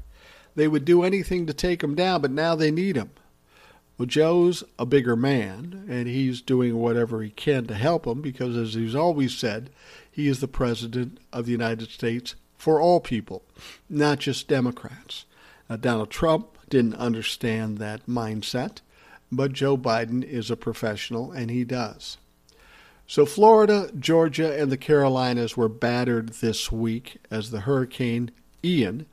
they 0.56 0.68
would 0.68 0.86
do 0.86 1.04
anything 1.04 1.46
to 1.46 1.54
take 1.54 1.84
him 1.84 1.94
down, 1.94 2.22
but 2.22 2.32
now 2.32 2.56
they 2.56 2.72
need 2.72 2.96
him. 2.96 3.12
Well, 3.98 4.06
Joe's 4.06 4.64
a 4.80 4.86
bigger 4.86 5.18
man, 5.18 5.86
and 5.90 6.08
he's 6.08 6.42
doing 6.42 6.78
whatever 6.78 7.22
he 7.22 7.30
can 7.30 7.68
to 7.68 7.76
help 7.76 8.08
him 8.08 8.22
because, 8.22 8.56
as 8.56 8.74
he's 8.74 8.96
always 8.96 9.38
said, 9.38 9.70
he 10.10 10.28
is 10.28 10.40
the 10.40 10.48
President 10.48 11.20
of 11.34 11.46
the 11.46 11.52
United 11.52 11.90
States 11.90 12.36
for 12.58 12.80
all 12.80 13.02
people, 13.02 13.44
not 13.90 14.20
just 14.20 14.48
Democrats. 14.48 15.26
Now, 15.70 15.76
Donald 15.76 16.10
Trump 16.10 16.58
didn't 16.70 16.96
understand 16.96 17.78
that 17.78 18.08
mindset, 18.08 18.80
but 19.32 19.54
Joe 19.54 19.78
Biden 19.78 20.24
is 20.24 20.50
a 20.50 20.56
professional, 20.56 21.32
and 21.32 21.52
he 21.52 21.66
does. 21.66 22.18
So, 23.10 23.26
Florida, 23.26 23.90
Georgia, 23.98 24.56
and 24.56 24.72
the 24.72 24.78
Carolinas 24.78 25.58
were 25.58 25.68
battered 25.68 26.30
this 26.30 26.72
week 26.72 27.18
as 27.32 27.50
the 27.50 27.62
hurricane 27.62 28.30
Ian 28.64 29.08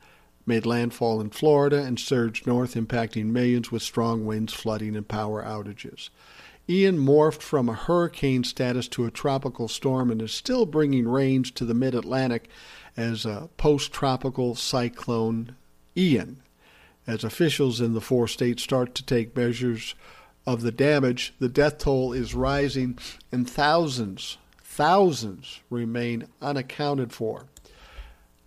made 0.45 0.67
landfall 0.67 1.19
in 1.19 1.31
Florida 1.31 1.81
and 1.81 1.99
surged 1.99 2.45
north, 2.45 2.75
impacting 2.75 3.31
millions 3.31 3.71
with 3.71 3.81
strong 3.81 4.23
winds, 4.23 4.53
flooding, 4.53 4.95
and 4.95 5.07
power 5.07 5.43
outages. 5.43 6.09
Ian 6.69 6.99
morphed 6.99 7.41
from 7.41 7.67
a 7.67 7.73
hurricane 7.73 8.43
status 8.43 8.87
to 8.89 9.05
a 9.05 9.11
tropical 9.11 9.67
storm 9.67 10.11
and 10.11 10.21
is 10.21 10.31
still 10.31 10.67
bringing 10.67 11.07
rains 11.07 11.49
to 11.49 11.65
the 11.65 11.73
mid 11.73 11.95
Atlantic 11.95 12.49
as 12.95 13.25
a 13.25 13.49
post 13.57 13.91
tropical 13.91 14.53
cyclone 14.53 15.55
Ian. 15.97 16.43
As 17.07 17.23
officials 17.23 17.81
in 17.81 17.95
the 17.95 18.01
four 18.01 18.27
states 18.27 18.61
start 18.61 18.93
to 18.93 19.03
take 19.03 19.35
measures 19.35 19.95
of 20.47 20.61
the 20.61 20.71
damage, 20.71 21.33
the 21.39 21.49
death 21.49 21.77
toll 21.77 22.13
is 22.13 22.33
rising 22.33 22.97
and 23.33 23.47
thousands, 23.47 24.37
thousands 24.63 25.59
remain 25.69 26.27
unaccounted 26.41 27.11
for. 27.11 27.47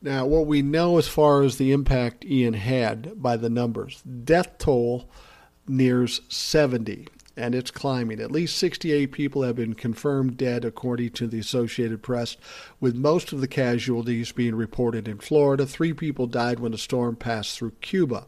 Now, 0.01 0.25
what 0.25 0.47
we 0.47 0.63
know 0.63 0.97
as 0.97 1.07
far 1.07 1.43
as 1.43 1.59
the 1.59 1.73
impact 1.73 2.25
Ian 2.25 2.55
had 2.55 3.23
by 3.23 3.37
the 3.37 3.51
numbers, 3.51 4.03
death 4.03 4.57
toll 4.57 5.11
nears 5.69 6.23
70 6.31 7.07
and 7.37 7.55
it's 7.55 7.71
climbing. 7.71 8.21
At 8.21 8.33
least 8.33 8.57
68 8.57 9.13
people 9.13 9.43
have 9.43 9.57
been 9.57 9.75
confirmed 9.75 10.37
dead, 10.37 10.65
according 10.65 11.11
to 11.11 11.27
the 11.27 11.39
Associated 11.39 12.03
Press, 12.03 12.37
with 12.81 12.95
most 12.95 13.33
of 13.33 13.41
the 13.41 13.49
casualties 13.49 14.33
being 14.33 14.55
reported 14.55 15.07
in 15.07 15.19
Florida. 15.19 15.65
Three 15.65 15.93
people 15.93 16.27
died 16.27 16.61
when 16.61 16.75
a 16.75 16.79
storm 16.79 17.17
passed 17.17 17.57
through 17.57 17.73
Cuba. 17.81 18.27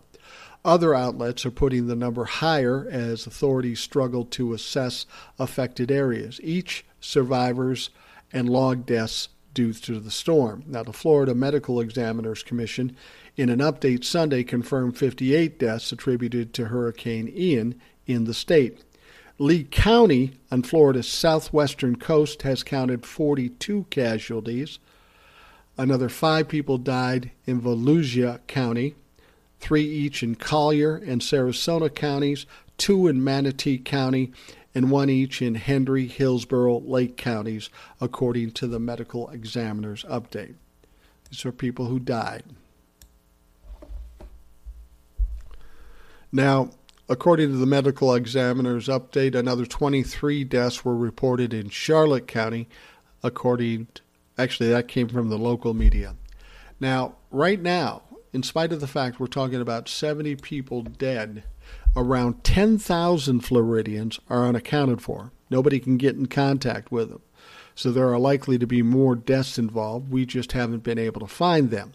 Other 0.64 0.94
outlets 0.94 1.44
are 1.44 1.50
putting 1.50 1.86
the 1.88 1.96
number 1.96 2.24
higher 2.24 2.86
as 2.88 3.26
authorities 3.26 3.80
struggle 3.80 4.24
to 4.26 4.52
assess 4.52 5.06
affected 5.38 5.90
areas. 5.90 6.40
Each 6.42 6.84
survivors 7.00 7.90
and 8.32 8.48
log 8.48 8.86
deaths 8.86 9.28
due 9.54 9.72
to 9.72 9.98
the 9.98 10.10
storm. 10.10 10.62
Now, 10.66 10.82
the 10.84 10.92
Florida 10.92 11.34
Medical 11.34 11.80
Examiners 11.80 12.42
Commission, 12.42 12.96
in 13.36 13.48
an 13.50 13.58
update 13.58 14.04
Sunday, 14.04 14.44
confirmed 14.44 14.96
58 14.96 15.58
deaths 15.58 15.92
attributed 15.92 16.54
to 16.54 16.66
Hurricane 16.66 17.30
Ian 17.34 17.80
in 18.06 18.24
the 18.24 18.34
state. 18.34 18.82
Lee 19.38 19.64
County 19.64 20.34
on 20.50 20.62
Florida's 20.62 21.08
southwestern 21.08 21.96
coast 21.96 22.42
has 22.42 22.62
counted 22.62 23.04
42 23.04 23.86
casualties. 23.90 24.78
Another 25.76 26.08
five 26.08 26.48
people 26.48 26.78
died 26.78 27.32
in 27.46 27.60
Volusia 27.60 28.40
County, 28.46 28.94
three 29.62 29.84
each 29.84 30.22
in 30.22 30.34
Collier 30.34 30.96
and 30.96 31.22
Sarasota 31.22 31.94
counties, 31.94 32.46
two 32.76 33.06
in 33.06 33.22
Manatee 33.22 33.78
County, 33.78 34.32
and 34.74 34.90
one 34.90 35.08
each 35.08 35.40
in 35.40 35.54
Hendry, 35.54 36.08
Hillsborough, 36.08 36.80
Lake 36.80 37.16
counties, 37.16 37.70
according 38.00 38.50
to 38.52 38.66
the 38.66 38.80
medical 38.80 39.30
examiner's 39.30 40.02
update. 40.04 40.56
These 41.30 41.46
are 41.46 41.52
people 41.52 41.86
who 41.86 42.00
died. 42.00 42.42
Now, 46.32 46.70
according 47.08 47.50
to 47.50 47.56
the 47.56 47.66
medical 47.66 48.14
examiner's 48.14 48.88
update, 48.88 49.36
another 49.36 49.64
23 49.64 50.42
deaths 50.44 50.84
were 50.84 50.96
reported 50.96 51.54
in 51.54 51.68
Charlotte 51.68 52.26
County, 52.26 52.68
according 53.22 53.86
to, 53.94 54.02
actually 54.36 54.70
that 54.70 54.88
came 54.88 55.08
from 55.08 55.28
the 55.28 55.38
local 55.38 55.72
media. 55.72 56.16
Now, 56.80 57.14
right 57.30 57.60
now, 57.60 58.02
in 58.32 58.42
spite 58.42 58.72
of 58.72 58.80
the 58.80 58.86
fact 58.86 59.20
we're 59.20 59.26
talking 59.26 59.60
about 59.60 59.88
70 59.88 60.36
people 60.36 60.82
dead 60.82 61.44
around 61.96 62.44
10,000 62.44 63.40
Floridians 63.40 64.18
are 64.28 64.46
unaccounted 64.46 65.02
for. 65.02 65.32
Nobody 65.50 65.78
can 65.78 65.98
get 65.98 66.16
in 66.16 66.26
contact 66.26 66.90
with 66.90 67.10
them. 67.10 67.22
So 67.74 67.90
there 67.90 68.12
are 68.12 68.18
likely 68.18 68.58
to 68.58 68.66
be 68.66 68.82
more 68.82 69.14
deaths 69.14 69.58
involved. 69.58 70.10
We 70.10 70.26
just 70.26 70.52
haven't 70.52 70.82
been 70.82 70.98
able 70.98 71.20
to 71.20 71.26
find 71.26 71.70
them. 71.70 71.92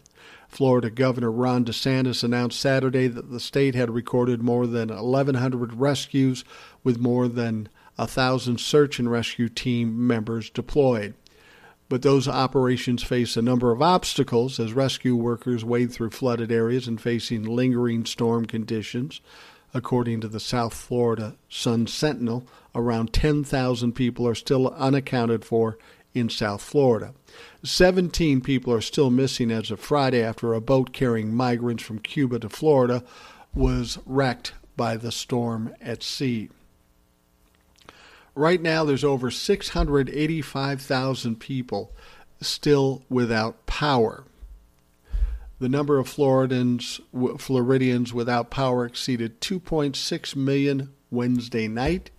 Florida 0.48 0.90
Governor 0.90 1.30
Ron 1.30 1.64
DeSantis 1.64 2.24
announced 2.24 2.58
Saturday 2.58 3.06
that 3.06 3.30
the 3.30 3.40
state 3.40 3.74
had 3.74 3.90
recorded 3.90 4.42
more 4.42 4.66
than 4.66 4.88
1,100 4.88 5.74
rescues 5.74 6.44
with 6.82 6.98
more 6.98 7.28
than 7.28 7.68
1,000 7.96 8.58
search 8.58 8.98
and 8.98 9.10
rescue 9.10 9.48
team 9.48 10.06
members 10.06 10.50
deployed. 10.50 11.14
But 11.88 12.02
those 12.02 12.28
operations 12.28 13.02
face 13.02 13.36
a 13.36 13.42
number 13.42 13.72
of 13.72 13.80
obstacles 13.80 14.60
as 14.60 14.74
rescue 14.74 15.16
workers 15.16 15.64
wade 15.64 15.90
through 15.90 16.10
flooded 16.10 16.52
areas 16.52 16.86
and 16.86 17.00
facing 17.00 17.44
lingering 17.44 18.04
storm 18.04 18.44
conditions. 18.44 19.20
According 19.72 20.20
to 20.22 20.28
the 20.28 20.40
South 20.40 20.74
Florida 20.74 21.36
Sun 21.48 21.86
Sentinel, 21.86 22.46
around 22.74 23.12
10,000 23.12 23.92
people 23.92 24.26
are 24.26 24.34
still 24.34 24.68
unaccounted 24.68 25.44
for 25.44 25.78
in 26.14 26.28
South 26.28 26.62
Florida. 26.62 27.14
17 27.62 28.40
people 28.40 28.72
are 28.72 28.80
still 28.80 29.10
missing 29.10 29.50
as 29.50 29.70
of 29.70 29.80
Friday 29.80 30.22
after 30.22 30.54
a 30.54 30.60
boat 30.60 30.92
carrying 30.92 31.34
migrants 31.34 31.82
from 31.82 31.98
Cuba 31.98 32.38
to 32.38 32.48
Florida 32.48 33.02
was 33.54 33.98
wrecked 34.04 34.52
by 34.76 34.96
the 34.96 35.12
storm 35.12 35.74
at 35.80 36.02
sea. 36.02 36.48
Right 38.38 38.62
now, 38.62 38.84
there's 38.84 39.02
over 39.02 39.32
685,000 39.32 41.40
people 41.40 41.92
still 42.40 43.02
without 43.08 43.66
power. 43.66 44.22
The 45.58 45.68
number 45.68 45.98
of 45.98 46.08
Floridians, 46.08 47.00
Floridians 47.38 48.14
without 48.14 48.48
power 48.48 48.86
exceeded 48.86 49.40
2.6 49.40 50.36
million 50.36 50.90
Wednesday 51.10 51.66
night 51.66 52.12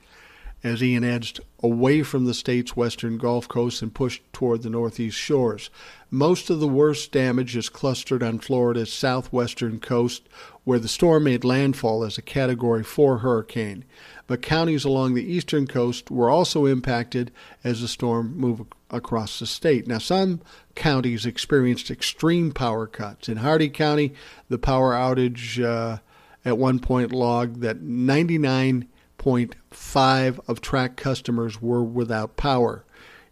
as 0.62 0.84
Ian 0.84 1.06
edged 1.06 1.40
away 1.64 2.04
from 2.04 2.26
the 2.26 2.34
state's 2.34 2.76
western 2.76 3.18
Gulf 3.18 3.48
Coast 3.48 3.82
and 3.82 3.94
pushed 3.94 4.22
toward 4.34 4.64
the 4.64 4.70
northeast 4.70 5.18
shores. 5.18 5.70
Most 6.12 6.50
of 6.50 6.60
the 6.60 6.68
worst 6.68 7.14
damage 7.14 7.56
is 7.56 7.70
clustered 7.70 8.22
on 8.22 8.40
Florida's 8.40 8.92
southwestern 8.92 9.80
coast, 9.80 10.28
where 10.66 10.80
the 10.80 10.90
storm 10.90 11.24
made 11.24 11.46
landfall 11.46 12.04
as 12.04 12.18
a 12.18 12.22
Category 12.22 12.84
4 12.84 13.20
hurricane. 13.20 13.86
But 14.30 14.42
counties 14.44 14.86
along 14.86 15.16
the 15.16 15.26
eastern 15.26 15.66
coast 15.66 16.12
were 16.12 16.30
also 16.30 16.68
impacted 16.68 17.32
as 17.64 17.82
the 17.82 17.88
storm 17.88 18.38
moved 18.38 18.76
across 18.92 19.40
the 19.40 19.48
state. 19.48 19.88
Now, 19.88 19.98
some 19.98 20.42
counties 20.76 21.26
experienced 21.26 21.90
extreme 21.90 22.52
power 22.52 22.86
cuts. 22.86 23.28
In 23.28 23.38
Hardee 23.38 23.70
County, 23.70 24.14
the 24.48 24.60
power 24.60 24.94
outage 24.94 25.60
uh, 25.60 25.98
at 26.46 26.60
one 26.60 26.78
point 26.78 27.12
logged 27.12 27.62
that 27.62 27.82
99.5 27.82 30.40
of 30.48 30.62
track 30.62 30.96
customers 30.96 31.60
were 31.60 31.84
without 31.84 32.38
power. 32.38 32.86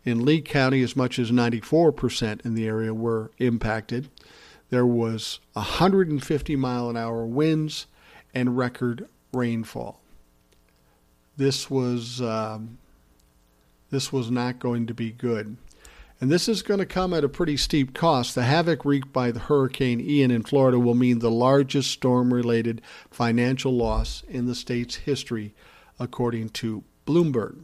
In 0.03 0.25
Lee 0.25 0.41
County, 0.41 0.81
as 0.81 0.95
much 0.95 1.19
as 1.19 1.29
94% 1.29 2.43
in 2.43 2.55
the 2.55 2.65
area 2.65 2.91
were 2.91 3.29
impacted. 3.37 4.09
There 4.71 4.87
was 4.87 5.41
150 5.53 6.55
mile 6.55 6.89
an 6.89 6.97
hour 6.97 7.23
winds 7.23 7.85
and 8.33 8.57
record 8.57 9.07
rainfall. 9.31 10.01
This 11.37 11.69
was 11.69 12.21
um, 12.21 12.79
this 13.89 14.11
was 14.11 14.29
not 14.29 14.59
going 14.59 14.87
to 14.87 14.93
be 14.93 15.11
good. 15.11 15.57
And 16.19 16.31
this 16.31 16.49
is 16.49 16.63
going 16.63 16.79
to 16.79 16.85
come 16.85 17.13
at 17.13 17.23
a 17.23 17.29
pretty 17.29 17.57
steep 17.57 17.93
cost. 17.93 18.33
The 18.33 18.43
havoc 18.43 18.83
wreaked 18.83 19.13
by 19.13 19.29
the 19.29 19.39
Hurricane 19.39 20.01
Ian 20.01 20.31
in 20.31 20.41
Florida 20.41 20.79
will 20.79 20.95
mean 20.95 21.19
the 21.19 21.29
largest 21.29 21.91
storm 21.91 22.33
related 22.33 22.81
financial 23.11 23.71
loss 23.71 24.23
in 24.27 24.47
the 24.47 24.55
state's 24.55 24.95
history, 24.95 25.53
according 25.99 26.49
to 26.49 26.83
Bloomberg. 27.05 27.59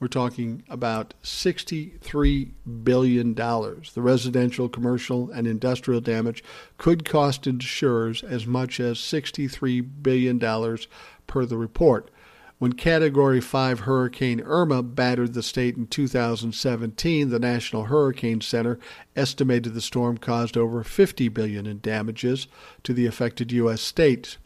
We're 0.00 0.08
talking 0.08 0.64
about 0.68 1.14
$63 1.22 2.50
billion. 2.82 3.34
The 3.34 4.02
residential, 4.02 4.68
commercial, 4.68 5.30
and 5.30 5.46
industrial 5.46 6.00
damage 6.00 6.42
could 6.76 7.04
cost 7.04 7.46
insurers 7.46 8.24
as 8.24 8.44
much 8.44 8.80
as 8.80 8.98
$63 8.98 9.88
billion 10.02 10.38
per 11.26 11.44
the 11.44 11.56
report. 11.56 12.10
When 12.58 12.74
Category 12.74 13.40
5 13.40 13.80
Hurricane 13.80 14.40
Irma 14.40 14.82
battered 14.82 15.34
the 15.34 15.42
state 15.42 15.76
in 15.76 15.88
2017, 15.88 17.28
the 17.28 17.38
National 17.40 17.84
Hurricane 17.84 18.40
Center 18.40 18.78
estimated 19.16 19.74
the 19.74 19.80
storm 19.80 20.18
caused 20.18 20.56
over 20.56 20.84
50 20.84 21.28
billion 21.28 21.66
in 21.66 21.80
damages 21.80 22.46
to 22.84 22.94
the 22.94 23.06
affected 23.06 23.50
US 23.52 23.82
states. 23.82 24.38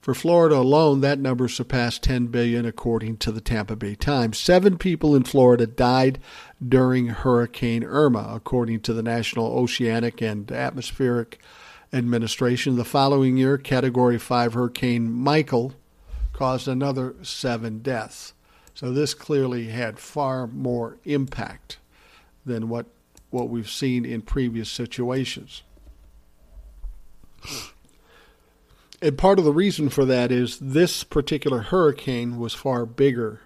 For 0.00 0.14
Florida 0.14 0.56
alone, 0.56 1.00
that 1.00 1.18
number 1.18 1.48
surpassed 1.48 2.02
10 2.04 2.28
billion 2.28 2.64
according 2.64 3.16
to 3.18 3.32
the 3.32 3.40
Tampa 3.40 3.76
Bay 3.76 3.94
Times. 3.94 4.38
7 4.38 4.78
people 4.78 5.16
in 5.16 5.24
Florida 5.24 5.66
died 5.66 6.20
during 6.66 7.08
Hurricane 7.08 7.82
Irma 7.82 8.30
according 8.34 8.80
to 8.82 8.92
the 8.92 9.02
National 9.02 9.46
Oceanic 9.46 10.20
and 10.20 10.52
Atmospheric 10.52 11.40
Administration. 11.92 12.76
The 12.76 12.84
following 12.84 13.36
year, 13.36 13.58
Category 13.58 14.18
5 14.18 14.54
Hurricane 14.54 15.10
Michael 15.10 15.74
caused 16.38 16.68
another 16.68 17.16
seven 17.20 17.80
deaths. 17.80 18.32
So 18.72 18.92
this 18.92 19.12
clearly 19.12 19.70
had 19.70 19.98
far 19.98 20.46
more 20.46 20.98
impact 21.04 21.78
than 22.46 22.68
what 22.68 22.86
what 23.30 23.48
we've 23.48 23.68
seen 23.68 24.04
in 24.04 24.22
previous 24.22 24.70
situations. 24.70 25.64
And 29.02 29.18
part 29.18 29.40
of 29.40 29.44
the 29.44 29.52
reason 29.52 29.88
for 29.88 30.04
that 30.04 30.30
is 30.30 30.60
this 30.60 31.02
particular 31.02 31.58
hurricane 31.58 32.38
was 32.38 32.54
far 32.54 32.86
bigger 32.86 33.40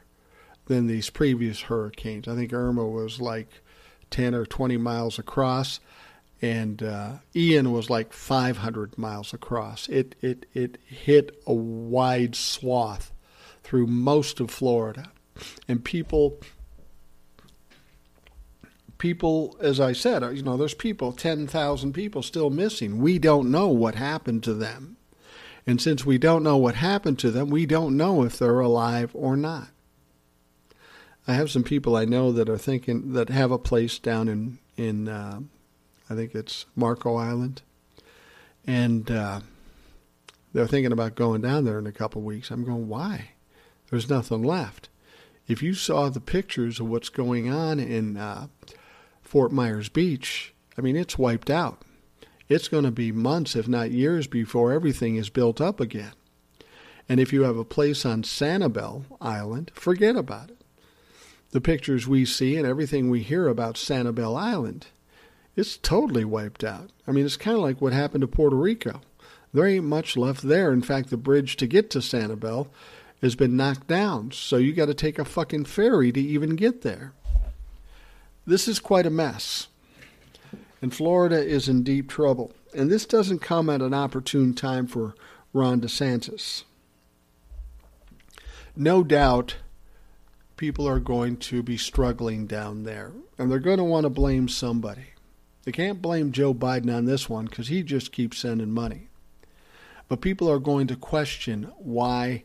than 0.67 0.87
these 0.87 1.09
previous 1.09 1.63
hurricanes. 1.63 2.29
I 2.29 2.37
think 2.37 2.53
Irma 2.53 2.87
was 2.87 3.23
like 3.23 3.49
10 4.11 4.35
or 4.35 4.45
20 4.45 4.77
miles 4.77 5.19
across, 5.19 5.81
and 6.43 6.83
uh, 6.83 7.13
Ian 7.37 7.71
was 7.71 7.89
like 7.89 8.13
500 8.13 8.99
miles 8.99 9.33
across. 9.33 9.89
It 9.89 10.17
it 10.21 10.45
it 10.53 10.79
hit 10.85 11.41
a 11.47 11.55
wide 11.55 12.35
swath 12.35 13.13
through 13.63 13.87
most 13.87 14.41
of 14.41 14.51
Florida, 14.51 15.13
and 15.69 15.85
people 15.85 16.41
people 18.99 19.57
as 19.61 19.79
I 19.79 19.93
said, 19.93 20.23
you 20.37 20.43
know, 20.43 20.57
there's 20.57 20.75
people 20.75 21.13
10,000 21.13 21.93
people 21.93 22.23
still 22.23 22.51
missing. 22.51 22.99
We 22.99 23.19
don't 23.19 23.51
know 23.51 23.69
what 23.69 23.95
happened 23.95 24.43
to 24.45 24.55
them. 24.55 24.97
And 25.65 25.81
since 25.81 26.05
we 26.05 26.19
don't 26.19 26.43
know 26.43 26.57
what 26.57 26.75
happened 26.75 27.21
to 27.21 27.31
them, 27.31 27.51
we 27.51 27.67
don't 27.67 27.97
know 27.97 28.25
if 28.25 28.37
they're 28.37 28.61
alive 28.61 29.13
or 29.15 29.37
not. 29.37 29.69
I 31.27 31.35
have 31.35 31.53
some 31.53 31.63
people 31.63 31.95
I 31.95 32.05
know 32.05 32.33
that 32.33 32.49
are 32.49 32.59
thinking 32.59 33.13
that 33.13 33.29
have 33.29 33.53
a 33.53 33.59
place 33.59 34.01
down 34.01 34.29
in 34.29 34.59
in 34.77 35.09
uh, 35.09 35.41
I 36.13 36.15
think 36.15 36.35
it's 36.35 36.67
Marco 36.77 37.17
Island, 37.17 37.63
and 38.67 39.11
uh, 39.11 39.41
they're 40.53 40.67
thinking 40.67 40.93
about 40.93 41.15
going 41.15 41.41
down 41.41 41.65
there 41.65 41.79
in 41.79 41.87
a 41.87 41.93
couple 41.93 42.21
weeks. 42.21 42.51
I'm 42.51 42.65
going, 42.65 42.87
why? 42.87 43.31
There's 43.89 44.11
nothing 44.11 44.43
left. 44.43 44.91
If 45.49 45.63
you 45.63 45.73
saw 45.73 46.11
the 46.11 46.21
pictures 46.21 46.81
of 46.81 46.89
what's 46.89 47.09
going 47.09 47.51
on 47.51 47.81
in 47.81 48.19
uh, 48.19 48.49
Fort 49.23 49.53
Myers 49.53 49.89
Beach, 49.89 50.53
I 50.77 50.83
mean, 50.83 50.97
it's 50.97 51.17
wiped 51.17 51.49
out. 51.49 51.81
It's 52.47 52.69
going 52.69 52.85
to 52.85 52.91
be 52.91 53.11
months, 53.11 53.57
if 53.57 53.67
not 53.67 53.91
years, 53.91 54.27
before 54.27 54.71
everything 54.71 55.17
is 55.17 55.31
built 55.31 55.63
up 55.63 55.81
again. 55.81 56.13
And 57.09 57.21
if 57.21 57.33
you 57.33 57.45
have 57.45 57.57
a 57.57 57.65
place 57.65 58.05
on 58.05 58.23
Sanibel 58.23 59.05
Island, 59.19 59.71
forget 59.75 60.17
about 60.17 60.51
it. 60.51 60.61
The 61.53 61.63
pictures 61.63 62.07
we 62.07 62.27
see 62.27 62.59
and 62.59 62.67
everything 62.67 63.09
we 63.09 63.23
hear 63.23 63.49
about 63.49 63.77
Sanibel 63.77 64.39
Island 64.39 64.89
it's 65.57 65.77
totally 65.77 66.25
wiped 66.25 66.65
out. 66.65 66.91
I 67.07 67.13
mean, 67.13 67.27
it's 67.27 67.37
kind 67.37 67.57
of 67.57 67.63
like 67.63 67.81
what 67.81 67.93
happened 67.93 68.23
to 68.23 68.29
Puerto 68.29 68.57
Rico. 68.57 69.01
There 69.53 69.67
ain't 69.67 69.85
much 69.85 70.17
left 70.17 70.43
there. 70.43 70.73
In 70.73 70.83
fact, 70.83 71.11
the 71.11 71.17
bridge 71.17 71.57
to 71.59 71.67
get 71.67 71.91
to 71.91 71.99
Sanibel 71.99 72.69
has 73.21 73.35
been 73.35 73.57
knocked 73.57 73.87
down, 73.87 74.33
so 74.33 74.57
you 74.57 74.73
got 74.73 74.87
to 74.87 74.95
take 74.95 75.19
a 75.19 75.25
fucking 75.25 75.67
ferry 75.67 76.11
to 76.11 76.21
even 76.21 76.57
get 76.57 76.83
there. 76.83 77.13
This 78.47 78.67
is 78.67 78.81
quite 78.81 79.07
a 79.07 79.11
mess. 79.11 79.69
And 80.81 80.93
Florida 80.93 81.41
is 81.41 81.69
in 81.69 81.85
deep 81.85 82.09
trouble. 82.09 82.53
And 82.75 82.91
this 82.91 83.07
doesn't 83.07 83.39
come 83.41 83.71
at 83.71 83.83
an 83.83 83.95
opportune 83.95 84.55
time 84.55 84.87
for 84.87 85.15
Ron 85.53 85.81
DeSantis. 85.81 86.65
No 88.75 89.05
doubt 89.05 89.57
people 90.57 90.89
are 90.89 90.99
going 90.99 91.37
to 91.37 91.63
be 91.63 91.77
struggling 91.77 92.47
down 92.47 92.85
there, 92.85 93.13
and 93.39 93.51
they're 93.51 93.59
going 93.59 93.79
to 93.79 93.85
want 93.85 94.05
to 94.05 94.11
blame 94.11 94.49
somebody. 94.49 95.12
They 95.65 95.73
can't 95.73 96.03
blame 96.03 96.33
Joe 96.33 96.53
Biden 96.55 96.95
on 96.95 97.05
this 97.05 97.29
one 97.29 97.47
because 97.47 97.69
he 97.69 97.83
just 97.83 98.13
keeps 98.13 98.39
sending 98.39 98.73
money. 98.73 99.09
But 100.09 100.21
people 100.21 100.51
are 100.51 100.59
going 100.59 100.89
to 100.89 100.97
question 100.97 101.71
why 101.79 102.45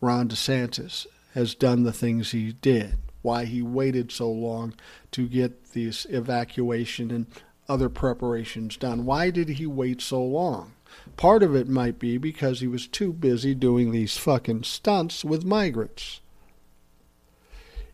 Ron 0.00 0.28
DeSantis 0.28 1.06
has 1.34 1.54
done 1.54 1.84
the 1.84 1.92
things 1.92 2.30
he 2.30 2.52
did, 2.52 2.98
why 3.22 3.46
he 3.46 3.62
waited 3.62 4.12
so 4.12 4.30
long 4.30 4.74
to 5.12 5.28
get 5.28 5.72
this 5.72 6.04
evacuation 6.10 7.10
and 7.10 7.26
other 7.68 7.88
preparations 7.88 8.76
done. 8.76 9.04
Why 9.04 9.30
did 9.30 9.50
he 9.50 9.66
wait 9.66 10.00
so 10.02 10.22
long? 10.22 10.72
Part 11.16 11.42
of 11.42 11.54
it 11.54 11.68
might 11.68 11.98
be 11.98 12.18
because 12.18 12.60
he 12.60 12.66
was 12.66 12.86
too 12.86 13.12
busy 13.12 13.54
doing 13.54 13.90
these 13.90 14.16
fucking 14.16 14.64
stunts 14.64 15.24
with 15.24 15.44
migrants. 15.44 16.20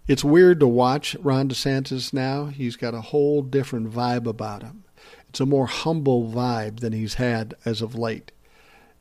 It's 0.06 0.22
weird 0.22 0.60
to 0.60 0.68
watch 0.68 1.16
Ron 1.16 1.48
DeSantis 1.48 2.12
now. 2.12 2.46
He's 2.46 2.76
got 2.76 2.94
a 2.94 3.00
whole 3.00 3.42
different 3.42 3.92
vibe 3.92 4.26
about 4.26 4.62
him. 4.62 4.84
It's 5.28 5.40
a 5.40 5.46
more 5.46 5.66
humble 5.66 6.30
vibe 6.30 6.78
than 6.78 6.92
he's 6.92 7.14
had 7.14 7.54
as 7.64 7.82
of 7.82 7.96
late. 7.96 8.30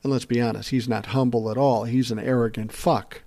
And 0.02 0.12
let's 0.12 0.26
be 0.26 0.42
honest, 0.42 0.72
he's 0.72 0.90
not 0.90 1.08
humble 1.08 1.52
at 1.52 1.58
all. 1.58 1.84
He's 1.84 2.10
an 2.10 2.18
arrogant 2.18 2.72
fuck. 2.72 3.22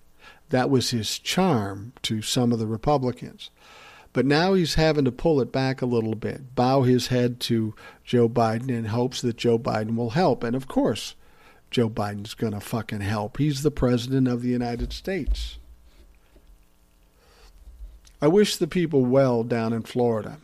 That 0.48 0.70
was 0.70 0.90
his 0.90 1.20
charm 1.20 1.92
to 2.02 2.20
some 2.20 2.50
of 2.50 2.58
the 2.58 2.66
Republicans. 2.66 3.50
But 4.12 4.26
now 4.26 4.54
he's 4.54 4.74
having 4.74 5.04
to 5.04 5.12
pull 5.12 5.40
it 5.40 5.52
back 5.52 5.80
a 5.80 5.86
little 5.86 6.16
bit, 6.16 6.56
bow 6.56 6.82
his 6.82 7.08
head 7.08 7.38
to 7.40 7.76
Joe 8.02 8.28
Biden 8.28 8.70
in 8.70 8.86
hopes 8.86 9.22
that 9.22 9.36
Joe 9.36 9.58
Biden 9.58 9.94
will 9.94 10.10
help. 10.10 10.42
And 10.42 10.56
of 10.56 10.66
course, 10.66 11.14
Joe 11.70 11.88
Biden's 11.88 12.34
going 12.34 12.54
to 12.54 12.60
fucking 12.60 13.02
help. 13.02 13.36
He's 13.36 13.62
the 13.62 13.70
president 13.70 14.26
of 14.26 14.42
the 14.42 14.48
United 14.48 14.92
States. 14.92 15.58
I 18.20 18.26
wish 18.26 18.56
the 18.56 18.66
people 18.66 19.04
well 19.04 19.44
down 19.44 19.72
in 19.72 19.82
Florida. 19.82 20.38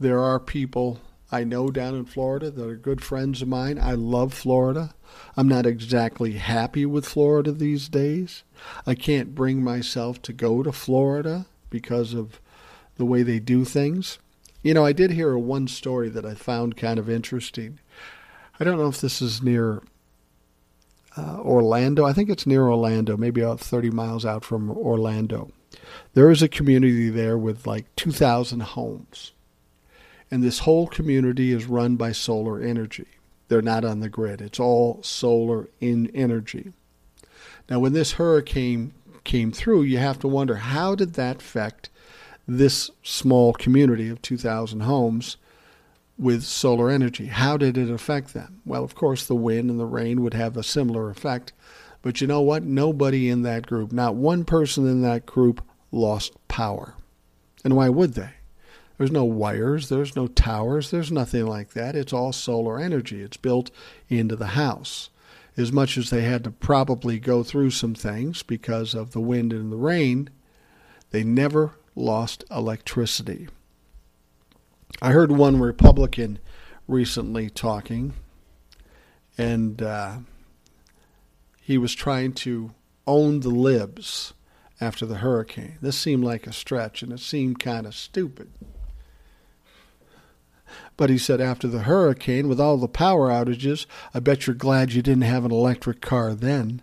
There 0.00 0.18
are 0.20 0.40
people 0.40 1.00
I 1.30 1.44
know 1.44 1.70
down 1.70 1.94
in 1.94 2.06
Florida 2.06 2.50
that 2.50 2.68
are 2.68 2.74
good 2.74 3.04
friends 3.04 3.40
of 3.40 3.48
mine. 3.48 3.78
I 3.80 3.92
love 3.92 4.34
Florida. 4.34 4.94
I'm 5.36 5.46
not 5.46 5.66
exactly 5.66 6.32
happy 6.32 6.84
with 6.86 7.06
Florida 7.06 7.52
these 7.52 7.88
days. 7.88 8.42
I 8.84 8.96
can't 8.96 9.34
bring 9.34 9.62
myself 9.62 10.20
to 10.22 10.32
go 10.32 10.64
to 10.64 10.72
Florida 10.72 11.46
because 11.68 12.14
of 12.14 12.40
the 12.96 13.04
way 13.04 13.22
they 13.22 13.38
do 13.38 13.64
things. 13.64 14.18
You 14.62 14.74
know, 14.74 14.84
I 14.84 14.92
did 14.92 15.12
hear 15.12 15.32
a 15.32 15.38
one 15.38 15.68
story 15.68 16.08
that 16.08 16.26
I 16.26 16.34
found 16.34 16.76
kind 16.76 16.98
of 16.98 17.08
interesting. 17.08 17.78
I 18.58 18.64
don't 18.64 18.76
know 18.76 18.88
if 18.88 19.00
this 19.00 19.22
is 19.22 19.40
near 19.40 19.82
uh, 21.16 21.38
Orlando. 21.40 22.04
I 22.04 22.12
think 22.12 22.28
it's 22.28 22.46
near 22.46 22.68
Orlando, 22.68 23.16
maybe 23.16 23.40
about 23.40 23.60
30 23.60 23.90
miles 23.90 24.26
out 24.26 24.44
from 24.44 24.70
Orlando. 24.70 25.52
There 26.14 26.30
is 26.30 26.42
a 26.42 26.48
community 26.48 27.08
there 27.10 27.38
with 27.38 27.66
like 27.66 27.94
2,000 27.96 28.60
homes. 28.60 29.32
And 30.30 30.42
this 30.42 30.60
whole 30.60 30.86
community 30.86 31.52
is 31.52 31.66
run 31.66 31.96
by 31.96 32.12
solar 32.12 32.60
energy. 32.60 33.06
They're 33.48 33.62
not 33.62 33.84
on 33.84 34.00
the 34.00 34.08
grid, 34.08 34.40
it's 34.40 34.60
all 34.60 35.02
solar 35.02 35.68
in 35.80 36.10
energy. 36.14 36.72
Now, 37.68 37.80
when 37.80 37.92
this 37.92 38.12
hurricane 38.12 38.92
came 39.24 39.52
through, 39.52 39.82
you 39.82 39.98
have 39.98 40.18
to 40.20 40.28
wonder 40.28 40.56
how 40.56 40.94
did 40.94 41.14
that 41.14 41.40
affect 41.40 41.90
this 42.46 42.90
small 43.02 43.52
community 43.52 44.08
of 44.08 44.22
2,000 44.22 44.80
homes 44.80 45.36
with 46.18 46.42
solar 46.42 46.90
energy? 46.90 47.26
How 47.26 47.56
did 47.56 47.78
it 47.78 47.90
affect 47.90 48.34
them? 48.34 48.60
Well, 48.64 48.84
of 48.84 48.94
course, 48.94 49.26
the 49.26 49.34
wind 49.34 49.70
and 49.70 49.80
the 49.80 49.86
rain 49.86 50.22
would 50.22 50.34
have 50.34 50.56
a 50.56 50.62
similar 50.62 51.10
effect. 51.10 51.52
But 52.02 52.20
you 52.20 52.26
know 52.26 52.40
what? 52.40 52.62
Nobody 52.62 53.28
in 53.28 53.42
that 53.42 53.66
group, 53.66 53.92
not 53.92 54.14
one 54.14 54.44
person 54.44 54.86
in 54.86 55.02
that 55.02 55.26
group, 55.26 55.62
lost 55.92 56.32
power. 56.48 56.94
And 57.64 57.76
why 57.76 57.88
would 57.88 58.14
they? 58.14 58.30
There's 58.96 59.10
no 59.10 59.24
wires, 59.24 59.88
there's 59.88 60.14
no 60.14 60.26
towers, 60.26 60.90
there's 60.90 61.10
nothing 61.10 61.46
like 61.46 61.70
that. 61.70 61.96
It's 61.96 62.12
all 62.12 62.32
solar 62.32 62.78
energy. 62.78 63.22
It's 63.22 63.38
built 63.38 63.70
into 64.08 64.36
the 64.36 64.48
house. 64.48 65.08
As 65.56 65.72
much 65.72 65.96
as 65.96 66.10
they 66.10 66.22
had 66.22 66.44
to 66.44 66.50
probably 66.50 67.18
go 67.18 67.42
through 67.42 67.70
some 67.70 67.94
things 67.94 68.42
because 68.42 68.94
of 68.94 69.12
the 69.12 69.20
wind 69.20 69.52
and 69.52 69.72
the 69.72 69.76
rain, 69.76 70.28
they 71.10 71.24
never 71.24 71.76
lost 71.94 72.44
electricity. 72.50 73.48
I 75.02 75.12
heard 75.12 75.32
one 75.32 75.58
Republican 75.58 76.38
recently 76.86 77.48
talking, 77.48 78.12
and 79.38 79.80
uh, 79.80 80.18
he 81.60 81.78
was 81.78 81.94
trying 81.94 82.32
to 82.32 82.72
own 83.06 83.40
the 83.40 83.50
libs 83.50 84.32
after 84.80 85.04
the 85.04 85.16
hurricane. 85.16 85.76
This 85.80 85.98
seemed 85.98 86.24
like 86.24 86.46
a 86.46 86.52
stretch, 86.52 87.02
and 87.02 87.12
it 87.12 87.20
seemed 87.20 87.60
kind 87.60 87.86
of 87.86 87.94
stupid. 87.94 88.50
But 90.96 91.10
he 91.10 91.18
said 91.18 91.40
after 91.40 91.68
the 91.68 91.82
hurricane, 91.82 92.48
with 92.48 92.60
all 92.60 92.76
the 92.76 92.88
power 92.88 93.28
outages, 93.28 93.86
I 94.14 94.20
bet 94.20 94.46
you're 94.46 94.54
glad 94.54 94.92
you 94.92 95.02
didn't 95.02 95.22
have 95.22 95.44
an 95.44 95.50
electric 95.50 96.00
car 96.00 96.34
then. 96.34 96.82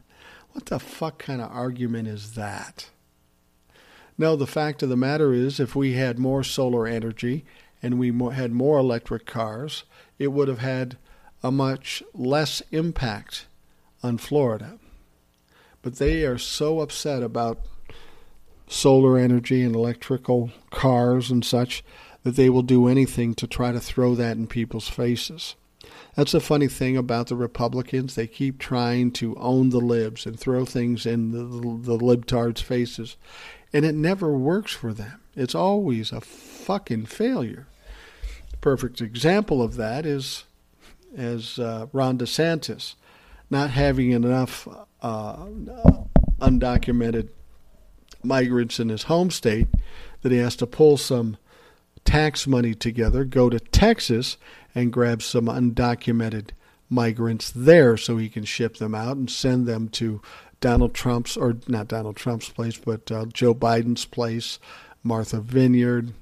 What 0.51 0.67
the 0.67 0.79
fuck 0.79 1.19
kind 1.19 1.41
of 1.41 1.51
argument 1.51 2.07
is 2.07 2.33
that? 2.33 2.89
No, 4.17 4.35
the 4.35 4.47
fact 4.47 4.81
of 4.83 4.89
the 4.89 4.97
matter 4.97 5.33
is, 5.33 5.59
if 5.59 5.75
we 5.75 5.93
had 5.93 6.17
more 6.17 6.43
solar 6.43 6.87
energy 6.87 7.45
and 7.83 7.99
we 7.99 8.11
had 8.33 8.51
more 8.51 8.79
electric 8.79 9.25
cars, 9.25 9.83
it 10.17 10.29
would 10.29 10.47
have 10.47 10.59
had 10.59 10.97
a 11.43 11.51
much 11.51 12.01
less 12.13 12.61
impact 12.71 13.46
on 14.03 14.17
Florida. 14.17 14.79
But 15.81 15.95
they 15.95 16.23
are 16.25 16.37
so 16.37 16.81
upset 16.81 17.23
about 17.23 17.59
solar 18.67 19.17
energy 19.17 19.63
and 19.63 19.75
electrical 19.75 20.51
cars 20.69 21.31
and 21.31 21.43
such 21.45 21.83
that 22.23 22.35
they 22.35 22.49
will 22.49 22.61
do 22.61 22.87
anything 22.87 23.33
to 23.35 23.47
try 23.47 23.71
to 23.71 23.79
throw 23.79 24.15
that 24.15 24.37
in 24.37 24.47
people's 24.47 24.89
faces. 24.89 25.55
That's 26.15 26.31
the 26.31 26.41
funny 26.41 26.67
thing 26.67 26.97
about 26.97 27.27
the 27.27 27.35
Republicans. 27.35 28.15
They 28.15 28.27
keep 28.27 28.59
trying 28.59 29.11
to 29.11 29.35
own 29.37 29.69
the 29.69 29.79
libs 29.79 30.25
and 30.25 30.37
throw 30.37 30.65
things 30.65 31.05
in 31.05 31.31
the, 31.31 31.43
the, 31.43 31.95
the 31.95 32.03
libtards' 32.03 32.61
faces. 32.61 33.15
And 33.71 33.85
it 33.85 33.95
never 33.95 34.31
works 34.31 34.73
for 34.73 34.93
them. 34.93 35.21
It's 35.35 35.55
always 35.55 36.11
a 36.11 36.19
fucking 36.19 37.05
failure. 37.05 37.67
The 38.51 38.57
perfect 38.57 38.99
example 38.99 39.61
of 39.61 39.75
that 39.75 40.05
is 40.05 40.45
as 41.15 41.59
uh, 41.59 41.87
Ron 41.93 42.17
DeSantis 42.17 42.95
not 43.49 43.71
having 43.71 44.11
enough 44.11 44.67
uh, 45.01 45.45
undocumented 46.39 47.29
migrants 48.23 48.79
in 48.79 48.89
his 48.89 49.03
home 49.03 49.31
state 49.31 49.67
that 50.21 50.31
he 50.31 50.37
has 50.37 50.55
to 50.57 50.67
pull 50.67 50.97
some 50.97 51.37
tax 52.03 52.47
money 52.47 52.73
together, 52.73 53.23
go 53.23 53.49
to 53.49 53.59
Texas 53.59 54.37
and 54.73 54.93
grab 54.93 55.21
some 55.21 55.45
undocumented 55.45 56.49
migrants 56.89 57.51
there 57.53 57.97
so 57.97 58.17
he 58.17 58.29
can 58.29 58.45
ship 58.45 58.77
them 58.77 58.95
out 58.95 59.17
and 59.17 59.29
send 59.29 59.65
them 59.65 59.89
to 59.89 60.21
Donald 60.59 60.93
Trump's, 60.93 61.37
or 61.37 61.57
not 61.67 61.87
Donald 61.87 62.15
Trump's 62.15 62.49
place, 62.49 62.77
but 62.77 63.11
uh, 63.11 63.25
Joe 63.25 63.53
Biden's 63.53 64.05
place, 64.05 64.59
Martha 65.03 65.39
Vineyard. 65.39 66.13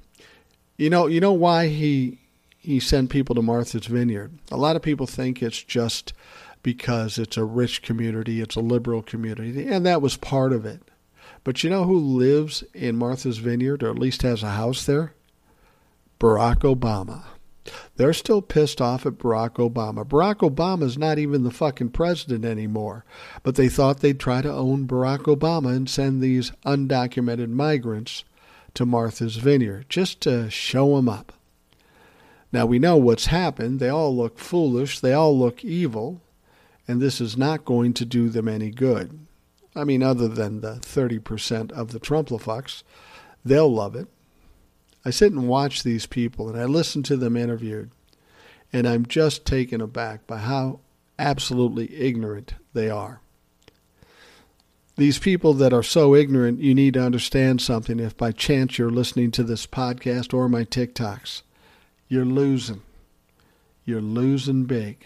You 0.76 0.90
know, 0.90 1.06
you 1.06 1.20
know 1.20 1.32
why 1.32 1.68
he 1.68 2.18
he 2.58 2.80
sent 2.80 3.10
people 3.10 3.34
to 3.36 3.42
Martha's 3.42 3.86
Vineyard. 3.86 4.32
A 4.50 4.56
lot 4.56 4.74
of 4.74 4.82
people 4.82 5.06
think 5.06 5.40
it's 5.40 5.62
just 5.62 6.12
because 6.66 7.16
it's 7.16 7.36
a 7.36 7.44
rich 7.44 7.80
community, 7.80 8.40
it's 8.40 8.56
a 8.56 8.60
liberal 8.60 9.00
community, 9.00 9.68
and 9.68 9.86
that 9.86 10.02
was 10.02 10.16
part 10.16 10.52
of 10.52 10.66
it. 10.66 10.82
But 11.44 11.62
you 11.62 11.70
know 11.70 11.84
who 11.84 11.96
lives 11.96 12.64
in 12.74 12.96
Martha's 12.96 13.38
Vineyard, 13.38 13.84
or 13.84 13.90
at 13.90 14.00
least 14.00 14.22
has 14.22 14.42
a 14.42 14.50
house 14.50 14.84
there? 14.84 15.14
Barack 16.18 16.62
Obama. 16.62 17.22
They're 17.94 18.12
still 18.12 18.42
pissed 18.42 18.80
off 18.80 19.06
at 19.06 19.12
Barack 19.12 19.64
Obama. 19.64 20.04
Barack 20.04 20.38
Obama 20.38 20.82
is 20.82 20.98
not 20.98 21.20
even 21.20 21.44
the 21.44 21.52
fucking 21.52 21.90
president 21.90 22.44
anymore. 22.44 23.04
But 23.44 23.54
they 23.54 23.68
thought 23.68 24.00
they'd 24.00 24.18
try 24.18 24.42
to 24.42 24.52
own 24.52 24.88
Barack 24.88 25.32
Obama 25.32 25.68
and 25.68 25.88
send 25.88 26.20
these 26.20 26.50
undocumented 26.64 27.50
migrants 27.50 28.24
to 28.74 28.84
Martha's 28.84 29.36
Vineyard 29.36 29.86
just 29.88 30.20
to 30.22 30.50
show 30.50 30.96
them 30.96 31.08
up. 31.08 31.32
Now 32.50 32.66
we 32.66 32.80
know 32.80 32.96
what's 32.96 33.26
happened. 33.26 33.78
They 33.78 33.88
all 33.88 34.16
look 34.16 34.40
foolish. 34.40 34.98
They 34.98 35.12
all 35.12 35.38
look 35.38 35.64
evil. 35.64 36.22
And 36.88 37.00
this 37.00 37.20
is 37.20 37.36
not 37.36 37.64
going 37.64 37.94
to 37.94 38.04
do 38.04 38.28
them 38.28 38.48
any 38.48 38.70
good. 38.70 39.26
I 39.74 39.84
mean, 39.84 40.02
other 40.02 40.28
than 40.28 40.60
the 40.60 40.74
30% 40.74 41.72
of 41.72 41.92
the 41.92 42.00
Trumplafucks, 42.00 42.82
they'll 43.44 43.72
love 43.72 43.94
it. 43.94 44.08
I 45.04 45.10
sit 45.10 45.32
and 45.32 45.46
watch 45.46 45.82
these 45.82 46.06
people 46.06 46.48
and 46.48 46.58
I 46.58 46.64
listen 46.64 47.02
to 47.04 47.16
them 47.16 47.36
interviewed, 47.36 47.90
and 48.72 48.88
I'm 48.88 49.06
just 49.06 49.44
taken 49.44 49.80
aback 49.80 50.26
by 50.26 50.38
how 50.38 50.80
absolutely 51.18 51.94
ignorant 51.94 52.54
they 52.72 52.90
are. 52.90 53.20
These 54.96 55.18
people 55.18 55.52
that 55.54 55.74
are 55.74 55.82
so 55.82 56.14
ignorant, 56.14 56.58
you 56.60 56.74
need 56.74 56.94
to 56.94 57.02
understand 57.02 57.60
something 57.60 58.00
if 58.00 58.16
by 58.16 58.32
chance 58.32 58.78
you're 58.78 58.90
listening 58.90 59.30
to 59.32 59.42
this 59.42 59.66
podcast 59.66 60.32
or 60.32 60.48
my 60.48 60.64
TikToks. 60.64 61.42
You're 62.08 62.24
losing. 62.24 62.82
You're 63.84 64.00
losing 64.00 64.64
big. 64.64 65.04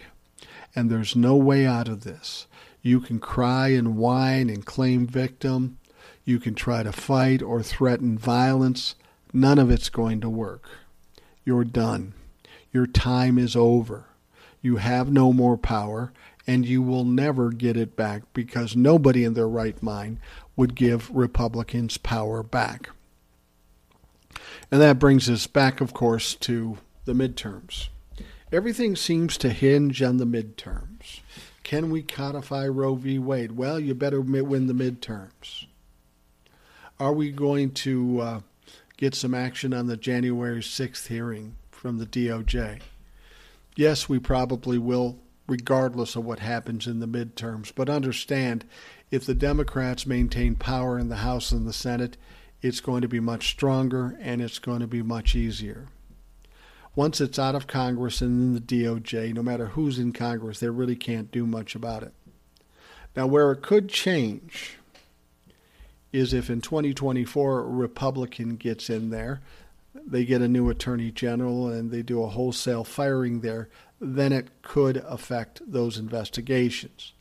And 0.74 0.90
there's 0.90 1.16
no 1.16 1.34
way 1.36 1.66
out 1.66 1.88
of 1.88 2.04
this. 2.04 2.46
You 2.82 3.00
can 3.00 3.18
cry 3.18 3.68
and 3.68 3.96
whine 3.96 4.48
and 4.48 4.64
claim 4.64 5.06
victim. 5.06 5.78
You 6.24 6.38
can 6.38 6.54
try 6.54 6.82
to 6.82 6.92
fight 6.92 7.42
or 7.42 7.62
threaten 7.62 8.16
violence. 8.16 8.94
None 9.32 9.58
of 9.58 9.70
it's 9.70 9.88
going 9.88 10.20
to 10.20 10.30
work. 10.30 10.68
You're 11.44 11.64
done. 11.64 12.14
Your 12.72 12.86
time 12.86 13.38
is 13.38 13.56
over. 13.56 14.06
You 14.62 14.76
have 14.76 15.10
no 15.10 15.32
more 15.32 15.56
power, 15.56 16.12
and 16.46 16.66
you 16.66 16.82
will 16.82 17.04
never 17.04 17.50
get 17.50 17.76
it 17.76 17.96
back 17.96 18.22
because 18.32 18.76
nobody 18.76 19.24
in 19.24 19.34
their 19.34 19.48
right 19.48 19.82
mind 19.82 20.18
would 20.56 20.74
give 20.74 21.10
Republicans 21.10 21.96
power 21.96 22.42
back. 22.42 22.90
And 24.70 24.80
that 24.80 24.98
brings 24.98 25.28
us 25.28 25.46
back, 25.46 25.80
of 25.80 25.92
course, 25.94 26.34
to 26.36 26.78
the 27.04 27.12
midterms. 27.12 27.88
Everything 28.52 28.96
seems 28.96 29.36
to 29.38 29.50
hinge 29.50 30.02
on 30.02 30.16
the 30.16 30.24
midterms. 30.24 31.20
Can 31.62 31.90
we 31.90 32.02
codify 32.02 32.66
Roe 32.66 32.94
v. 32.94 33.18
Wade? 33.18 33.52
Well, 33.52 33.78
you 33.78 33.94
better 33.94 34.20
win 34.20 34.66
the 34.66 34.72
midterms. 34.72 35.66
Are 36.98 37.12
we 37.12 37.30
going 37.30 37.70
to 37.72 38.20
uh, 38.20 38.40
get 39.00 39.14
some 39.14 39.34
action 39.34 39.72
on 39.72 39.86
the 39.86 39.96
January 39.96 40.60
6th 40.60 41.06
hearing 41.06 41.56
from 41.70 41.96
the 41.96 42.04
DOJ. 42.04 42.80
Yes, 43.74 44.10
we 44.10 44.18
probably 44.18 44.76
will, 44.76 45.18
regardless 45.48 46.14
of 46.16 46.26
what 46.26 46.40
happens 46.40 46.86
in 46.86 47.00
the 47.00 47.08
midterms. 47.08 47.72
But 47.74 47.88
understand, 47.88 48.66
if 49.10 49.24
the 49.24 49.34
Democrats 49.34 50.06
maintain 50.06 50.54
power 50.54 50.98
in 50.98 51.08
the 51.08 51.16
House 51.16 51.50
and 51.50 51.66
the 51.66 51.72
Senate, 51.72 52.18
it's 52.60 52.80
going 52.80 53.00
to 53.00 53.08
be 53.08 53.20
much 53.20 53.48
stronger 53.48 54.18
and 54.20 54.42
it's 54.42 54.58
going 54.58 54.80
to 54.80 54.86
be 54.86 55.02
much 55.02 55.34
easier. 55.34 55.86
Once 56.96 57.20
it's 57.20 57.38
out 57.38 57.54
of 57.54 57.66
Congress 57.68 58.20
and 58.20 58.40
in 58.40 58.54
the 58.54 58.60
DOJ, 58.60 59.32
no 59.32 59.42
matter 59.42 59.66
who's 59.66 59.98
in 59.98 60.12
Congress, 60.12 60.58
they 60.58 60.68
really 60.68 60.96
can't 60.96 61.30
do 61.30 61.46
much 61.46 61.74
about 61.74 62.02
it. 62.02 62.12
Now, 63.14 63.26
where 63.26 63.52
it 63.52 63.62
could 63.62 63.88
change 63.88 64.76
is 66.12 66.32
if 66.32 66.50
in 66.50 66.60
2024 66.60 67.60
a 67.60 67.62
Republican 67.62 68.56
gets 68.56 68.90
in 68.90 69.10
there, 69.10 69.40
they 69.94 70.24
get 70.24 70.42
a 70.42 70.48
new 70.48 70.68
attorney 70.68 71.10
general 71.10 71.68
and 71.68 71.90
they 71.90 72.02
do 72.02 72.22
a 72.22 72.28
wholesale 72.28 72.84
firing 72.84 73.40
there, 73.40 73.68
then 74.00 74.32
it 74.32 74.48
could 74.62 74.96
affect 74.98 75.60
those 75.70 75.96
investigations. 75.96 77.12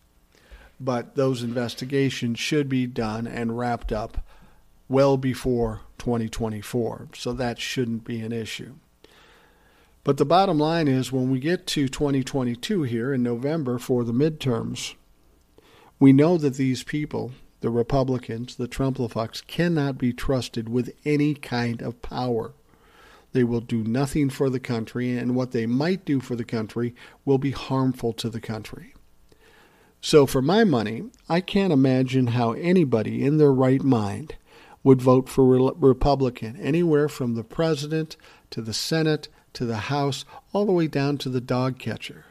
But 0.80 1.16
those 1.16 1.44
investigations 1.44 2.40
should 2.40 2.70
be 2.70 2.88
done 2.88 3.28
and 3.28 3.58
wrapped 3.58 3.92
up 3.92 4.26
well 4.88 5.18
before 5.18 5.82
2024, 6.00 7.10
so 7.14 7.34
that 7.34 7.60
shouldn't 7.60 8.06
be 8.06 8.22
an 8.22 8.32
issue. 8.32 8.76
But 10.04 10.18
the 10.18 10.26
bottom 10.26 10.58
line 10.58 10.88
is 10.88 11.12
when 11.12 11.30
we 11.30 11.40
get 11.40 11.68
to 11.68 11.88
2022 11.88 12.84
here 12.84 13.14
in 13.14 13.22
November 13.22 13.78
for 13.78 14.04
the 14.04 14.14
midterms, 14.14 14.96
we 16.00 16.14
know 16.14 16.38
that 16.38 16.56
these 16.56 16.84
people 16.84 17.32
the 17.62 17.70
Republicans, 17.70 18.56
the 18.56 18.68
Trumplafucks, 18.68 19.46
cannot 19.46 19.98
be 19.98 20.14
trusted 20.14 20.70
with 20.70 20.94
any 21.06 21.34
kind 21.34 21.82
of 21.82 22.02
power. 22.02 22.54
They 23.32 23.44
will 23.44 23.62
do 23.62 23.84
nothing 23.84 24.30
for 24.30 24.50
the 24.50 24.60
country, 24.60 25.12
and 25.12 25.36
what 25.36 25.52
they 25.52 25.66
might 25.66 26.06
do 26.06 26.20
for 26.20 26.36
the 26.36 26.46
country 26.46 26.96
will 27.26 27.38
be 27.38 27.52
harmful 27.52 28.14
to 28.14 28.30
the 28.30 28.42
country. 28.42 28.94
So, 30.02 30.26
for 30.26 30.42
my 30.42 30.64
money, 30.64 31.04
I 31.28 31.42
can't 31.42 31.74
imagine 31.74 32.28
how 32.28 32.54
anybody 32.54 33.24
in 33.24 33.38
their 33.38 33.54
right 33.54 33.84
mind 33.84 34.36
would 34.82 35.02
vote 35.02 35.28
for 35.28 35.46
Republican, 35.46 36.56
anywhere 36.56 37.10
from 37.10 37.36
the 37.36 37.44
president 37.44 38.16
to 38.52 38.62
the 38.62 38.74
Senate 38.74 39.28
to 39.54 39.66
the 39.66 39.78
House, 39.78 40.26
all 40.54 40.66
the 40.66 40.72
way 40.72 40.88
down 40.88 41.18
to 41.20 41.30
the 41.30 41.42
dog 41.42 41.80
catcher. 41.80 42.26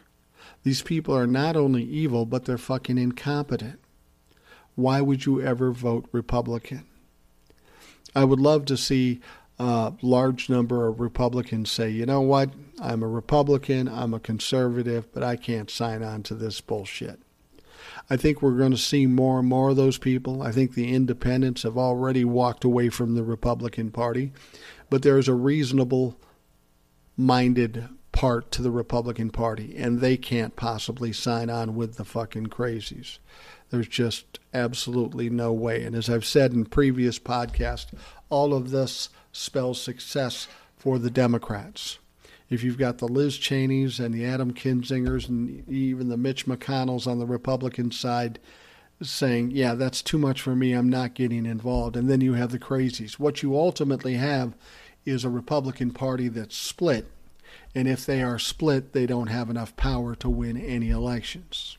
These 0.63 0.83
people 0.83 1.17
are 1.17 1.27
not 1.27 1.57
only 1.57 1.83
evil, 1.83 2.27
but 2.27 2.45
they're 2.45 2.59
fucking 2.59 2.99
incompetent 2.99 3.79
why 4.79 5.01
would 5.01 5.27
you 5.27 5.43
ever 5.43 5.73
vote 5.73 6.09
Republican? 6.13 6.87
I 8.15 8.23
would 8.23 8.39
love 8.39 8.65
to 8.67 8.77
see 8.77 9.21
a 9.59 9.93
large 10.03 10.49
number 10.49 10.87
of 10.87 11.01
Republicans 11.01 11.69
say, 11.69 11.91
you 11.91 12.07
know 12.07 12.21
what, 12.21 12.51
I'm 12.81 13.03
a 13.03 13.09
Republican, 13.09 13.89
I'm 13.89 14.15
a 14.15 14.21
conservative, 14.21 15.13
but 15.13 15.25
I 15.25 15.35
can't 15.35 15.69
sign 15.69 16.05
on 16.05 16.23
to 16.23 16.35
this 16.37 16.61
bullshit. 16.61 17.19
I 18.09 18.17
think 18.17 18.41
we're 18.41 18.57
going 18.57 18.71
to 18.71 18.77
see 18.77 19.07
more 19.07 19.41
and 19.41 19.49
more 19.49 19.71
of 19.71 19.77
those 19.77 19.99
people. 19.99 20.43
I 20.43 20.53
think 20.53 20.75
the 20.75 20.95
independents 20.95 21.65
have 21.65 21.77
already 21.77 22.25
walked 22.25 22.63
away 22.63 22.89
from 22.89 23.17
the 23.17 23.25
Republican 23.25 23.91
Party, 23.91 24.31
but 24.91 25.03
there's 25.03 25.27
a 25.27 25.35
reasonable 25.35 26.17
minded 27.19 27.89
part 28.13 28.51
to 28.53 28.63
the 28.63 28.71
Republican 28.71 29.29
Party, 29.31 29.77
and 29.77 30.01
they 30.01 30.17
can't 30.17 30.57
possibly 30.57 31.13
sign 31.13 31.51
on 31.51 31.75
with 31.75 31.97
the 31.97 32.05
fucking 32.05 32.47
crazies. 32.47 33.19
There's 33.71 33.89
just 33.89 34.39
absolutely 34.55 35.29
no 35.29 35.53
way. 35.53 35.85
And 35.85 35.95
as 35.95 36.09
I've 36.09 36.25
said 36.25 36.53
in 36.53 36.65
previous 36.65 37.19
podcasts, 37.19 37.93
all 38.31 38.55
of 38.55 38.71
this 38.71 39.11
spells 39.33 39.81
success 39.81 40.49
for 40.77 40.99
the 40.99 41.11
Democrats. 41.11 41.99
If 42.49 42.65
you've 42.65 42.79
got 42.79 42.99
the 42.99 43.09
Liz 43.09 43.37
Cheneys 43.37 44.01
and 44.01 44.15
the 44.15 44.25
Adam 44.25 44.55
Kinzingers 44.55 45.29
and 45.29 45.69
even 45.69 46.09
the 46.09 46.17
Mitch 46.17 46.47
McConnells 46.47 47.07
on 47.07 47.19
the 47.19 47.27
Republican 47.27 47.91
side 47.91 48.39
saying, 49.03 49.51
yeah, 49.51 49.75
that's 49.75 50.03
too 50.03 50.19
much 50.19 50.41
for 50.41 50.57
me, 50.57 50.73
I'm 50.73 50.89
not 50.89 51.15
getting 51.15 51.47
involved. 51.47 51.95
And 51.95 52.09
then 52.09 52.21
you 52.21 52.33
have 52.35 52.51
the 52.51 52.59
crazies. 52.59 53.13
What 53.13 53.43
you 53.43 53.57
ultimately 53.57 54.15
have 54.15 54.55
is 55.09 55.25
a 55.25 55.31
Republican 55.31 55.91
Party 55.91 56.29
that's 56.29 56.57
split. 56.57 57.07
And 57.75 57.89
if 57.89 58.05
they 58.05 58.23
are 58.23 58.39
split, 58.39 58.93
they 58.93 59.07
don't 59.07 59.29
have 59.29 59.51
enough 59.51 59.77
power 59.77 60.15
to 60.17 60.29
win 60.29 60.57
any 60.57 60.91
elections. 60.91 61.79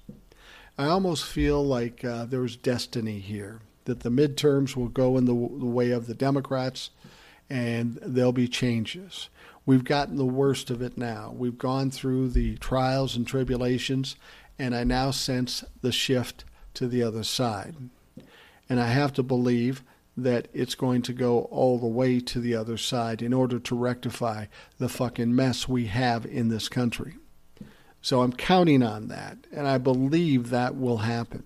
I 0.77 0.85
almost 0.85 1.25
feel 1.25 1.63
like 1.65 2.05
uh, 2.05 2.25
there's 2.25 2.55
destiny 2.55 3.19
here, 3.19 3.59
that 3.85 4.01
the 4.01 4.09
midterms 4.09 4.75
will 4.75 4.87
go 4.87 5.17
in 5.17 5.25
the, 5.25 5.33
the 5.33 5.65
way 5.65 5.91
of 5.91 6.07
the 6.07 6.13
Democrats 6.13 6.89
and 7.49 7.99
there'll 8.01 8.31
be 8.31 8.47
changes. 8.47 9.29
We've 9.65 9.83
gotten 9.83 10.15
the 10.15 10.25
worst 10.25 10.69
of 10.69 10.81
it 10.81 10.97
now. 10.97 11.33
We've 11.35 11.57
gone 11.57 11.91
through 11.91 12.29
the 12.29 12.55
trials 12.57 13.15
and 13.15 13.25
tribulations, 13.25 14.15
and 14.57 14.75
I 14.75 14.83
now 14.83 15.11
sense 15.11 15.63
the 15.81 15.91
shift 15.91 16.45
to 16.75 16.87
the 16.87 17.03
other 17.03 17.23
side. 17.23 17.75
And 18.69 18.79
I 18.79 18.87
have 18.87 19.13
to 19.13 19.23
believe 19.23 19.83
that 20.17 20.47
it's 20.53 20.75
going 20.75 21.01
to 21.03 21.13
go 21.13 21.41
all 21.43 21.79
the 21.79 21.87
way 21.87 22.19
to 22.19 22.39
the 22.39 22.55
other 22.55 22.77
side 22.77 23.21
in 23.21 23.33
order 23.33 23.59
to 23.59 23.75
rectify 23.75 24.45
the 24.77 24.89
fucking 24.89 25.33
mess 25.33 25.67
we 25.67 25.85
have 25.85 26.25
in 26.25 26.49
this 26.49 26.67
country. 26.67 27.15
So 28.01 28.21
I'm 28.21 28.33
counting 28.33 28.83
on 28.83 29.07
that, 29.09 29.37
and 29.51 29.67
I 29.67 29.77
believe 29.77 30.49
that 30.49 30.75
will 30.75 30.97
happen. 30.97 31.43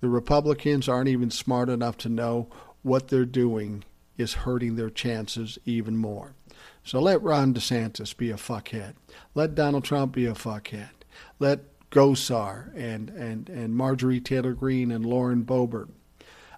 The 0.00 0.08
Republicans 0.08 0.88
aren't 0.88 1.08
even 1.08 1.30
smart 1.30 1.68
enough 1.68 1.96
to 1.98 2.08
know 2.08 2.48
what 2.82 3.08
they're 3.08 3.24
doing 3.24 3.84
is 4.16 4.34
hurting 4.34 4.76
their 4.76 4.90
chances 4.90 5.58
even 5.64 5.96
more. 5.96 6.34
So 6.84 7.00
let 7.00 7.22
Ron 7.22 7.54
DeSantis 7.54 8.16
be 8.16 8.30
a 8.30 8.36
fuckhead. 8.36 8.94
Let 9.34 9.54
Donald 9.54 9.84
Trump 9.84 10.14
be 10.14 10.26
a 10.26 10.32
fuckhead. 10.32 10.90
Let 11.38 11.60
Gosar 11.90 12.74
and, 12.74 13.10
and, 13.10 13.48
and 13.48 13.74
Marjorie 13.74 14.20
Taylor 14.20 14.52
Greene 14.54 14.90
and 14.90 15.04
Lauren 15.04 15.44
Boebert. 15.44 15.88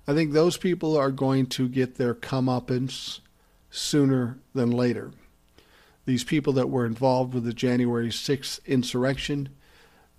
I 0.07 0.15
think 0.15 0.33
those 0.33 0.57
people 0.57 0.97
are 0.97 1.11
going 1.11 1.47
to 1.47 1.69
get 1.69 1.97
their 1.97 2.15
comeuppance 2.15 3.21
sooner 3.71 4.39
than 4.55 4.71
later 4.71 5.13
these 6.05 6.25
people 6.25 6.53
that 6.55 6.71
were 6.71 6.87
involved 6.87 7.35
with 7.35 7.45
the 7.45 7.53
January 7.53 8.09
6th 8.09 8.65
insurrection, 8.67 9.49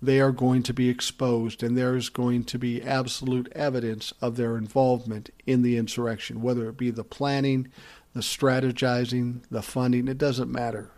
they 0.00 0.20
are 0.20 0.32
going 0.32 0.62
to 0.62 0.74
be 0.74 0.88
exposed, 0.88 1.62
and 1.62 1.76
there's 1.76 2.08
going 2.08 2.44
to 2.44 2.58
be 2.58 2.82
absolute 2.82 3.50
evidence 3.52 4.12
of 4.20 4.36
their 4.36 4.56
involvement 4.56 5.30
in 5.46 5.62
the 5.62 5.76
insurrection, 5.76 6.42
whether 6.42 6.68
it 6.68 6.76
be 6.76 6.90
the 6.90 7.04
planning, 7.04 7.68
the 8.14 8.20
strategizing, 8.20 9.42
the 9.50 9.62
funding, 9.62 10.08
it 10.08 10.18
doesn't 10.18 10.50
matter. 10.50 10.90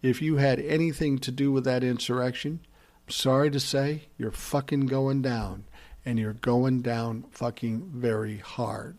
If 0.00 0.22
you 0.22 0.36
had 0.36 0.58
anything 0.60 1.18
to 1.18 1.30
do 1.30 1.52
with 1.52 1.64
that 1.64 1.84
insurrection, 1.84 2.60
I'm 3.06 3.12
sorry 3.12 3.50
to 3.50 3.60
say, 3.60 4.04
you're 4.16 4.30
fucking 4.30 4.86
going 4.86 5.22
down, 5.22 5.64
and 6.04 6.18
you're 6.18 6.32
going 6.32 6.82
down 6.82 7.24
fucking 7.30 7.90
very 7.94 8.38
hard. 8.38 8.98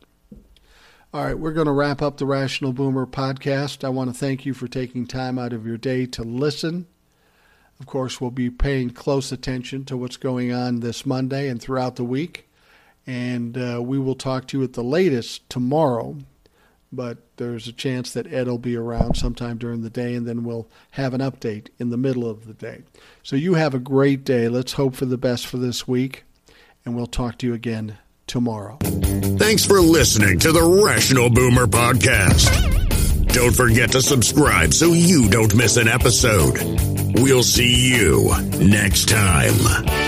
All 1.13 1.23
right, 1.23 1.37
we're 1.37 1.53
going 1.53 1.67
to 1.67 1.73
wrap 1.73 2.01
up 2.01 2.17
the 2.17 2.25
Rational 2.25 2.73
Boomer 2.73 3.05
podcast. 3.05 3.83
I 3.83 3.89
want 3.89 4.11
to 4.11 4.19
thank 4.19 4.45
you 4.45 4.53
for 4.55 4.67
taking 4.67 5.05
time 5.05 5.37
out 5.37 5.53
of 5.53 5.65
your 5.65 5.77
day 5.77 6.07
to 6.07 6.23
listen. 6.23 6.87
Of 7.79 7.85
course, 7.85 8.19
we'll 8.19 8.31
be 8.31 8.49
paying 8.49 8.89
close 8.89 9.31
attention 9.31 9.85
to 9.85 9.97
what's 9.97 10.17
going 10.17 10.51
on 10.51 10.79
this 10.79 11.05
Monday 11.05 11.49
and 11.49 11.61
throughout 11.61 11.97
the 11.97 12.03
week. 12.03 12.49
And 13.05 13.57
uh, 13.57 13.81
we 13.83 13.99
will 13.99 14.15
talk 14.15 14.47
to 14.47 14.57
you 14.57 14.63
at 14.63 14.73
the 14.73 14.83
latest 14.83 15.47
tomorrow. 15.49 16.17
But 16.91 17.17
there's 17.37 17.67
a 17.67 17.73
chance 17.73 18.13
that 18.13 18.31
Ed 18.31 18.47
will 18.47 18.59
be 18.59 18.75
around 18.75 19.15
sometime 19.15 19.57
during 19.57 19.81
the 19.81 19.89
day, 19.89 20.13
and 20.13 20.27
then 20.27 20.43
we'll 20.43 20.67
have 20.91 21.13
an 21.13 21.21
update 21.21 21.69
in 21.79 21.89
the 21.89 21.97
middle 21.97 22.29
of 22.29 22.45
the 22.45 22.53
day. 22.53 22.83
So 23.23 23.35
you 23.35 23.55
have 23.55 23.73
a 23.73 23.79
great 23.79 24.23
day. 24.23 24.47
Let's 24.47 24.73
hope 24.73 24.95
for 24.95 25.05
the 25.05 25.17
best 25.17 25.45
for 25.47 25.57
this 25.57 25.87
week, 25.87 26.23
and 26.85 26.95
we'll 26.95 27.07
talk 27.07 27.37
to 27.39 27.47
you 27.47 27.53
again 27.53 27.97
tomorrow. 28.27 28.77
Thanks 29.37 29.65
for 29.65 29.79
listening 29.81 30.39
to 30.39 30.51
the 30.51 30.83
Rational 30.85 31.29
Boomer 31.29 31.67
Podcast. 31.67 32.51
Don't 33.33 33.55
forget 33.55 33.91
to 33.91 34.01
subscribe 34.01 34.73
so 34.73 34.87
you 34.87 35.29
don't 35.29 35.55
miss 35.55 35.77
an 35.77 35.87
episode. 35.87 36.57
We'll 37.19 37.43
see 37.43 37.95
you 37.95 38.31
next 38.59 39.09
time. 39.09 40.02